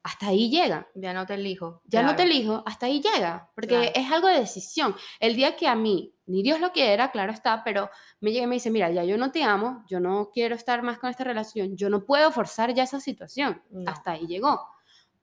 hasta 0.04 0.28
ahí 0.28 0.50
llega. 0.50 0.88
Ya 0.96 1.14
no 1.14 1.26
te 1.26 1.34
elijo. 1.34 1.82
Ya 1.86 2.02
no 2.02 2.16
te 2.16 2.24
elijo, 2.24 2.64
hasta 2.66 2.86
ahí 2.86 3.02
llega, 3.02 3.52
porque 3.56 3.92
es 3.94 4.10
algo 4.12 4.30
de 4.30 4.40
decisión. 4.40 4.96
El 5.20 5.36
día 5.36 5.58
que 5.58 5.68
a 5.68 5.76
mí, 5.76 6.14
ni 6.28 6.44
Dios 6.44 6.62
lo 6.62 6.72
quiera, 6.72 7.12
claro 7.12 7.34
está, 7.34 7.64
pero 7.64 7.90
me 8.22 8.32
llega 8.32 8.46
y 8.46 8.48
me 8.48 8.56
dice, 8.56 8.72
mira, 8.72 8.90
ya 8.90 9.04
yo 9.04 9.18
no 9.18 9.32
te 9.32 9.44
amo, 9.44 9.84
yo 9.90 10.00
no 10.00 10.30
quiero 10.32 10.56
estar 10.56 10.82
más 10.82 10.98
con 10.98 11.10
esta 11.10 11.26
relación, 11.26 11.76
yo 11.76 11.90
no 11.90 12.06
puedo 12.06 12.32
forzar 12.32 12.74
ya 12.74 12.84
esa 12.84 13.02
situación. 13.02 13.62
Hasta 13.86 14.12
ahí 14.12 14.28
llegó. 14.28 14.62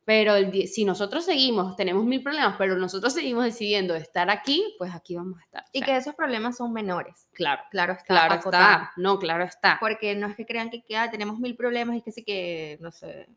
Pero 0.04 0.34
si 0.66 0.84
nosotros 0.84 1.24
seguimos, 1.24 1.76
tenemos 1.76 2.04
mil 2.04 2.22
problemas, 2.22 2.56
pero 2.58 2.76
nosotros 2.76 3.12
seguimos 3.12 3.44
decidiendo 3.44 3.94
estar 3.94 4.28
aquí, 4.28 4.74
pues 4.78 4.94
aquí 4.94 5.16
vamos 5.16 5.40
a 5.40 5.44
estar. 5.44 5.64
Y 5.72 5.80
que 5.80 5.96
esos 5.96 6.14
problemas 6.14 6.58
son 6.58 6.72
menores. 6.72 7.26
Claro, 7.32 7.62
claro 7.70 7.94
está. 7.94 8.06
Claro 8.06 8.34
está. 8.34 8.92
No, 8.96 9.18
claro 9.18 9.44
está. 9.44 9.78
Porque 9.80 10.14
no 10.14 10.26
es 10.26 10.36
que 10.36 10.44
crean 10.44 10.68
que, 10.68 10.82
queda, 10.82 11.10
tenemos 11.10 11.38
mil 11.38 11.56
problemas 11.56 11.96
y 11.96 12.02
que 12.02 12.12
sí 12.12 12.22
que, 12.22 12.76
no 12.80 12.92
sé, 12.92 13.28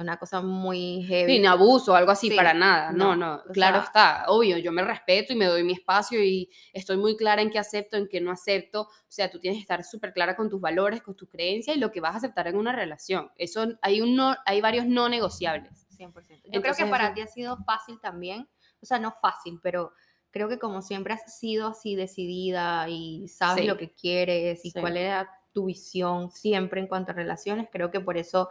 una 0.00 0.18
cosa 0.18 0.40
muy 0.40 1.02
heavy. 1.04 1.36
Sin 1.36 1.46
abuso, 1.46 1.94
algo 1.94 2.10
así, 2.10 2.30
para 2.30 2.54
nada. 2.54 2.92
No, 2.92 3.16
no, 3.16 3.42
claro 3.52 3.80
está. 3.80 4.24
Obvio, 4.28 4.58
yo 4.58 4.72
me 4.72 4.82
respeto 4.82 5.32
y 5.32 5.36
me 5.36 5.46
doy 5.46 5.62
mi 5.62 5.72
espacio 5.72 6.22
y 6.22 6.50
estoy 6.72 6.96
muy 6.96 7.16
clara 7.16 7.42
en 7.42 7.50
qué 7.50 7.58
acepto, 7.58 7.96
en 7.96 8.08
qué 8.08 8.20
no 8.20 8.30
acepto. 8.30 8.82
O 8.82 8.88
sea, 9.08 9.30
tú 9.30 9.38
tienes 9.38 9.58
que 9.58 9.62
estar 9.62 9.84
súper 9.84 10.12
clara 10.12 10.36
con 10.36 10.48
tus 10.48 10.60
valores, 10.60 11.02
con 11.02 11.14
tus 11.14 11.28
creencias 11.28 11.76
y 11.76 11.80
lo 11.80 11.92
que 11.92 12.00
vas 12.00 12.14
a 12.14 12.18
aceptar 12.18 12.46
en 12.48 12.56
una 12.56 12.72
relación. 12.72 13.30
Eso 13.36 13.66
hay, 13.82 14.00
un 14.00 14.20
hay 14.44 14.60
varios 14.60 14.86
no 14.86 15.08
negociables. 15.08 15.86
100%. 16.00 16.42
Yo 16.52 16.62
creo 16.62 16.74
que 16.74 16.86
para 16.86 17.12
ti 17.14 17.20
ha 17.20 17.26
sido 17.26 17.58
fácil 17.64 18.00
también, 18.00 18.48
o 18.80 18.86
sea, 18.86 18.98
no 18.98 19.12
fácil, 19.12 19.60
pero 19.62 19.92
creo 20.30 20.48
que 20.48 20.58
como 20.58 20.82
siempre 20.82 21.14
has 21.14 21.38
sido 21.38 21.68
así 21.68 21.96
decidida 21.96 22.88
y 22.88 23.28
sabes 23.28 23.66
lo 23.66 23.76
que 23.76 23.92
quieres 23.92 24.64
y 24.64 24.72
cuál 24.72 24.96
era 24.96 25.30
tu 25.52 25.66
visión 25.66 26.30
siempre 26.30 26.80
en 26.80 26.86
cuanto 26.86 27.10
a 27.10 27.14
relaciones, 27.14 27.68
creo 27.70 27.90
que 27.90 28.00
por 28.00 28.16
eso 28.16 28.48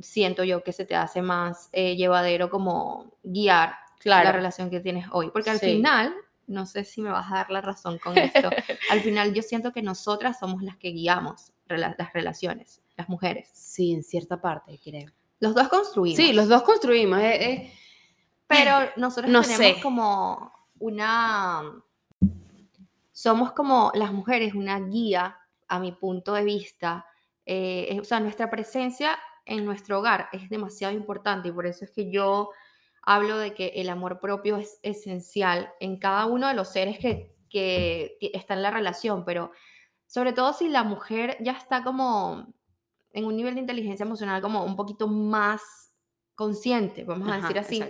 siento 0.00 0.44
yo 0.44 0.62
que 0.62 0.72
se 0.72 0.84
te 0.84 0.94
hace 0.94 1.22
más 1.22 1.68
eh, 1.72 1.96
llevadero 1.96 2.50
como 2.50 3.12
guiar 3.22 3.76
la 4.04 4.30
relación 4.30 4.70
que 4.70 4.80
tienes 4.80 5.06
hoy, 5.10 5.30
porque 5.30 5.50
al 5.50 5.58
final, 5.58 6.14
no 6.46 6.66
sé 6.66 6.84
si 6.84 7.00
me 7.00 7.10
vas 7.10 7.30
a 7.30 7.36
dar 7.36 7.50
la 7.50 7.60
razón 7.60 7.98
con 7.98 8.16
esto, 8.18 8.50
al 8.90 9.00
final 9.00 9.32
yo 9.34 9.42
siento 9.42 9.72
que 9.72 9.82
nosotras 9.82 10.38
somos 10.38 10.62
las 10.62 10.76
que 10.76 10.90
guiamos 10.90 11.52
las 11.66 12.12
relaciones, 12.12 12.82
las 12.96 13.08
mujeres. 13.08 13.48
Sí, 13.52 13.92
en 13.92 14.04
cierta 14.04 14.40
parte, 14.40 14.78
creo. 14.82 15.10
Los 15.40 15.54
dos 15.54 15.68
construimos. 15.68 16.16
Sí, 16.16 16.32
los 16.32 16.48
dos 16.48 16.62
construimos. 16.62 17.20
Eh, 17.20 17.44
eh. 17.44 17.72
Pero 18.46 18.90
nosotros 18.96 19.46
tenemos 19.46 19.82
como 19.82 20.52
una... 20.78 21.62
Somos 23.12 23.52
como 23.52 23.90
las 23.94 24.12
mujeres, 24.12 24.54
una 24.54 24.78
guía, 24.80 25.38
a 25.68 25.78
mi 25.78 25.92
punto 25.92 26.34
de 26.34 26.44
vista. 26.44 27.06
Eh, 27.44 27.98
o 28.00 28.04
sea, 28.04 28.20
nuestra 28.20 28.50
presencia 28.50 29.18
en 29.44 29.64
nuestro 29.64 29.98
hogar 29.98 30.28
es 30.32 30.48
demasiado 30.50 30.92
importante 30.92 31.48
y 31.48 31.52
por 31.52 31.66
eso 31.66 31.84
es 31.84 31.90
que 31.90 32.10
yo 32.10 32.50
hablo 33.02 33.38
de 33.38 33.54
que 33.54 33.68
el 33.76 33.88
amor 33.88 34.20
propio 34.20 34.56
es 34.56 34.78
esencial 34.82 35.72
en 35.80 35.98
cada 35.98 36.26
uno 36.26 36.48
de 36.48 36.54
los 36.54 36.68
seres 36.68 36.98
que, 36.98 37.36
que 37.48 38.18
está 38.34 38.54
en 38.54 38.62
la 38.62 38.70
relación, 38.70 39.24
pero 39.24 39.52
sobre 40.06 40.32
todo 40.32 40.52
si 40.52 40.68
la 40.68 40.82
mujer 40.82 41.36
ya 41.40 41.52
está 41.52 41.84
como 41.84 42.52
en 43.16 43.24
un 43.24 43.34
nivel 43.36 43.54
de 43.54 43.60
inteligencia 43.60 44.04
emocional 44.04 44.40
como 44.42 44.62
un 44.64 44.76
poquito 44.76 45.08
más 45.08 45.62
consciente, 46.34 47.02
vamos 47.04 47.28
a 47.30 47.36
decir 47.38 47.58
así, 47.58 47.82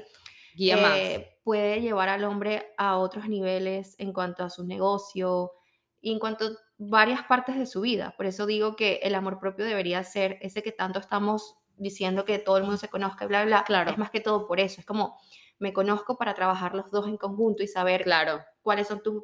eh, 0.59 1.39
puede 1.45 1.81
llevar 1.81 2.09
al 2.09 2.25
hombre 2.25 2.73
a 2.79 2.97
otros 2.99 3.29
niveles 3.29 3.95
en 3.99 4.13
cuanto 4.13 4.45
a 4.45 4.51
su 4.51 4.65
negocio 4.65 5.53
y 6.01 6.13
en 6.13 6.19
cuanto 6.19 6.47
a 6.47 6.51
varias 6.79 7.25
partes 7.25 7.57
de 7.59 7.67
su 7.67 7.81
vida. 7.81 8.15
Por 8.17 8.27
eso 8.27 8.47
digo 8.47 8.77
que 8.77 9.01
el 9.03 9.15
amor 9.15 9.39
propio 9.39 9.65
debería 9.65 10.03
ser 10.05 10.39
ese 10.43 10.63
que 10.63 10.73
tanto 10.73 10.99
estamos 11.01 11.57
diciendo 11.77 12.25
que 12.25 12.39
todo 12.39 12.57
el 12.57 12.63
mundo 12.63 12.79
se 12.79 12.89
conozca 12.89 13.25
y 13.25 13.29
bla, 13.29 13.45
bla. 13.45 13.65
Claro. 13.65 13.91
Es 13.91 13.99
más 13.99 14.11
que 14.11 14.21
todo 14.21 14.47
por 14.47 14.61
eso. 14.61 14.81
Es 14.81 14.87
como 14.87 15.19
me 15.59 15.73
conozco 15.73 16.17
para 16.17 16.35
trabajar 16.35 16.75
los 16.75 16.91
dos 16.91 17.07
en 17.09 17.17
conjunto 17.17 17.63
y 17.63 17.69
saber 17.69 18.03
Claro. 18.05 18.41
cuáles 18.63 18.87
son 18.89 19.03
tus, 19.03 19.23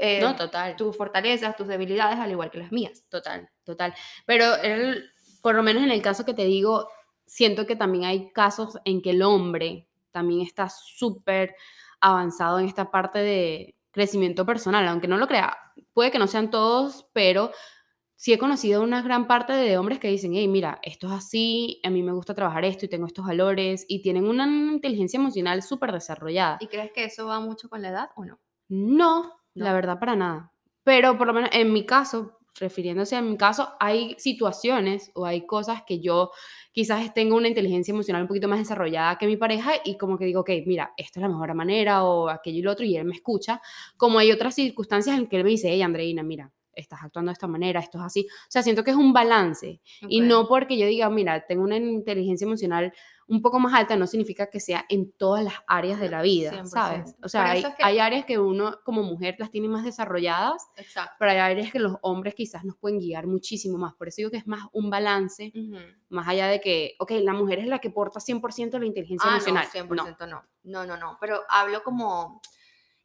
eh, 0.00 0.20
No, 0.20 0.36
total. 0.36 0.76
tus 0.76 0.96
fortalezas, 0.96 1.56
tus 1.56 1.66
debilidades, 1.68 2.18
al 2.18 2.30
igual 2.30 2.50
que 2.50 2.58
las 2.58 2.72
mías. 2.72 3.04
Total, 3.08 3.48
total. 3.64 3.94
Pero 4.26 4.56
el- 4.56 5.10
por 5.42 5.54
lo 5.54 5.62
menos 5.62 5.82
en 5.82 5.90
el 5.90 6.02
caso 6.02 6.24
que 6.24 6.34
te 6.34 6.44
digo, 6.44 6.88
siento 7.26 7.66
que 7.66 7.76
también 7.76 8.04
hay 8.04 8.32
casos 8.32 8.78
en 8.84 9.02
que 9.02 9.10
el 9.10 9.22
hombre 9.22 9.88
también 10.12 10.40
está 10.42 10.68
súper 10.68 11.54
avanzado 12.00 12.58
en 12.58 12.66
esta 12.66 12.90
parte 12.90 13.18
de 13.20 13.76
crecimiento 13.92 14.46
personal, 14.46 14.86
aunque 14.88 15.08
no 15.08 15.18
lo 15.18 15.26
crea, 15.28 15.56
puede 15.92 16.10
que 16.10 16.18
no 16.18 16.26
sean 16.26 16.50
todos, 16.50 17.08
pero 17.12 17.50
sí 18.16 18.32
he 18.32 18.38
conocido 18.38 18.82
una 18.82 19.02
gran 19.02 19.26
parte 19.26 19.52
de 19.54 19.78
hombres 19.78 19.98
que 19.98 20.08
dicen, 20.08 20.32
hey, 20.34 20.48
mira, 20.48 20.78
esto 20.82 21.06
es 21.08 21.12
así, 21.14 21.80
a 21.84 21.90
mí 21.90 22.02
me 22.02 22.12
gusta 22.12 22.34
trabajar 22.34 22.64
esto 22.64 22.84
y 22.86 22.88
tengo 22.88 23.06
estos 23.06 23.26
valores 23.26 23.84
y 23.88 24.02
tienen 24.02 24.26
una 24.26 24.46
inteligencia 24.46 25.18
emocional 25.18 25.62
súper 25.62 25.92
desarrollada. 25.92 26.58
¿Y 26.60 26.68
crees 26.68 26.92
que 26.92 27.04
eso 27.04 27.26
va 27.26 27.40
mucho 27.40 27.68
con 27.68 27.82
la 27.82 27.88
edad 27.90 28.10
o 28.16 28.24
no? 28.24 28.38
No, 28.68 29.32
la 29.54 29.70
No. 29.70 29.74
verdad 29.74 29.98
para 29.98 30.16
nada. 30.16 30.52
Pero 30.84 31.18
por 31.18 31.26
lo 31.26 31.32
menos 31.34 31.50
en 31.52 31.72
mi 31.72 31.84
caso, 31.86 32.38
refiriéndose 32.60 33.16
a 33.16 33.22
mi 33.22 33.36
caso, 33.36 33.70
hay 33.80 34.14
situaciones 34.18 35.10
o 35.14 35.26
hay 35.26 35.46
cosas 35.46 35.82
que 35.86 36.00
yo 36.00 36.30
quizás 36.72 37.12
tengo 37.14 37.36
una 37.36 37.48
inteligencia 37.48 37.92
emocional 37.92 38.22
un 38.22 38.28
poquito 38.28 38.48
más 38.48 38.58
desarrollada 38.58 39.18
que 39.18 39.26
mi 39.26 39.36
pareja 39.36 39.72
y 39.84 39.96
como 39.96 40.18
que 40.18 40.26
digo, 40.26 40.40
ok, 40.40 40.50
mira, 40.66 40.92
esta 40.96 41.20
es 41.20 41.22
la 41.22 41.28
mejor 41.28 41.54
manera 41.54 42.04
o 42.04 42.28
aquello 42.28 42.58
y 42.58 42.62
lo 42.62 42.72
otro 42.72 42.84
y 42.84 42.96
él 42.96 43.04
me 43.04 43.14
escucha, 43.14 43.60
como 43.96 44.18
hay 44.18 44.30
otras 44.30 44.54
circunstancias 44.54 45.18
en 45.18 45.26
que 45.26 45.36
él 45.36 45.44
me 45.44 45.50
dice, 45.50 45.70
hey, 45.70 45.82
Andreina, 45.82 46.22
mira, 46.22 46.52
estás 46.80 47.00
actuando 47.02 47.30
de 47.30 47.34
esta 47.34 47.46
manera, 47.46 47.80
esto 47.80 47.98
es 47.98 48.04
así. 48.04 48.26
O 48.30 48.50
sea, 48.50 48.62
siento 48.62 48.82
que 48.84 48.90
es 48.90 48.96
un 48.96 49.12
balance 49.12 49.80
y 50.02 50.20
Ok. 50.22 50.26
no 50.28 50.48
porque 50.48 50.76
yo 50.78 50.86
diga, 50.86 51.08
mira, 51.10 51.46
tengo 51.46 51.62
una 51.64 51.76
inteligencia 51.76 52.44
emocional 52.46 52.92
un 53.28 53.42
poco 53.42 53.60
más 53.60 53.72
alta, 53.74 53.94
no 53.94 54.08
significa 54.08 54.50
que 54.50 54.58
sea 54.58 54.84
en 54.88 55.12
todas 55.12 55.44
las 55.44 55.54
áreas 55.68 56.00
de 56.00 56.08
la 56.10 56.20
vida, 56.20 56.50
100%. 56.50 56.66
¿sabes? 56.66 57.14
O 57.22 57.28
sea, 57.28 57.48
hay, 57.48 57.60
es 57.60 57.66
que- 57.76 57.84
hay 57.84 57.98
áreas 58.00 58.24
que 58.24 58.40
uno 58.40 58.80
como 58.84 59.04
mujer 59.04 59.36
las 59.38 59.52
tiene 59.52 59.68
más 59.68 59.84
desarrolladas, 59.84 60.66
Exacto. 60.76 61.12
pero 61.16 61.30
hay 61.30 61.38
áreas 61.38 61.70
que 61.70 61.78
los 61.78 61.94
hombres 62.02 62.34
quizás 62.34 62.64
nos 62.64 62.76
pueden 62.76 62.98
guiar 62.98 63.28
muchísimo 63.28 63.78
más. 63.78 63.94
Por 63.94 64.08
eso 64.08 64.16
digo 64.16 64.30
que 64.32 64.38
es 64.38 64.48
más 64.48 64.64
un 64.72 64.90
balance, 64.90 65.52
Ujú. 65.54 65.76
más 66.08 66.26
allá 66.26 66.48
de 66.48 66.60
que, 66.60 66.96
ok, 66.98 67.12
la 67.22 67.32
mujer 67.32 67.60
es 67.60 67.66
la 67.68 67.78
que 67.78 67.90
porta 67.90 68.18
100% 68.18 68.80
la 68.80 68.86
inteligencia 68.86 69.30
Ah, 69.30 69.34
emocional. 69.36 69.64
no, 69.64 69.70
100% 69.70 70.26
no. 70.26 70.42
no. 70.64 70.84
No, 70.84 70.96
no, 70.96 71.16
Pero 71.20 71.40
hablo 71.48 71.84
como 71.84 72.40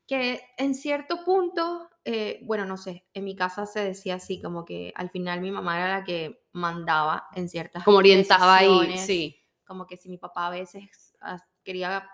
que 0.07 0.41
en 0.57 0.75
cierto 0.75 1.23
punto, 1.23 1.89
eh, 2.03 2.39
bueno, 2.43 2.65
no 2.65 2.77
sé, 2.77 3.05
en 3.13 3.23
mi 3.23 3.35
casa 3.35 3.65
se 3.65 3.83
decía 3.83 4.15
así, 4.15 4.41
como 4.41 4.63
que 4.65 4.93
al 4.95 5.09
final 5.09 5.41
mi 5.41 5.51
mamá 5.51 5.77
era 5.77 5.99
la 5.99 6.03
que 6.03 6.45
mandaba 6.51 7.27
en 7.33 7.49
ciertas 7.49 7.83
Como 7.83 7.97
orientaba 7.97 8.57
ahí, 8.57 8.97
sí. 8.97 9.41
Como 9.65 9.87
que 9.87 9.97
si 9.97 10.09
mi 10.09 10.17
papá 10.17 10.47
a 10.47 10.51
veces 10.51 11.15
quería, 11.63 12.07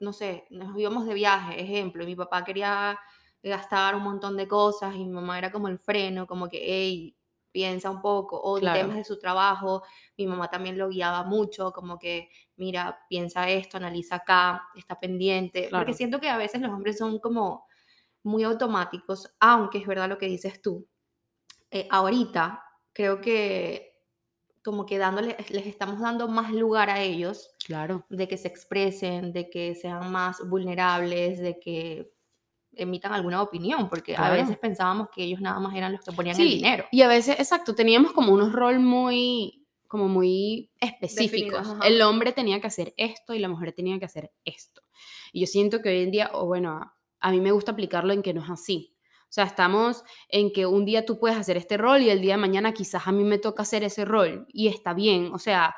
no 0.00 0.12
sé, 0.14 0.46
nos 0.50 0.76
íbamos 0.78 1.06
de 1.06 1.12
viaje, 1.12 1.60
ejemplo, 1.60 2.02
y 2.02 2.06
mi 2.06 2.16
papá 2.16 2.42
quería 2.42 2.98
gastar 3.42 3.94
un 3.94 4.02
montón 4.02 4.36
de 4.36 4.48
cosas 4.48 4.94
y 4.94 5.04
mi 5.04 5.12
mamá 5.12 5.38
era 5.38 5.52
como 5.52 5.68
el 5.68 5.78
freno, 5.78 6.26
como 6.26 6.48
que, 6.48 6.58
hey, 6.62 7.16
piensa 7.56 7.90
un 7.90 8.02
poco, 8.02 8.38
o 8.42 8.58
Claro. 8.58 8.80
temas 8.80 8.96
de 8.98 9.04
su 9.04 9.18
trabajo, 9.18 9.82
mi 10.18 10.26
mamá 10.26 10.48
también 10.50 10.76
lo 10.76 10.88
guiaba 10.90 11.22
mucho, 11.24 11.72
como 11.72 11.98
que, 11.98 12.28
mira, 12.56 12.98
piensa 13.08 13.48
esto, 13.48 13.78
analiza 13.78 14.16
acá, 14.16 14.68
está 14.76 15.00
pendiente, 15.00 15.68
Claro. 15.70 15.84
porque 15.86 15.94
siento 15.96 16.20
que 16.20 16.28
a 16.28 16.36
veces 16.36 16.60
los 16.60 16.70
hombres 16.70 16.98
son 16.98 17.18
como 17.18 17.64
muy 18.24 18.42
automáticos, 18.44 19.34
aunque 19.40 19.78
es 19.78 19.86
verdad 19.86 20.08
lo 20.08 20.18
que 20.18 20.26
dices 20.26 20.60
tú. 20.60 20.86
Eh, 21.70 21.88
ahorita 21.90 22.62
creo 22.92 23.20
que 23.22 23.94
como 24.64 24.84
que 24.84 24.98
dándole, 24.98 25.36
les 25.50 25.66
estamos 25.66 26.00
dando 26.00 26.28
más 26.28 26.52
lugar 26.52 26.90
a 26.90 27.00
ellos 27.00 27.54
Claro. 27.66 28.04
de 28.10 28.26
que 28.28 28.36
se 28.36 28.48
expresen, 28.48 29.32
de 29.32 29.48
que 29.48 29.74
sean 29.76 30.12
más 30.12 30.46
vulnerables, 30.48 31.38
de 31.38 31.58
que 31.60 32.12
emitan 32.76 33.12
alguna 33.12 33.42
opinión, 33.42 33.88
porque 33.88 34.14
a 34.16 34.30
veces 34.30 34.56
pensábamos 34.58 35.08
que 35.14 35.24
ellos 35.24 35.40
nada 35.40 35.58
más 35.58 35.74
eran 35.74 35.92
los 35.92 36.02
que 36.02 36.12
ponían 36.12 36.40
el 36.40 36.48
dinero. 36.48 36.84
y 36.90 37.02
a 37.02 37.08
veces, 37.08 37.38
exacto, 37.38 37.74
teníamos 37.74 38.12
como 38.12 38.32
unos 38.32 38.52
rol 38.52 38.78
muy, 38.78 39.66
como 39.88 40.08
muy 40.08 40.70
específicos. 40.80 41.74
El 41.84 42.00
hombre 42.02 42.32
tenía 42.32 42.60
que 42.60 42.66
hacer 42.66 42.94
esto 42.96 43.34
y 43.34 43.38
la 43.38 43.48
mujer 43.48 43.72
tenía 43.72 43.98
que 43.98 44.04
hacer 44.04 44.30
esto. 44.44 44.82
Y 45.32 45.40
yo 45.40 45.46
siento 45.46 45.80
que 45.82 45.88
hoy 45.88 46.02
en 46.02 46.10
día, 46.10 46.30
o 46.32 46.46
bueno, 46.46 46.70
a, 46.70 46.96
a 47.20 47.30
mí 47.30 47.40
me 47.40 47.52
gusta 47.52 47.72
aplicarlo 47.72 48.12
en 48.12 48.22
que 48.22 48.34
no 48.34 48.42
es 48.42 48.50
así. 48.50 48.94
O 49.28 49.32
sea, 49.36 49.44
estamos 49.44 50.04
en 50.28 50.52
que 50.52 50.66
un 50.66 50.84
día 50.84 51.04
tú 51.04 51.18
puedes 51.18 51.36
hacer 51.36 51.56
este 51.56 51.76
rol 51.76 52.00
y 52.02 52.10
el 52.10 52.20
día 52.20 52.34
de 52.34 52.40
mañana 52.40 52.72
quizás 52.72 53.06
a 53.06 53.12
mí 53.12 53.24
me 53.24 53.38
toca 53.38 53.62
hacer 53.62 53.82
ese 53.82 54.04
rol 54.04 54.46
y 54.52 54.68
está 54.68 54.94
bien. 54.94 55.30
O 55.34 55.38
sea, 55.38 55.74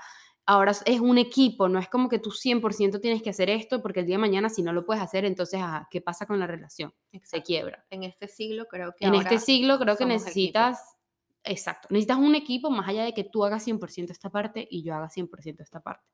ahora 0.49 0.73
es- 0.73 1.01
un 1.01 1.19
equipo, 1.19 1.69
no 1.69 1.79
es 1.79 1.89
como 1.89 2.09
que 2.09 2.19
tú 2.19 2.31
100% 2.31 3.01
tienes 3.01 3.23
que 3.23 3.31
hacer 3.31 3.51
esto 3.51 3.83
porque 3.83 4.01
el 4.01 4.07
día 4.07 4.17
de 4.17 4.21
mañana 4.23 4.49
si 4.49 4.63
no 4.63 4.73
lo 4.73 4.85
puedes 4.87 5.03
hacer, 5.03 5.25
entonces, 5.27 5.61
ajá, 5.61 5.87
¿qué 5.91 6.01
pasa 6.01 6.25
con 6.27 6.41
la 6.41 6.47
relación? 6.47 6.93
Se 7.11 7.17
Exacto. 7.19 7.47
quiebra. 7.47 7.85
En 7.91 8.03
este 8.03 8.29
siglo 8.29 8.67
creo 8.67 8.95
que 8.97 9.05
En 9.05 9.15
ahora 9.15 9.23
este 9.31 9.39
siglo 9.45 9.79
creo 9.79 9.95
que 9.97 10.05
somos 10.05 10.15
equipo. 10.23 10.29
necesitas, 10.29 10.97
exacto, 11.45 11.89
necesitas 11.91 12.17
un 12.19 12.35
equipo 12.35 12.71
más 12.71 12.89
allá 12.89 13.05
de 13.05 13.13
que 13.15 13.25
tú 13.25 13.45
hagas 13.45 13.63
100% 13.63 14.11
esta 14.13 14.31
parte 14.31 14.67
y 14.71 14.83
yo 14.83 14.95
haga 14.95 15.09
100% 15.11 15.63
esta 15.63 15.81
parte. 15.81 16.05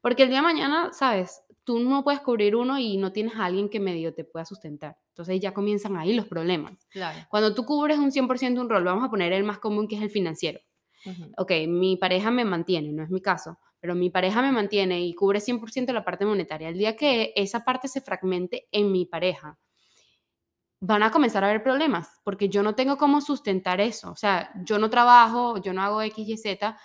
Porque 0.00 0.22
el 0.24 0.28
día 0.28 0.38
de 0.38 0.42
mañana, 0.44 0.92
sabes, 0.92 1.42
tú 1.64 1.80
no 1.80 2.04
puedes 2.04 2.20
cubrir 2.20 2.54
uno 2.54 2.78
y 2.78 2.96
no 2.96 3.12
tienes 3.12 3.34
a 3.36 3.46
alguien 3.46 3.68
que 3.68 3.80
medio 3.80 4.14
te 4.14 4.24
pueda 4.24 4.44
sustentar. 4.44 4.96
Entonces 5.08 5.40
ya 5.40 5.52
comienzan 5.52 5.96
ahí 5.96 6.12
los 6.14 6.26
problemas. 6.26 6.86
Claro. 6.90 7.18
Cuando 7.28 7.54
tú 7.54 7.64
cubres 7.64 7.98
un 7.98 8.12
100% 8.12 8.60
un 8.60 8.68
rol, 8.70 8.84
vamos 8.84 9.04
a 9.04 9.10
poner 9.10 9.32
el 9.32 9.42
más 9.44 9.58
común 9.58 9.88
que 9.88 9.96
es 9.96 10.02
el 10.02 10.10
financiero. 10.10 10.60
Ujú. 11.06 11.32
Ok, 11.38 11.52
mi 11.66 11.96
pareja 11.96 12.30
me 12.30 12.44
mantiene, 12.44 12.92
no 12.92 13.02
es 13.02 13.10
mi 13.10 13.20
caso, 13.22 13.58
pero 13.80 13.94
mi 13.94 14.10
pareja 14.10 14.42
me 14.42 14.52
mantiene 14.52 15.00
y 15.00 15.14
cubre 15.14 15.40
100% 15.40 15.92
la 15.92 16.04
parte 16.04 16.26
monetaria. 16.26 16.68
El 16.68 16.78
día 16.78 16.96
que 16.96 17.32
esa 17.36 17.64
parte 17.64 17.88
se 17.88 18.00
fragmente 18.00 18.68
en 18.72 18.92
mi 18.92 19.06
pareja, 19.06 19.58
van 20.82 21.02
a 21.02 21.10
comenzar 21.10 21.44
a 21.44 21.48
haber 21.48 21.62
problemas, 21.62 22.20
porque 22.24 22.48
yo 22.48 22.62
no 22.62 22.74
tengo 22.74 22.96
cómo 22.96 23.20
sustentar 23.20 23.80
eso. 23.80 24.10
O 24.12 24.16
sea, 24.16 24.50
yo 24.64 24.78
no 24.78 24.88
trabajo, 24.88 25.58
yo 25.60 25.72
no 25.74 25.82
hago 25.82 26.00
X, 26.02 26.26
Y, 26.28 26.36
Z. 26.38 26.78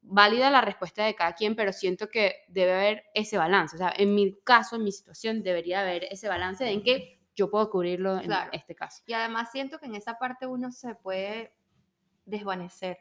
Válida 0.00 0.50
la 0.50 0.60
respuesta 0.60 1.04
de 1.04 1.14
cada 1.14 1.34
quien, 1.34 1.54
pero 1.56 1.72
siento 1.72 2.08
que 2.08 2.36
debe 2.48 2.72
haber 2.72 3.02
ese 3.14 3.36
balance. 3.38 3.76
O 3.76 3.78
sea, 3.78 3.92
en 3.96 4.14
mi 4.14 4.38
caso, 4.44 4.76
en 4.76 4.84
mi 4.84 4.92
situación, 4.92 5.42
debería 5.42 5.80
haber 5.80 6.04
ese 6.10 6.28
balance 6.28 6.66
en 6.70 6.82
que 6.82 7.20
yo 7.36 7.50
puedo 7.50 7.68
cubrirlo 7.70 8.14
en 8.18 8.26
Claro. 8.26 8.50
este 8.52 8.74
caso. 8.74 9.02
Y 9.06 9.12
además 9.12 9.50
siento 9.50 9.78
que 9.78 9.86
en 9.86 9.94
esa 9.94 10.18
parte 10.18 10.46
uno 10.46 10.70
se 10.72 10.94
puede 10.94 11.54
desvanecer. 12.24 12.98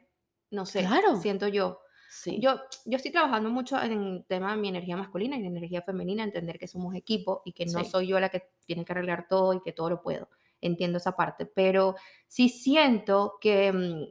No 0.49 0.65
sé, 0.65 0.82
Claro. 0.82 1.17
siento 1.17 1.47
yo. 1.47 1.79
Sí. 2.15 2.41
Yo, 2.41 2.60
yo 2.86 2.97
estoy 2.97 3.12
trabajando 3.12 3.49
mucho 3.49 3.82
en 3.82 3.91
el 3.91 4.26
tema 4.26 4.52
de 4.52 4.58
mi 4.62 4.67
energía 4.69 4.97
masculina 4.97 5.36
y 5.36 5.41
mi 5.41 5.47
energía 5.47 5.82
femenina, 5.82 6.23
entender 6.23 6.60
que 6.60 6.67
somos 6.67 6.95
equipo 6.95 7.41
y 7.45 7.54
que 7.54 7.65
no 7.65 7.84
Sí. 7.84 7.86
soy 7.86 8.08
yo 8.08 8.19
la 8.19 8.30
que 8.30 8.52
tiene 8.65 8.86
que 8.86 8.91
arreglar 8.93 9.28
todo 9.28 9.54
y 9.54 9.62
que 9.62 9.71
todo 9.73 9.89
lo 9.89 10.02
puedo. 10.02 10.30
Entiendo 10.62 10.97
esa 10.97 11.15
parte, 11.15 11.45
pero 11.45 11.95
sí 12.28 12.49
siento 12.49 13.38
que 13.41 13.71
mm, 13.73 14.04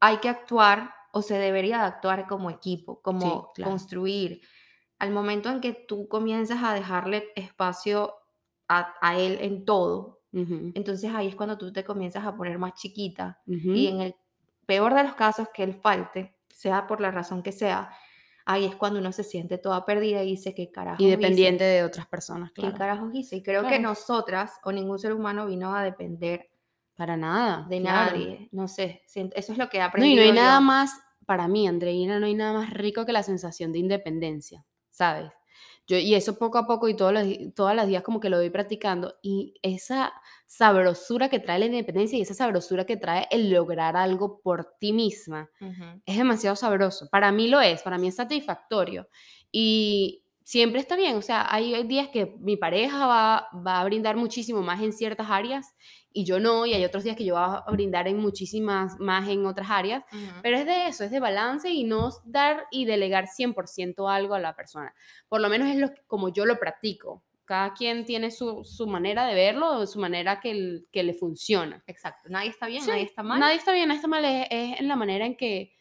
hay 0.00 0.18
que 0.18 0.28
actuar 0.28 0.92
o 1.12 1.22
se 1.22 1.38
debería 1.38 1.78
de 1.78 1.84
actuar 1.84 2.26
como 2.26 2.50
equipo, 2.50 3.00
como 3.02 3.52
claro. 3.54 3.72
construir. 3.72 4.40
Al 4.98 5.12
momento 5.12 5.50
en 5.50 5.60
que 5.60 5.72
tú 5.74 6.08
comienzas 6.08 6.62
a 6.62 6.74
dejarle 6.74 7.28
espacio 7.36 8.14
a, 8.68 8.94
a 9.00 9.18
él 9.18 9.38
en 9.40 9.64
todo, 9.64 10.22
Ujú, 10.32 10.74
entonces 10.74 11.12
ahí 11.14 11.28
es 11.28 11.36
cuando 11.36 11.58
tú 11.58 11.72
te 11.72 11.84
comienzas 11.84 12.26
a 12.26 12.36
poner 12.36 12.58
más 12.58 12.74
chiquita 12.74 13.40
ujú. 13.46 13.70
y 13.72 13.88
en 13.88 14.00
el 14.00 14.16
peor 14.66 14.94
de 14.94 15.04
los 15.04 15.14
casos 15.14 15.48
que 15.54 15.62
él 15.62 15.74
falte, 15.74 16.36
sea 16.54 16.86
por 16.86 17.00
la 17.00 17.10
razón 17.10 17.42
que 17.42 17.50
sea, 17.52 17.90
ahí 18.46 18.64
es 18.64 18.76
cuando 18.76 19.00
uno 19.00 19.10
se 19.12 19.24
siente 19.24 19.58
toda 19.58 19.84
perdida 19.84 20.22
y 20.22 20.26
dice, 20.30 20.54
¿qué 20.54 20.70
carajo 20.70 21.02
Y 21.02 21.10
dependiente 21.10 21.64
de 21.64 21.82
otras 21.82 22.06
personas, 22.06 22.52
¿Qué 22.52 22.62
claro. 22.62 22.76
carajos 22.78 23.10
hice? 23.14 23.36
Y 23.36 23.42
creo 23.42 23.66
que 23.66 23.78
nosotras 23.80 24.52
o 24.64 24.70
ningún 24.72 24.98
ser 24.98 25.12
humano 25.12 25.46
vino 25.46 25.74
a 25.74 25.82
depender 25.82 26.48
Para 26.96 27.16
nada. 27.16 27.66
de 27.68 27.80
claro. 27.80 28.12
nadie. 28.16 28.48
No 28.52 28.68
sé, 28.68 29.02
eso 29.12 29.52
es 29.52 29.58
lo 29.58 29.68
que 29.68 29.78
he 29.78 29.80
No, 29.80 29.86
y 29.86 29.88
aprendido. 29.88 30.16
no 30.16 30.22
hay 30.22 30.28
yo. 30.28 30.34
nada 30.34 30.60
más, 30.60 30.92
para 31.26 31.48
mí, 31.48 31.66
Andreina, 31.66 32.20
no 32.20 32.26
hay 32.26 32.34
nada 32.34 32.52
más 32.52 32.70
rico 32.70 33.04
que 33.04 33.12
la 33.12 33.22
sensación 33.22 33.72
de 33.72 33.80
independencia, 33.80 34.64
¿sabes? 34.90 35.32
Yo, 35.86 35.98
y 35.98 36.14
eso 36.14 36.38
poco 36.38 36.58
a 36.58 36.66
poco 36.66 36.88
y 36.88 36.96
todos 36.96 37.12
los, 37.12 37.26
todas 37.54 37.76
las 37.76 37.86
días 37.86 38.02
como 38.02 38.20
que 38.20 38.30
lo 38.30 38.38
voy 38.38 38.50
practicando. 38.50 39.16
Y 39.22 39.54
esa 39.62 40.12
sabrosura 40.46 41.28
que 41.28 41.40
trae 41.40 41.58
la 41.58 41.66
independencia 41.66 42.18
y 42.18 42.22
esa 42.22 42.34
sabrosura 42.34 42.86
que 42.86 42.96
trae 42.96 43.26
el 43.30 43.50
lograr 43.50 43.96
algo 43.96 44.40
por 44.40 44.74
ti 44.80 44.92
misma, 44.92 45.50
es 46.06 46.16
demasiado 46.16 46.56
sabroso. 46.56 47.08
Para 47.10 47.32
mí 47.32 47.48
lo 47.48 47.60
es, 47.60 47.82
para 47.82 47.98
mí 47.98 48.08
es 48.08 48.16
satisfactorio. 48.16 49.08
Y 49.52 50.23
siempre 50.44 50.78
está 50.80 50.94
bien, 50.94 51.16
o 51.16 51.22
sea, 51.22 51.46
hay 51.52 51.82
días 51.84 52.08
que 52.08 52.36
mi 52.38 52.56
pareja 52.56 53.06
va, 53.06 53.48
va 53.66 53.80
a 53.80 53.84
brindar 53.84 54.14
muchísimo 54.16 54.62
más 54.62 54.80
en 54.82 54.92
ciertas 54.92 55.28
áreas 55.30 55.74
y 56.12 56.24
yo 56.24 56.38
no, 56.38 56.64
y 56.66 56.74
hay 56.74 56.84
otros 56.84 57.02
días 57.02 57.16
que 57.16 57.24
yo 57.24 57.34
voy 57.34 57.42
a 57.44 57.64
brindar 57.72 58.06
en 58.06 58.18
muchísimas 58.18 59.00
más 59.00 59.28
en 59.28 59.46
otras 59.46 59.68
áreas, 59.70 60.04
pero 60.42 60.58
es 60.58 60.66
de 60.66 60.86
eso, 60.88 61.02
es 61.02 61.10
de 61.10 61.18
balance 61.18 61.68
y 61.70 61.82
no 61.84 62.10
dar 62.24 62.66
y 62.70 62.84
delegar 62.84 63.26
100% 63.26 64.08
algo 64.08 64.34
a 64.34 64.38
la 64.38 64.54
persona. 64.54 64.94
Por 65.28 65.40
lo 65.40 65.48
menos 65.48 65.68
es 65.68 65.76
lo 65.76 65.90
como 66.06 66.28
yo 66.28 66.44
lo 66.46 66.58
practico. 66.60 67.24
Cada 67.46 67.74
quien 67.74 68.04
tiene 68.06 68.30
su, 68.30 68.64
su 68.64 68.86
manera 68.86 69.26
de 69.26 69.34
verlo, 69.34 69.86
su 69.86 69.98
manera 69.98 70.40
que, 70.40 70.50
el- 70.52 70.86
que 70.92 71.02
le 71.02 71.12
funciona. 71.14 71.82
Exacto. 71.86 72.28
Nadie 72.30 72.48
está 72.50 72.66
bien, 72.66 72.82
Sí, 72.82 72.88
nadie 72.88 73.02
está 73.02 73.22
mal. 73.22 73.38
Nadie 73.40 73.56
está 73.56 73.72
bien, 73.72 73.88
nadie 73.88 73.96
está 73.98 74.08
mal, 74.08 74.24
es, 74.24 74.46
es 74.50 74.80
en 74.80 74.88
la 74.88 74.96
manera 74.96 75.26
en 75.26 75.36
que 75.36 75.74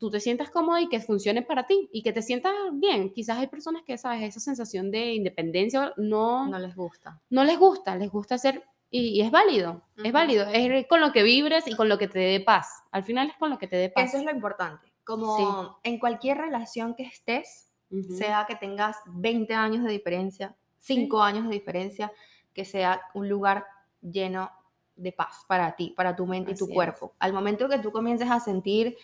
tú 0.00 0.10
te 0.10 0.18
sientas 0.18 0.50
cómodo 0.50 0.78
y 0.78 0.88
que 0.88 0.98
funcione 0.98 1.42
para 1.42 1.66
ti 1.66 1.88
y 1.92 2.02
que 2.02 2.12
te 2.12 2.22
sientas 2.22 2.54
bien. 2.72 3.12
Quizás 3.12 3.38
hay 3.38 3.46
personas 3.46 3.82
que, 3.84 3.98
¿sabes? 3.98 4.22
Esa 4.22 4.40
sensación 4.40 4.90
de 4.90 5.12
independencia 5.12 5.92
no, 5.98 6.48
no 6.48 6.58
les 6.58 6.74
gusta. 6.74 7.20
No 7.28 7.44
les 7.44 7.58
gusta, 7.58 7.94
les 7.96 8.10
gusta 8.10 8.36
hacer 8.36 8.64
y, 8.90 9.20
es 9.20 9.30
válido, 9.30 9.82
es 10.02 10.10
válido, 10.10 10.48
es 10.48 10.86
con 10.88 11.00
lo 11.00 11.12
que 11.12 11.22
vibres 11.22 11.68
y 11.68 11.76
con 11.76 11.88
lo 11.88 11.98
que 11.98 12.08
te 12.08 12.18
dé 12.18 12.40
paz. 12.40 12.82
Al 12.90 13.04
final 13.04 13.28
es 13.28 13.36
con 13.36 13.50
lo 13.50 13.58
que 13.58 13.68
te 13.68 13.76
dé 13.76 13.90
paz. 13.90 14.08
Eso 14.08 14.18
es 14.18 14.24
lo 14.24 14.32
importante. 14.32 14.92
Como 15.04 15.78
en 15.84 15.98
cualquier 15.98 16.38
relación 16.38 16.94
que 16.94 17.04
estés, 17.04 17.68
sea 18.16 18.46
que 18.48 18.56
tengas 18.56 18.96
20 19.06 19.54
años 19.54 19.84
de 19.84 19.92
diferencia, 19.92 20.56
5 20.78 21.22
años 21.22 21.44
de 21.44 21.50
diferencia, 21.50 22.10
que 22.52 22.64
sea 22.64 23.02
un 23.14 23.28
lugar 23.28 23.66
lleno 24.00 24.50
de 24.96 25.12
paz 25.12 25.44
para 25.46 25.76
ti, 25.76 25.92
para 25.96 26.16
tu 26.16 26.26
mente 26.26 26.52
y 26.52 26.54
tu 26.54 26.68
cuerpo. 26.68 27.14
Al 27.18 27.32
momento 27.32 27.68
que 27.68 27.78
tú 27.78 27.92
comiences 27.92 28.30
a 28.30 28.40
sentir 28.40 28.96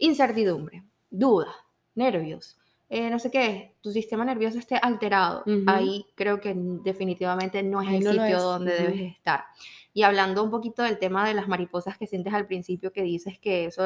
incertidumbre, 0.00 0.84
duda, 1.10 1.54
nervios, 1.94 2.58
eh, 2.92 3.08
no 3.08 3.20
sé 3.20 3.30
qué, 3.30 3.76
tu 3.80 3.92
sistema 3.92 4.24
nervioso 4.24 4.58
esté 4.58 4.76
alterado, 4.82 5.44
ahí 5.68 6.06
creo 6.16 6.40
que 6.40 6.52
definitivamente 6.56 7.62
no 7.62 7.80
es 7.80 7.88
el 7.88 8.02
sitio 8.02 8.40
donde 8.40 8.72
debes 8.72 9.00
estar. 9.12 9.44
Y 9.92 10.02
hablando 10.02 10.42
un 10.42 10.50
poquito 10.50 10.82
del 10.82 10.98
tema 10.98 11.24
de 11.26 11.34
las 11.34 11.46
mariposas 11.46 11.96
que 11.96 12.08
sientes 12.08 12.34
al 12.34 12.48
principio, 12.48 12.92
que 12.92 13.02
dices 13.02 13.38
que 13.38 13.66
eso 13.66 13.84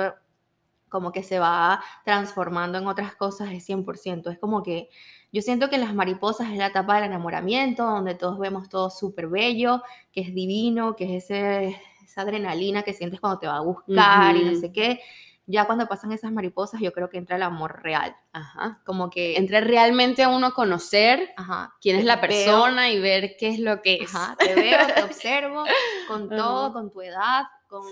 como 0.88 1.12
que 1.12 1.22
se 1.22 1.38
va 1.38 1.82
transformando 2.04 2.78
en 2.78 2.86
otras 2.86 3.14
cosas 3.14 3.50
es 3.52 3.68
100%. 3.68 4.30
Es 4.30 4.38
como 4.38 4.62
que 4.62 4.88
yo 5.32 5.42
siento 5.42 5.68
que 5.68 5.76
las 5.76 5.92
mariposas 5.92 6.50
es 6.50 6.56
la 6.56 6.68
etapa 6.68 6.94
del 6.94 7.04
enamoramiento, 7.04 7.84
donde 7.84 8.14
todos 8.14 8.38
vemos 8.38 8.70
todo 8.70 8.88
súper 8.88 9.28
bello, 9.28 9.82
que 10.12 10.20
es 10.22 10.32
divino, 10.32 10.96
que 10.96 11.16
es 11.16 11.24
ese, 11.24 11.76
esa 12.02 12.22
adrenalina 12.22 12.84
que 12.84 12.94
sientes 12.94 13.20
cuando 13.20 13.40
te 13.40 13.48
va 13.48 13.56
a 13.56 13.62
buscar 13.62 14.36
y 14.36 14.44
no 14.44 14.54
sé 14.54 14.72
qué 14.72 15.00
ya 15.46 15.66
cuando 15.66 15.86
pasan 15.86 16.12
esas 16.12 16.32
mariposas, 16.32 16.80
yo 16.80 16.92
creo 16.92 17.10
que 17.10 17.18
entra 17.18 17.36
el 17.36 17.42
amor 17.42 17.82
real. 17.82 18.16
Ajá. 18.32 18.80
Como 18.84 19.10
que. 19.10 19.36
Entra 19.36 19.60
realmente 19.60 20.22
a 20.22 20.28
uno 20.28 20.52
conocer 20.52 21.32
Ajá. 21.36 21.74
quién 21.80 21.96
es 21.96 22.04
la 22.04 22.20
persona 22.20 22.90
y 22.90 22.98
ver 22.98 23.36
qué 23.38 23.48
es 23.48 23.58
lo 23.58 23.82
que 23.82 23.96
es. 23.96 24.14
Ajá. 24.14 24.36
Te 24.36 24.54
veo, 24.54 24.78
te 24.94 25.02
observo, 25.04 25.64
con 26.08 26.28
todo, 26.28 26.72
con 26.72 26.90
tu 26.90 27.02
edad, 27.02 27.44
con 27.68 27.84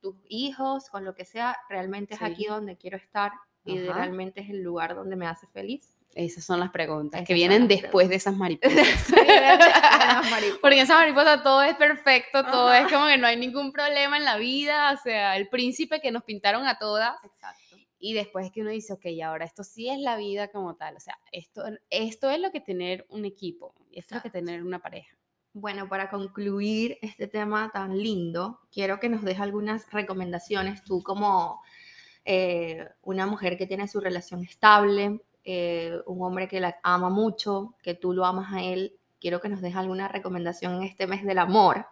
tus 0.00 0.16
hijos, 0.28 0.90
con 0.90 1.04
lo 1.04 1.14
que 1.14 1.24
sea. 1.24 1.56
Realmente 1.68 2.14
es 2.14 2.22
aquí 2.22 2.46
donde 2.46 2.76
quiero 2.76 2.96
estar 2.96 3.32
y 3.64 3.78
realmente 3.80 4.40
es 4.40 4.50
el 4.50 4.62
lugar 4.62 4.94
donde 4.94 5.16
me 5.16 5.26
hace 5.26 5.46
feliz. 5.48 5.95
Esas 6.16 6.44
son 6.44 6.60
las 6.60 6.70
preguntas 6.70 7.22
que 7.26 7.34
vienen 7.34 7.68
después 7.68 8.08
de 8.08 8.14
esas 8.14 8.34
mariposas. 8.34 9.12
Porque 10.62 10.76
en 10.76 10.82
esa 10.82 10.94
mariposa 10.94 11.42
todo 11.42 11.62
es 11.62 11.76
perfecto, 11.76 12.42
todo 12.42 12.72
es 12.72 12.90
como 12.90 13.06
que 13.06 13.18
no 13.18 13.26
hay 13.26 13.36
ningún 13.36 13.70
problema 13.70 14.16
en 14.16 14.24
la 14.24 14.38
vida, 14.38 14.92
o 14.92 14.96
sea, 15.02 15.36
el 15.36 15.48
príncipe 15.50 16.00
que 16.00 16.10
nos 16.10 16.24
pintaron 16.24 16.66
a 16.66 16.78
todas. 16.78 17.16
Exacto. 17.22 17.76
Y 17.98 18.14
después 18.14 18.46
es 18.46 18.52
que 18.52 18.62
uno 18.62 18.70
dice, 18.70 18.94
ok, 18.94 19.04
ahora 19.22 19.44
esto 19.44 19.62
sí 19.62 19.90
es 19.90 19.98
la 19.98 20.16
vida 20.16 20.48
como 20.48 20.76
tal, 20.76 20.96
o 20.96 21.00
sea, 21.00 21.18
esto, 21.32 21.64
esto 21.90 22.30
es 22.30 22.40
lo 22.40 22.50
que 22.50 22.60
tener 22.60 23.04
un 23.10 23.26
equipo, 23.26 23.74
esto 23.92 24.14
es 24.14 24.18
lo 24.18 24.22
que 24.22 24.30
tener 24.30 24.62
una 24.62 24.78
pareja. 24.78 25.16
Bueno, 25.52 25.86
para 25.88 26.08
concluir 26.08 26.98
este 27.02 27.26
tema 27.26 27.70
tan 27.72 27.98
lindo, 27.98 28.60
quiero 28.72 29.00
que 29.00 29.10
nos 29.10 29.22
des 29.22 29.38
algunas 29.38 29.90
recomendaciones, 29.90 30.82
tú 30.82 31.02
como 31.02 31.62
eh, 32.24 32.88
una 33.02 33.26
mujer 33.26 33.56
que 33.56 33.66
tiene 33.66 33.86
su 33.86 34.00
relación 34.00 34.42
estable, 34.42 35.20
eh, 35.48 36.00
un 36.06 36.22
hombre 36.22 36.48
que 36.48 36.58
la 36.58 36.76
ama 36.82 37.08
mucho, 37.08 37.76
que 37.80 37.94
tú 37.94 38.12
lo 38.12 38.26
amas 38.26 38.52
a 38.52 38.64
él, 38.64 38.98
quiero 39.20 39.40
que 39.40 39.48
nos 39.48 39.60
dejes 39.60 39.76
alguna 39.76 40.08
recomendación 40.08 40.74
en 40.74 40.82
este 40.82 41.06
mes 41.06 41.24
del 41.24 41.38
amor, 41.38 41.86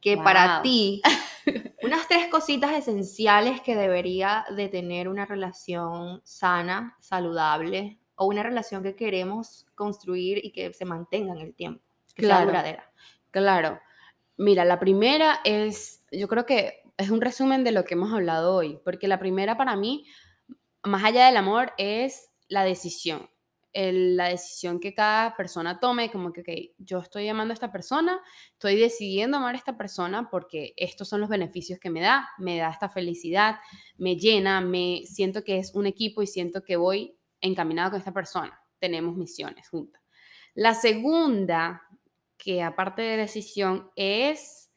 que 0.00 0.16
para 0.16 0.62
ti, 0.62 1.02
unas 1.82 2.08
tres 2.08 2.28
cositas 2.28 2.72
esenciales 2.72 3.60
que 3.60 3.76
debería 3.76 4.46
de 4.56 4.68
tener 4.68 5.08
una 5.08 5.26
relación 5.26 6.22
sana, 6.24 6.96
saludable, 6.98 7.98
o 8.14 8.24
una 8.24 8.42
relación 8.42 8.82
que 8.82 8.96
queremos 8.96 9.66
construir 9.74 10.42
y 10.42 10.50
que 10.50 10.72
se 10.72 10.86
mantenga 10.86 11.34
en 11.34 11.40
el 11.40 11.54
tiempo, 11.54 11.84
que 12.14 12.22
claro, 12.22 12.38
sea 12.38 12.46
duradera. 12.46 12.92
Claro. 13.30 13.78
Mira, 14.38 14.64
la 14.64 14.80
primera 14.80 15.40
es, 15.44 16.02
yo 16.10 16.28
creo 16.28 16.46
que 16.46 16.82
es 16.96 17.10
un 17.10 17.20
resumen 17.20 17.62
de 17.62 17.72
lo 17.72 17.84
que 17.84 17.92
hemos 17.92 18.10
hablado 18.14 18.54
hoy, 18.54 18.80
porque 18.84 19.06
la 19.06 19.18
primera 19.18 19.58
para 19.58 19.76
mí, 19.76 20.06
más 20.82 21.04
allá 21.04 21.26
del 21.26 21.36
amor, 21.36 21.74
es 21.76 22.30
la 22.48 22.64
decisión, 22.64 23.28
la 23.72 24.28
decisión 24.28 24.80
que 24.80 24.94
cada 24.94 25.36
persona 25.36 25.78
tome, 25.78 26.10
como 26.10 26.32
que, 26.32 26.40
ok, 26.40 26.74
yo 26.78 26.98
estoy 27.00 27.28
amando 27.28 27.52
a 27.52 27.54
esta 27.54 27.70
persona, 27.70 28.20
estoy 28.52 28.76
decidiendo 28.76 29.36
amar 29.36 29.54
a 29.54 29.58
esta 29.58 29.76
persona 29.76 30.30
porque 30.30 30.72
estos 30.76 31.08
son 31.08 31.20
los 31.20 31.28
beneficios 31.28 31.78
que 31.78 31.90
me 31.90 32.00
da, 32.00 32.28
me 32.38 32.56
da 32.56 32.70
esta 32.70 32.88
felicidad, 32.88 33.56
me 33.98 34.16
llena, 34.16 34.62
me 34.62 35.02
siento 35.04 35.44
que 35.44 35.58
es 35.58 35.74
un 35.74 35.86
equipo 35.86 36.22
y 36.22 36.26
siento 36.26 36.62
que 36.62 36.76
voy 36.76 37.18
encaminado 37.40 37.90
con 37.90 37.98
esta 37.98 38.14
persona, 38.14 38.58
tenemos 38.78 39.14
misiones 39.14 39.68
juntas. 39.68 40.02
La 40.54 40.72
segunda, 40.72 41.82
que 42.38 42.62
aparte 42.62 43.02
de 43.02 43.18
decisión, 43.18 43.90
es 43.94 44.70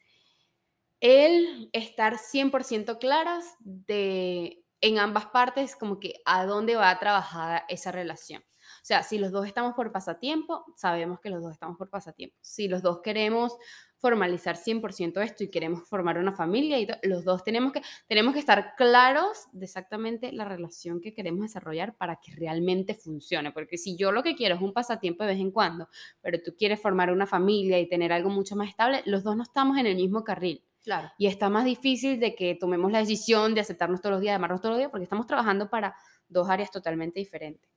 el 1.00 1.70
estar 1.72 2.18
100% 2.18 2.98
claras 2.98 3.54
de 3.60 4.59
en 4.80 4.98
ambas 4.98 5.26
partes 5.26 5.76
como 5.76 5.98
que 6.00 6.14
a 6.24 6.46
dónde 6.46 6.76
va 6.76 6.90
a 6.90 6.98
trabajar 6.98 7.64
esa 7.68 7.92
relación. 7.92 8.42
O 8.82 8.84
sea, 8.84 9.02
si 9.02 9.18
los 9.18 9.30
dos 9.30 9.46
estamos 9.46 9.74
por 9.74 9.92
pasatiempo, 9.92 10.64
sabemos 10.76 11.20
que 11.20 11.30
los 11.30 11.42
dos 11.42 11.52
estamos 11.52 11.76
por 11.76 11.90
pasatiempo. 11.90 12.36
Si 12.40 12.68
los 12.68 12.82
dos 12.82 13.00
queremos 13.02 13.56
formalizar 13.98 14.56
100% 14.56 15.22
esto 15.22 15.44
y 15.44 15.50
queremos 15.50 15.86
formar 15.86 16.18
una 16.18 16.32
familia, 16.32 16.78
y 16.78 16.88
los 17.02 17.24
dos 17.24 17.44
tenemos 17.44 17.72
que, 17.72 17.82
tenemos 18.06 18.32
que 18.32 18.40
estar 18.40 18.74
claros 18.76 19.46
de 19.52 19.66
exactamente 19.66 20.32
la 20.32 20.46
relación 20.46 21.00
que 21.00 21.12
queremos 21.12 21.42
desarrollar 21.42 21.96
para 21.96 22.16
que 22.16 22.34
realmente 22.34 22.94
funcione. 22.94 23.52
Porque 23.52 23.76
si 23.76 23.96
yo 23.96 24.12
lo 24.12 24.22
que 24.22 24.34
quiero 24.34 24.54
es 24.54 24.62
un 24.62 24.72
pasatiempo 24.72 25.24
de 25.24 25.30
vez 25.30 25.40
en 25.40 25.50
cuando, 25.50 25.88
pero 26.22 26.38
tú 26.42 26.54
quieres 26.56 26.80
formar 26.80 27.12
una 27.12 27.26
familia 27.26 27.78
y 27.78 27.88
tener 27.88 28.12
algo 28.12 28.30
mucho 28.30 28.56
más 28.56 28.70
estable, 28.70 29.02
los 29.04 29.22
dos 29.22 29.36
no 29.36 29.42
estamos 29.42 29.76
en 29.76 29.86
el 29.86 29.96
mismo 29.96 30.24
carril. 30.24 30.64
Claro. 30.82 31.10
Y 31.18 31.26
está 31.26 31.50
más 31.50 31.64
difícil 31.64 32.18
de 32.18 32.34
que 32.34 32.54
tomemos 32.54 32.90
la 32.90 33.00
decisión 33.00 33.54
de 33.54 33.60
aceptarnos 33.60 34.00
todos 34.00 34.14
los 34.14 34.20
días, 34.20 34.32
de 34.32 34.36
amarnos 34.36 34.60
todos 34.60 34.72
los 34.72 34.78
días, 34.78 34.90
porque 34.90 35.04
estamos 35.04 35.26
trabajando 35.26 35.68
para 35.68 35.94
dos 36.28 36.48
áreas 36.48 36.70
totalmente 36.70 37.20
diferentes. 37.20 37.70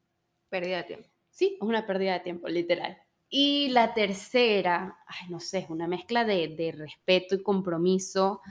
Pérdida 0.49 0.78
de 0.78 0.84
tiempo. 0.84 1.10
Sí, 1.30 1.58
es 1.60 1.68
una 1.68 1.86
pérdida 1.86 2.14
de 2.14 2.20
tiempo, 2.22 2.47
literal. 2.47 2.97
Y 3.28 3.70
la 3.70 3.93
tercera, 3.93 4.97
ay, 5.08 5.30
no 5.30 5.39
sé, 5.39 5.60
es 5.60 5.70
una 5.70 5.88
mezcla 5.88 6.24
de, 6.24 6.49
de 6.49 6.72
respeto 6.72 7.36
y 7.36 7.41
compromiso, 7.41 8.41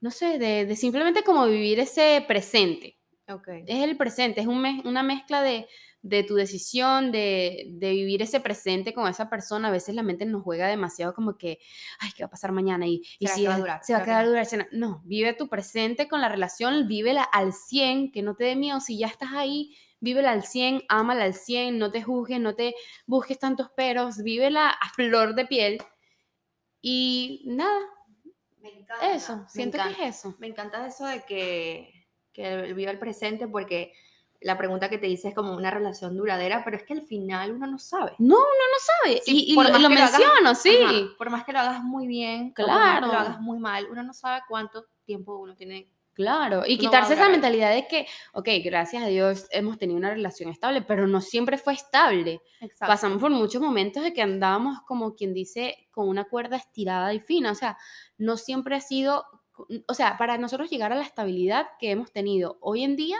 no 0.00 0.10
sé, 0.10 0.38
de, 0.38 0.66
de, 0.66 0.76
simplemente 0.76 1.22
como 1.22 1.46
vivir 1.46 1.78
ese 1.78 2.24
presente. 2.26 2.98
Okay. 3.28 3.62
Es 3.66 3.84
el 3.84 3.96
presente, 3.96 4.40
es 4.40 4.48
un 4.48 4.64
una 4.84 5.04
mezcla 5.04 5.40
de, 5.42 5.68
de 6.02 6.22
tu 6.22 6.34
decisión 6.34 7.12
de, 7.12 7.66
de, 7.72 7.90
vivir 7.90 8.22
ese 8.22 8.40
presente 8.40 8.94
con 8.94 9.06
esa 9.08 9.28
persona, 9.28 9.68
a 9.68 9.70
veces 9.70 9.94
la 9.94 10.02
mente 10.02 10.24
nos 10.24 10.42
juega 10.42 10.66
demasiado 10.66 11.14
como 11.14 11.36
que, 11.36 11.58
ay, 11.98 12.10
¿qué 12.16 12.22
va 12.22 12.28
a 12.28 12.30
pasar 12.30 12.52
mañana? 12.52 12.86
Y, 12.86 13.02
y 13.18 13.26
si 13.26 13.46
va 13.46 13.54
a 13.54 13.58
durar, 13.58 13.80
se 13.84 13.92
va 13.92 14.00
a 14.00 14.04
quedar 14.04 14.26
durar. 14.26 14.46
No, 14.72 15.02
vive 15.04 15.34
tu 15.34 15.48
presente 15.48 16.08
con 16.08 16.20
la 16.20 16.28
relación, 16.28 16.88
vívela 16.88 17.22
al 17.22 17.52
100, 17.52 18.12
que 18.12 18.22
no 18.22 18.34
te 18.34 18.44
dé 18.44 18.56
miedo, 18.56 18.80
si 18.80 18.98
ya 18.98 19.08
estás 19.08 19.32
ahí, 19.32 19.76
vívela 20.00 20.32
al 20.32 20.44
100, 20.44 20.84
ámala 20.88 21.24
al 21.24 21.34
100, 21.34 21.78
no 21.78 21.90
te 21.90 22.02
juzgues, 22.02 22.40
no 22.40 22.54
te 22.54 22.74
busques 23.06 23.38
tantos 23.38 23.70
peros, 23.70 24.22
vívela 24.22 24.70
a 24.70 24.90
flor 24.90 25.34
de 25.34 25.46
piel. 25.46 25.82
Y 26.80 27.42
nada, 27.44 27.78
me 28.60 28.70
encanta, 28.70 29.12
eso, 29.12 29.44
siento 29.48 29.76
que 29.76 29.90
es 29.90 30.16
eso. 30.16 30.34
Me 30.38 30.46
encanta 30.46 30.86
eso 30.86 31.04
de 31.04 31.22
que, 31.24 32.06
que 32.32 32.72
viva 32.72 32.90
el 32.90 32.98
presente 32.98 33.46
porque 33.46 33.92
la 34.40 34.56
pregunta 34.56 34.88
que 34.88 34.98
te 34.98 35.06
dice 35.06 35.28
es 35.28 35.34
como 35.34 35.54
una 35.54 35.70
relación 35.70 36.16
duradera, 36.16 36.62
pero 36.64 36.76
es 36.76 36.84
que 36.84 36.94
al 36.94 37.02
final 37.02 37.52
uno 37.52 37.66
no 37.66 37.78
sabe. 37.78 38.12
No, 38.18 38.36
uno 38.36 38.36
no 38.36 39.04
sabe. 39.04 39.22
y, 39.26 39.54
lo, 39.54 39.90
menciono, 39.90 40.54
sí. 40.54 41.10
por 41.18 41.30
más 41.30 41.44
que 41.44 41.52
lo 41.52 41.58
hagas 41.58 41.82
muy 41.82 42.06
bien, 42.06 42.52
claro. 42.52 43.06
lo 43.06 43.12
hagas 43.12 43.40
muy 43.40 43.58
mal, 43.58 43.86
uno 43.90 44.02
no 44.02 44.12
sabe 44.14 44.42
cuánto 44.48 44.86
tiempo 45.04 45.36
uno 45.36 45.54
tiene. 45.54 45.90
Claro, 46.12 46.64
y 46.66 46.76
quitarse 46.76 47.14
esa 47.14 47.28
mentalidad 47.28 47.72
de 47.72 47.86
que, 47.86 48.06
ok, 48.34 48.48
gracias 48.64 49.02
a 49.02 49.06
Dios 49.06 49.46
hemos 49.52 49.78
tenido 49.78 49.96
una 49.96 50.10
relación 50.10 50.50
estable, 50.50 50.82
pero 50.82 51.06
no 51.06 51.20
siempre 51.20 51.56
fue 51.56 51.72
estable. 51.72 52.42
Pasamos 52.78 53.20
por 53.20 53.30
muchos 53.30 53.62
momentos 53.62 54.02
de 54.02 54.12
que 54.12 54.20
andábamos 54.20 54.80
como 54.86 55.14
quien 55.14 55.32
dice, 55.32 55.88
con 55.90 56.08
una 56.08 56.24
cuerda 56.24 56.56
estirada 56.56 57.14
y 57.14 57.20
fina. 57.20 57.52
O 57.52 57.54
sea, 57.54 57.78
no 58.18 58.36
siempre 58.36 58.76
ha 58.76 58.80
sido, 58.80 59.24
o 59.86 59.94
sea, 59.94 60.18
para 60.18 60.36
nosotros 60.36 60.68
llegar 60.68 60.92
a 60.92 60.96
la 60.96 61.04
estabilidad 61.04 61.68
que 61.78 61.92
hemos 61.92 62.12
tenido 62.12 62.58
hoy 62.60 62.82
en 62.84 62.96
día, 62.96 63.18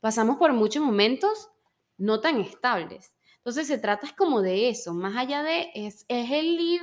pasamos 0.00 0.36
por 0.36 0.52
muchos 0.52 0.82
momentos 0.82 1.50
no 1.96 2.20
tan 2.20 2.40
estables. 2.40 3.14
Entonces 3.38 3.66
se 3.66 3.78
trata 3.78 4.06
es 4.06 4.12
como 4.12 4.42
de 4.42 4.68
eso, 4.68 4.94
más 4.94 5.16
allá 5.16 5.42
de, 5.42 5.70
es, 5.74 6.04
es 6.08 6.30
el 6.30 6.60
ir 6.60 6.82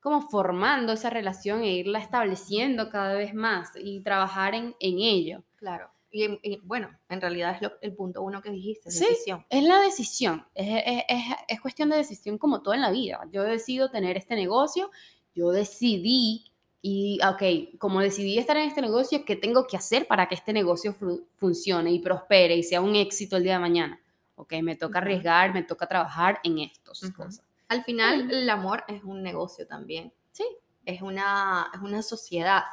como 0.00 0.28
formando 0.28 0.92
esa 0.92 1.10
relación 1.10 1.62
e 1.62 1.74
irla 1.76 2.00
estableciendo 2.00 2.90
cada 2.90 3.14
vez 3.14 3.34
más 3.34 3.70
y 3.76 4.02
trabajar 4.02 4.54
en, 4.54 4.74
en 4.80 4.98
ello. 4.98 5.44
Claro. 5.56 5.90
Y, 6.14 6.58
bueno, 6.64 6.90
en 7.08 7.22
realidad 7.22 7.56
es 7.58 7.70
el 7.80 7.94
punto 7.94 8.20
uno 8.20 8.42
que 8.42 8.50
dijiste, 8.50 8.90
es 8.90 9.00
decisión. 9.00 9.46
Es 9.48 9.64
la 9.64 9.80
decisión, 9.80 10.46
es, 10.54 10.82
es, 11.08 11.24
es, 11.48 11.60
cuestión 11.62 11.88
de 11.88 11.96
decisión 11.96 12.36
como 12.36 12.60
todo 12.60 12.74
en 12.74 12.82
la 12.82 12.90
vida. 12.90 13.26
Yo 13.30 13.44
decido 13.44 13.90
tener 13.90 14.18
este 14.18 14.34
negocio, 14.34 14.90
yo 15.34 15.52
decidí 15.52 16.51
Y, 16.84 17.20
ok, 17.24 17.78
como 17.78 18.00
decidí 18.00 18.38
estar 18.38 18.56
en 18.56 18.66
este 18.68 18.82
negocio, 18.82 19.24
¿qué 19.24 19.36
tengo 19.36 19.68
que 19.68 19.76
hacer 19.76 20.08
para 20.08 20.28
que 20.28 20.34
este 20.34 20.52
negocio 20.52 20.94
funcione 21.36 21.92
y 21.92 22.00
prospere 22.00 22.56
y 22.56 22.64
sea 22.64 22.80
un 22.80 22.96
éxito 22.96 23.36
el 23.36 23.44
día 23.44 23.54
de 23.54 23.60
mañana? 23.60 24.00
Ok, 24.34 24.54
me 24.62 24.74
toca 24.74 24.98
arriesgar, 24.98 25.54
me 25.54 25.62
toca 25.62 25.86
trabajar 25.86 26.40
en 26.42 26.58
estas 26.58 27.08
cosas. 27.12 27.44
Al 27.68 27.84
final, 27.84 28.28
el 28.32 28.50
amor 28.50 28.82
es 28.88 29.04
un 29.04 29.22
negocio 29.22 29.66
también. 29.66 30.12
Sí. 30.32 30.44
Es 30.84 31.00
una, 31.02 31.70
es 31.72 31.80
una 31.80 32.02
sociedad. 32.02 32.64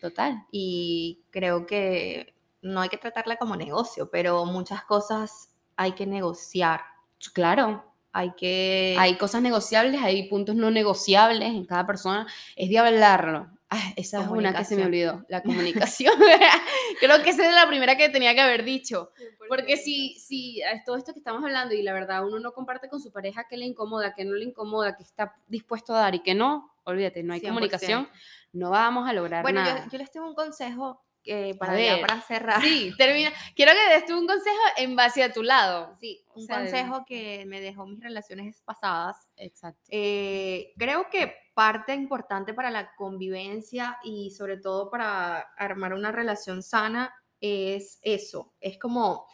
total. 0.00 0.44
Y 0.50 1.22
creo 1.30 1.64
que 1.64 2.34
no 2.60 2.80
hay 2.80 2.88
que 2.88 2.96
tratarla 2.96 3.36
como 3.36 3.54
negocio, 3.54 4.10
pero 4.10 4.44
muchas 4.46 4.84
cosas 4.84 5.54
hay 5.76 5.92
que 5.92 6.06
negociar. 6.06 6.80
Claro. 7.32 7.84
Hay 8.16 8.32
que... 8.36 8.94
Hay 8.96 9.16
cosas 9.16 9.42
negociables, 9.42 10.00
hay 10.00 10.28
puntos 10.28 10.54
no 10.54 10.70
negociables 10.70 11.48
en 11.48 11.64
cada 11.64 11.84
persona. 11.84 12.28
Es 12.54 12.70
de 12.70 12.78
hablarlo. 12.78 13.50
esa 13.96 14.22
es 14.22 14.28
una 14.28 14.54
que 14.54 14.64
se 14.64 14.76
me 14.76 14.84
olvidó, 14.84 15.26
la 15.28 15.42
comunicación. 15.42 16.14
Creo 17.00 17.22
que 17.24 17.30
esa 17.30 17.48
es 17.48 17.52
la 17.52 17.66
primera 17.66 17.96
que 17.96 18.08
tenía 18.10 18.32
que 18.32 18.40
haber 18.40 18.62
dicho. 18.62 19.10
Porque 19.48 19.76
si, 19.76 20.16
si 20.20 20.62
todo 20.86 20.96
esto 20.96 21.12
que 21.12 21.18
estamos 21.18 21.42
hablando 21.42 21.74
y 21.74 21.82
la 21.82 21.92
verdad 21.92 22.24
uno 22.24 22.38
no 22.38 22.52
comparte 22.52 22.88
con 22.88 23.00
su 23.00 23.10
pareja 23.10 23.48
que 23.50 23.56
le 23.56 23.66
incomoda, 23.66 24.14
que 24.14 24.24
no 24.24 24.34
le 24.34 24.44
incomoda, 24.44 24.96
que 24.96 25.02
está 25.02 25.34
dispuesto 25.48 25.92
a 25.92 25.98
dar 25.98 26.14
y 26.14 26.22
que 26.22 26.36
no, 26.36 26.72
olvídate, 26.84 27.24
no 27.24 27.34
hay 27.34 27.40
comunicación, 27.40 28.08
no 28.52 28.70
vamos 28.70 29.08
a 29.08 29.12
lograr 29.12 29.44
nada. 29.52 29.72
Bueno, 29.72 29.86
yo, 29.86 29.90
yo 29.90 29.98
les 29.98 30.12
tengo 30.12 30.28
un 30.28 30.36
consejo 30.36 31.03
para, 31.58 32.00
para 32.00 32.20
cerrar. 32.20 32.62
Sí, 32.62 32.92
termina. 32.98 33.32
Quiero 33.54 33.72
que 33.72 33.94
des 33.94 34.06
tú 34.06 34.18
un 34.18 34.26
consejo 34.26 34.56
en 34.76 34.96
base 34.96 35.22
a 35.22 35.32
tu 35.32 35.42
lado. 35.42 35.96
Sí, 36.00 36.24
un 36.34 36.46
consejo 36.46 37.04
que 37.06 37.44
me 37.46 37.60
dejó 37.60 37.86
mis 37.86 38.00
relaciones 38.00 38.60
pasadas. 38.62 39.28
Exacto. 39.36 39.82
Eh, 39.88 40.72
creo 40.76 41.08
que 41.10 41.34
parte 41.54 41.94
importante 41.94 42.52
para 42.52 42.70
la 42.70 42.94
convivencia 42.96 43.98
y 44.02 44.30
sobre 44.30 44.58
todo 44.58 44.90
para 44.90 45.38
armar 45.56 45.94
una 45.94 46.12
relación 46.12 46.62
sana 46.62 47.14
es 47.40 47.98
eso. 48.02 48.54
Es 48.60 48.78
como 48.78 49.26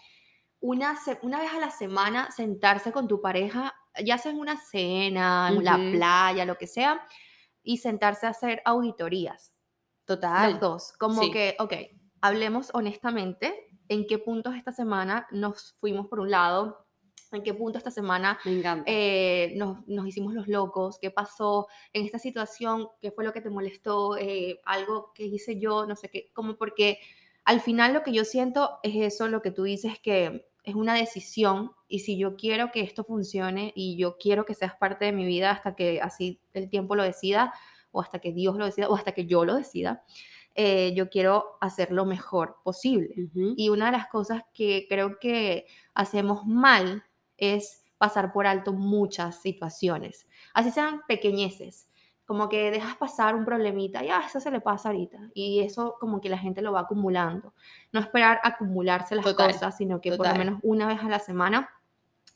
una, 0.61 0.99
una 1.23 1.41
vez 1.41 1.53
a 1.53 1.61
la 1.61 1.71
semana 1.71 2.31
sentarse 2.31 2.93
con 2.93 3.09
tu 3.09 3.21
pareja, 3.21 3.75
ya 4.05 4.19
sea 4.19 4.33
en 4.33 4.39
una 4.39 4.59
cena, 4.59 5.49
en 5.49 5.65
la 5.65 5.77
playa, 5.77 6.45
lo 6.45 6.57
que 6.57 6.67
sea, 6.67 7.05
y 7.63 7.79
sentarse 7.79 8.27
a 8.27 8.31
hacer 8.31 8.63
auditorías 8.65 9.50
Total. 10.11 10.51
Los 10.51 10.61
dos. 10.61 10.93
Como 10.99 11.31
que, 11.31 11.55
ok, 11.61 11.73
hablemos 12.21 12.71
honestamente 12.75 13.69
en 13.89 14.09
qué 14.09 14.19
puntos 14.19 14.57
esta 14.57 14.73
semana 14.73 15.29
nos 15.31 15.77
fuimos 15.79 16.09
por 16.09 16.19
un 16.19 16.33
lado, 16.33 16.85
en 17.31 17.45
qué 17.45 17.55
punto 17.55 17.79
esta 17.79 17.93
semana 17.93 18.37
eh, 18.87 19.53
nos, 19.55 19.87
nos, 19.87 20.09
hicimos 20.09 20.35
los 20.35 20.49
locos, 20.49 20.99
qué 21.01 21.13
pasó 21.13 21.69
en 21.93 22.05
esta 22.05 22.19
situación, 22.19 22.89
qué 23.01 23.13
fue 23.13 23.25
lo 23.25 23.33
que 23.33 23.41
te 23.41 23.51
molestó, 23.51 24.17
eh, 24.17 24.61
algo 24.65 25.13
que 25.15 25.27
hice 25.27 25.61
yo, 25.61 25.87
no 25.87 25.95
sé 25.95 26.09
qué, 26.09 26.33
como 26.33 26.57
porque 26.57 26.99
al 27.45 27.61
final 27.61 27.95
lo 27.95 28.03
que 28.03 28.13
yo 28.13 28.25
siento 28.25 28.81
es 28.83 28.97
eso, 28.97 29.29
lo 29.29 29.43
que 29.43 29.53
tú 29.53 29.63
dices 29.63 30.01
que 30.01 30.51
es 30.65 30.75
una 30.75 30.95
decisión 30.95 31.71
y 31.87 32.01
si 32.01 32.19
yo 32.19 32.35
quiero 32.35 32.73
que 32.73 32.81
esto 32.81 33.05
funcione 33.05 33.73
y 33.77 33.97
yo 33.97 34.19
quiero 34.19 34.45
que 34.45 34.55
seas 34.55 34.75
parte 34.75 35.05
de 35.05 35.13
mi 35.13 35.25
vida 35.25 35.53
hasta 35.53 35.77
que 35.77 36.01
así 36.01 36.41
el 36.53 36.69
tiempo 36.69 36.97
lo 36.97 37.05
decida, 37.05 37.55
o 37.93 38.01
hasta 38.01 38.19
que 38.19 38.33
Dios 38.33 38.57
lo 38.57 38.67
decida 38.67 38.89
o 38.89 38.95
hasta 38.95 39.13
que 39.13 39.27
yo 39.27 39.45
lo 39.45 39.55
decida. 39.55 40.05
Eh, 40.55 40.93
yo 40.95 41.09
quiero 41.09 41.57
hacer 41.61 41.93
lo 41.93 42.05
mejor 42.05 42.57
posible. 42.65 43.31
Y 43.57 43.69
una 43.69 43.87
de 43.87 43.93
las 43.93 44.09
cosas 44.09 44.43
que 44.53 44.87
creo 44.89 45.19
que 45.21 45.67
hacemos 45.95 46.45
mal 46.45 47.05
es 47.37 47.85
pasar 48.01 48.33
por 48.33 48.47
alto 48.47 48.73
muchas 48.73 49.43
situaciones, 49.43 50.27
así 50.55 50.71
sean 50.71 51.03
pequeñeces, 51.07 51.91
como 52.25 52.49
que 52.49 52.71
dejas 52.71 52.97
pasar 52.97 53.35
un 53.35 53.45
problemita, 53.45 54.03
ya, 54.03 54.23
eso 54.27 54.41
se 54.41 54.51
le 54.51 54.63
pasa 54.63 54.89
ahorita, 54.89 55.19
y 55.35 55.61
eso 55.61 55.97
como 56.01 56.19
que 56.19 56.31
la 56.31 56.39
gente 56.39 56.63
lo 56.63 56.73
va 56.73 56.81
acumulando. 56.81 57.53
No 57.93 58.01
esperar 58.01 58.41
acumularse 58.43 59.17
las 59.17 59.35
cosas, 59.35 59.77
sino 59.77 60.01
que 60.01 60.17
por 60.17 60.27
lo 60.27 60.35
menos 60.35 60.61
una 60.63 60.87
vez 60.87 61.01
a 61.01 61.11
la 61.11 61.19
semana 61.19 61.69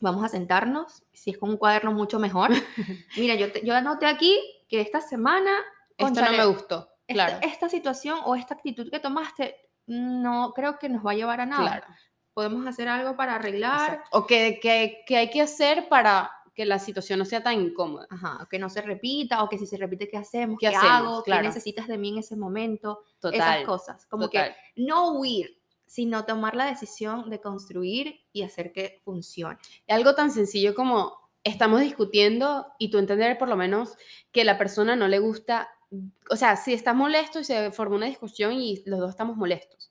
vamos 0.01 0.23
a 0.23 0.29
sentarnos, 0.29 1.03
si 1.13 1.31
es 1.31 1.39
con 1.39 1.49
un 1.49 1.57
cuaderno 1.57 1.93
mucho 1.93 2.19
mejor. 2.19 2.51
Mira, 3.17 3.35
yo, 3.35 3.47
yo 3.63 3.75
anoté 3.75 4.05
aquí 4.05 4.39
que 4.75 4.81
esta 4.81 5.01
semana... 5.01 5.53
Esto 5.97 6.21
no 6.21 6.31
me 6.33 6.47
gustó, 6.47 6.89
claro. 7.07 7.39
Esta, 7.43 7.69
situación 7.69 8.19
o 8.25 8.35
esta 8.35 8.55
actitud 8.55 8.91
que 8.91 8.99
tomaste 8.99 9.57
no 9.87 10.53
creo 10.53 10.79
que 10.81 10.89
nos 10.89 11.07
va 11.07 11.13
a 11.13 11.15
llevar 11.15 11.41
a 11.41 11.47
nada. 11.47 11.87
Podemos 12.33 12.67
hacer 12.67 12.89
algo 12.89 13.15
para 13.15 13.37
arreglar. 13.37 14.03
O 14.11 14.27
que, 14.27 14.59
que, 14.61 15.05
que 15.07 15.17
hay 15.17 15.31
que 15.31 15.41
hacer 15.41 15.89
para 15.89 16.33
que 16.53 16.65
la 16.65 16.81
situación 16.81 17.21
no 17.21 17.25
sea 17.25 17.45
tan 17.45 17.61
incómoda. 17.61 18.09
Ajá, 18.11 18.49
que 18.51 18.59
no 18.59 18.69
se 18.69 18.83
repita, 18.83 19.45
o 19.45 19.49
que 19.49 19.59
si 19.59 19.67
se 19.67 19.77
repite, 19.77 20.09
¿qué 20.09 20.17
hacemos? 20.17 20.59
¿Qué, 20.59 20.67
hago? 20.67 21.23
¿Qué 21.23 21.41
necesitas 21.41 21.87
de 21.87 21.97
mí 21.97 22.09
en 22.09 22.19
ese 22.19 22.35
momento? 22.35 23.05
Total, 23.21 23.39
Esas 23.39 23.65
cosas. 23.65 24.07
Como 24.07 24.29
que 24.29 24.57
no 24.75 25.13
huir, 25.13 25.57
sino 25.87 26.25
tomar 26.25 26.57
la 26.57 26.67
decisión 26.67 27.31
de 27.31 27.41
construir 27.41 28.21
y 28.33 28.43
hacer 28.43 28.73
que 28.73 29.01
funcione. 29.05 29.59
Algo 29.87 30.17
tan 30.17 30.33
sencillo 30.33 30.75
como 30.75 31.24
estamos 31.45 31.81
discutiendo 31.81 32.67
y 32.79 32.91
tú 32.91 32.99
entender 32.99 33.39
por 33.39 33.49
lo 33.49 33.57
menos 33.57 33.97
que 34.33 34.45
la 34.45 34.59
persona 34.59 34.97
no 34.97 35.09
le 35.09 35.19
gusta, 35.19 35.69
o 36.31 36.37
sea, 36.37 36.57
si 36.57 36.73
estás 36.73 36.97
molesto 36.97 37.39
y 37.39 37.45
se 37.45 37.71
forma 37.71 37.97
una 37.97 38.07
discusión 38.07 38.55
y 38.55 38.83
los 38.87 38.99
dos 38.99 39.11
estamos 39.11 39.37
molestos, 39.37 39.91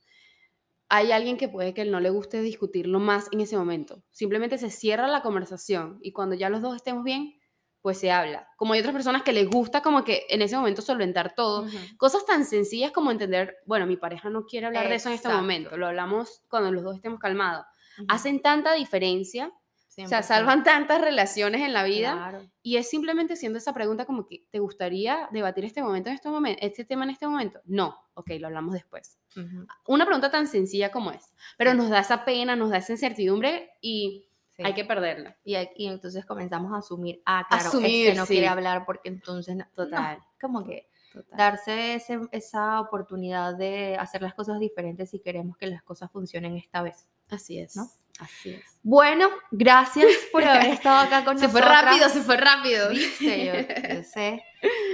hay 0.88 1.12
alguien 1.12 1.36
que 1.36 1.48
puede 1.48 1.72
que 1.72 1.84
no 1.84 2.00
le 2.00 2.10
guste 2.10 2.42
discutirlo 2.42 3.00
más 3.00 3.28
en 3.32 3.40
ese 3.40 3.56
momento. 3.56 4.02
Simplemente 4.10 4.58
se 4.58 4.70
cierra 4.70 5.08
la 5.08 5.22
conversación 5.22 5.98
y 6.02 6.12
cuando 6.12 6.34
ya 6.34 6.50
los 6.50 6.60
dos 6.60 6.76
estemos 6.76 7.04
bien, 7.04 7.38
pues 7.80 7.98
se 7.98 8.10
habla. 8.10 8.48
Como 8.56 8.72
hay 8.72 8.80
otras 8.80 8.94
personas 8.94 9.22
que 9.22 9.32
les 9.32 9.48
gusta 9.48 9.82
como 9.82 10.04
que 10.04 10.24
en 10.30 10.40
ese 10.40 10.56
momento 10.56 10.82
solventar 10.82 11.34
todo. 11.34 11.66
Cosas 11.98 12.24
tan 12.24 12.44
sencillas 12.44 12.92
como 12.92 13.10
entender, 13.10 13.56
bueno, 13.66 13.86
mi 13.86 13.96
pareja 13.96 14.30
no 14.30 14.46
quiere 14.46 14.66
hablar 14.66 14.88
de 14.88 14.94
eso 14.94 15.08
en 15.08 15.16
este 15.16 15.28
momento, 15.28 15.76
lo 15.76 15.86
hablamos 15.86 16.42
cuando 16.48 16.72
los 16.72 16.82
dos 16.82 16.96
estemos 16.96 17.20
calmados. 17.20 17.66
Hacen 18.08 18.40
tanta 18.40 18.72
diferencia, 18.72 19.52
o 20.02 20.08
sea, 20.08 20.22
salvan 20.22 20.64
tantas 20.64 21.00
relaciones 21.00 21.62
en 21.62 21.72
la 21.72 21.84
vida. 21.84 22.40
Y 22.62 22.76
es 22.76 22.88
simplemente 22.88 23.36
siendo 23.36 23.58
esa 23.58 23.74
pregunta 23.74 24.04
como 24.06 24.26
que, 24.26 24.46
¿te 24.50 24.58
gustaría 24.58 25.28
debatir 25.32 25.64
este 25.64 25.82
momento 25.82 26.08
en 26.08 26.16
este 26.16 26.28
momento, 26.28 26.58
este 26.62 26.84
tema 26.84 27.04
en 27.04 27.10
este 27.10 27.26
momento? 27.26 27.60
No, 27.64 27.96
ok, 28.14 28.30
lo 28.40 28.46
hablamos 28.48 28.74
después. 28.74 29.18
Una 29.86 30.06
pregunta 30.06 30.30
tan 30.30 30.46
sencilla 30.46 30.90
como 30.90 31.10
es, 31.10 31.32
pero 31.58 31.74
nos 31.74 31.90
da 31.90 32.00
esa 32.00 32.24
pena, 32.24 32.56
nos 32.56 32.70
da 32.70 32.78
esa 32.78 32.92
incertidumbre 32.92 33.70
y 33.80 34.28
hay 34.58 34.74
que 34.74 34.84
perderla. 34.84 35.36
Y, 35.44 35.56
y, 35.76 35.86
entonces 35.88 36.24
comenzamos 36.24 36.72
a 36.72 36.78
asumir, 36.78 37.20
ah, 37.26 37.44
claro, 37.48 37.68
asumir, 37.68 38.08
este 38.08 38.20
no 38.20 38.26
quiere 38.26 38.46
hablar 38.46 38.84
porque 38.86 39.08
entonces, 39.08 39.56
total, 39.74 40.18
como 40.40 40.64
que 40.64 40.88
darse 41.36 42.00
esa 42.32 42.80
oportunidad 42.80 43.56
de 43.56 43.96
hacer 43.96 44.22
las 44.22 44.34
cosas 44.34 44.58
diferentes 44.60 45.10
si 45.10 45.20
queremos 45.20 45.56
que 45.56 45.66
las 45.66 45.82
cosas 45.82 46.10
funcionen 46.10 46.56
esta 46.56 46.82
vez. 46.82 47.06
Así 47.34 47.58
es, 47.58 47.76
¿no? 47.76 47.88
Así 48.20 48.50
es. 48.50 48.78
Bueno, 48.82 49.28
gracias 49.50 50.08
por 50.30 50.44
haber 50.44 50.70
estado 50.70 50.98
acá 50.98 51.24
con 51.24 51.38
se 51.38 51.46
nosotros. 51.46 51.64
Se 51.64 51.68
fue 51.68 51.82
rápido, 51.82 52.08
se 52.08 52.20
fue 52.22 52.36
rápido. 52.36 52.90
Viste, 52.90 53.46
yo, 53.96 54.02
sé 54.04 54.42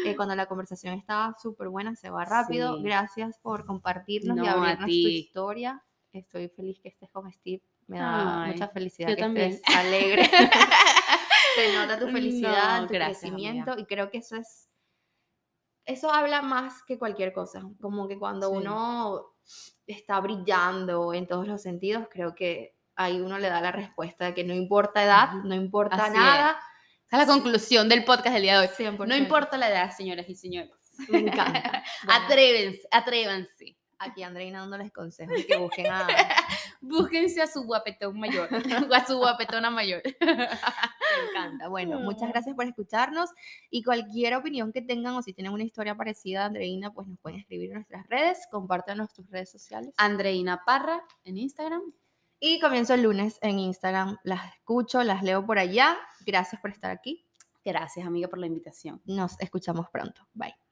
que 0.04 0.16
cuando 0.16 0.34
la 0.34 0.46
conversación 0.46 0.94
estaba 0.94 1.36
súper 1.40 1.68
buena, 1.68 1.94
se 1.96 2.10
va 2.10 2.24
rápido. 2.24 2.80
Gracias 2.82 3.38
por 3.42 3.66
compartirnos 3.66 4.38
y 4.38 4.48
abrirnos 4.48 4.86
tu 4.86 4.90
historia. 4.90 5.82
Estoy 6.12 6.48
feliz 6.48 6.80
que 6.80 6.88
estés 6.88 7.10
con 7.10 7.30
Steve 7.32 7.62
me 7.90 7.98
da 7.98 8.46
mucha 8.46 8.68
felicidad 8.68 9.08
que 9.08 9.16
también. 9.16 9.50
estés 9.50 9.76
alegre. 9.76 10.22
Se 11.56 11.74
nota 11.74 11.98
tu 11.98 12.06
felicidad, 12.06 12.82
tu 12.82 12.88
crecimiento 12.88 13.74
y 13.76 13.84
creo 13.84 14.10
que 14.10 14.18
eso 14.18 14.36
es 14.36 14.70
eso 15.84 16.12
habla 16.12 16.40
más 16.40 16.84
que 16.84 16.98
cualquier 16.98 17.32
cosa, 17.32 17.68
como 17.80 18.06
que 18.06 18.16
cuando 18.16 18.50
uno 18.50 19.34
está 19.92 20.20
brillando 20.20 21.14
en 21.14 21.26
todos 21.26 21.46
los 21.46 21.62
sentidos, 21.62 22.08
creo 22.10 22.34
que 22.34 22.74
ahí 22.96 23.20
uno 23.20 23.38
le 23.38 23.48
da 23.48 23.60
la 23.60 23.72
respuesta 23.72 24.26
de 24.26 24.34
que 24.34 24.44
no 24.44 24.54
importa 24.54 25.02
edad, 25.02 25.32
no 25.44 25.54
importa 25.54 26.10
nada. 26.10 26.60
Esa 27.06 27.22
es 27.22 27.26
la 27.26 27.32
conclusión 27.32 27.88
del 27.88 28.04
podcast 28.04 28.34
del 28.34 28.42
día 28.42 28.60
de 28.60 28.68
hoy. 28.68 28.96
No 29.06 29.16
importa 29.16 29.56
la 29.56 29.68
edad, 29.68 29.90
señoras 29.96 30.28
y 30.28 30.34
señores. 30.34 30.70
Me 31.08 31.18
encanta. 31.18 31.82
Atrévense, 32.08 32.86
atrévanse 32.90 33.79
aquí 34.00 34.22
Andreina 34.22 34.60
dándoles 34.60 34.90
consejos 34.90 35.36
que 35.46 35.56
busquen 35.58 35.86
a... 35.86 36.06
Búsquense 36.82 37.42
a 37.42 37.46
su 37.46 37.64
guapetón 37.64 38.18
mayor, 38.18 38.48
o 38.50 38.54
a 38.94 39.06
su 39.06 39.18
guapetona 39.18 39.70
mayor. 39.70 40.00
Me 40.20 41.28
encanta. 41.30 41.68
Bueno, 41.68 42.00
muchas 42.00 42.30
gracias 42.30 42.56
por 42.56 42.64
escucharnos 42.64 43.28
y 43.68 43.82
cualquier 43.82 44.34
opinión 44.34 44.72
que 44.72 44.80
tengan 44.80 45.14
o 45.14 45.22
si 45.22 45.34
tienen 45.34 45.52
una 45.52 45.62
historia 45.62 45.94
parecida 45.94 46.42
a 46.42 46.46
Andreina, 46.46 46.90
pues 46.92 47.06
nos 47.06 47.18
pueden 47.18 47.38
escribir 47.38 47.68
en 47.68 47.74
nuestras 47.74 48.06
redes, 48.08 48.48
compartan 48.50 48.96
nuestras 48.96 49.28
redes 49.28 49.50
sociales. 49.50 49.92
Andreina 49.98 50.62
Parra 50.64 51.02
en 51.24 51.36
Instagram. 51.36 51.82
Y 52.42 52.58
comienzo 52.60 52.94
el 52.94 53.02
lunes 53.02 53.38
en 53.42 53.58
Instagram. 53.58 54.16
Las 54.24 54.54
escucho, 54.54 55.02
las 55.04 55.22
leo 55.22 55.44
por 55.44 55.58
allá. 55.58 55.98
Gracias 56.24 56.58
por 56.62 56.70
estar 56.70 56.90
aquí. 56.90 57.26
Gracias, 57.62 58.06
amiga, 58.06 58.28
por 58.28 58.38
la 58.38 58.46
invitación. 58.46 59.02
Nos 59.04 59.38
escuchamos 59.40 59.90
pronto. 59.90 60.26
Bye. 60.32 60.69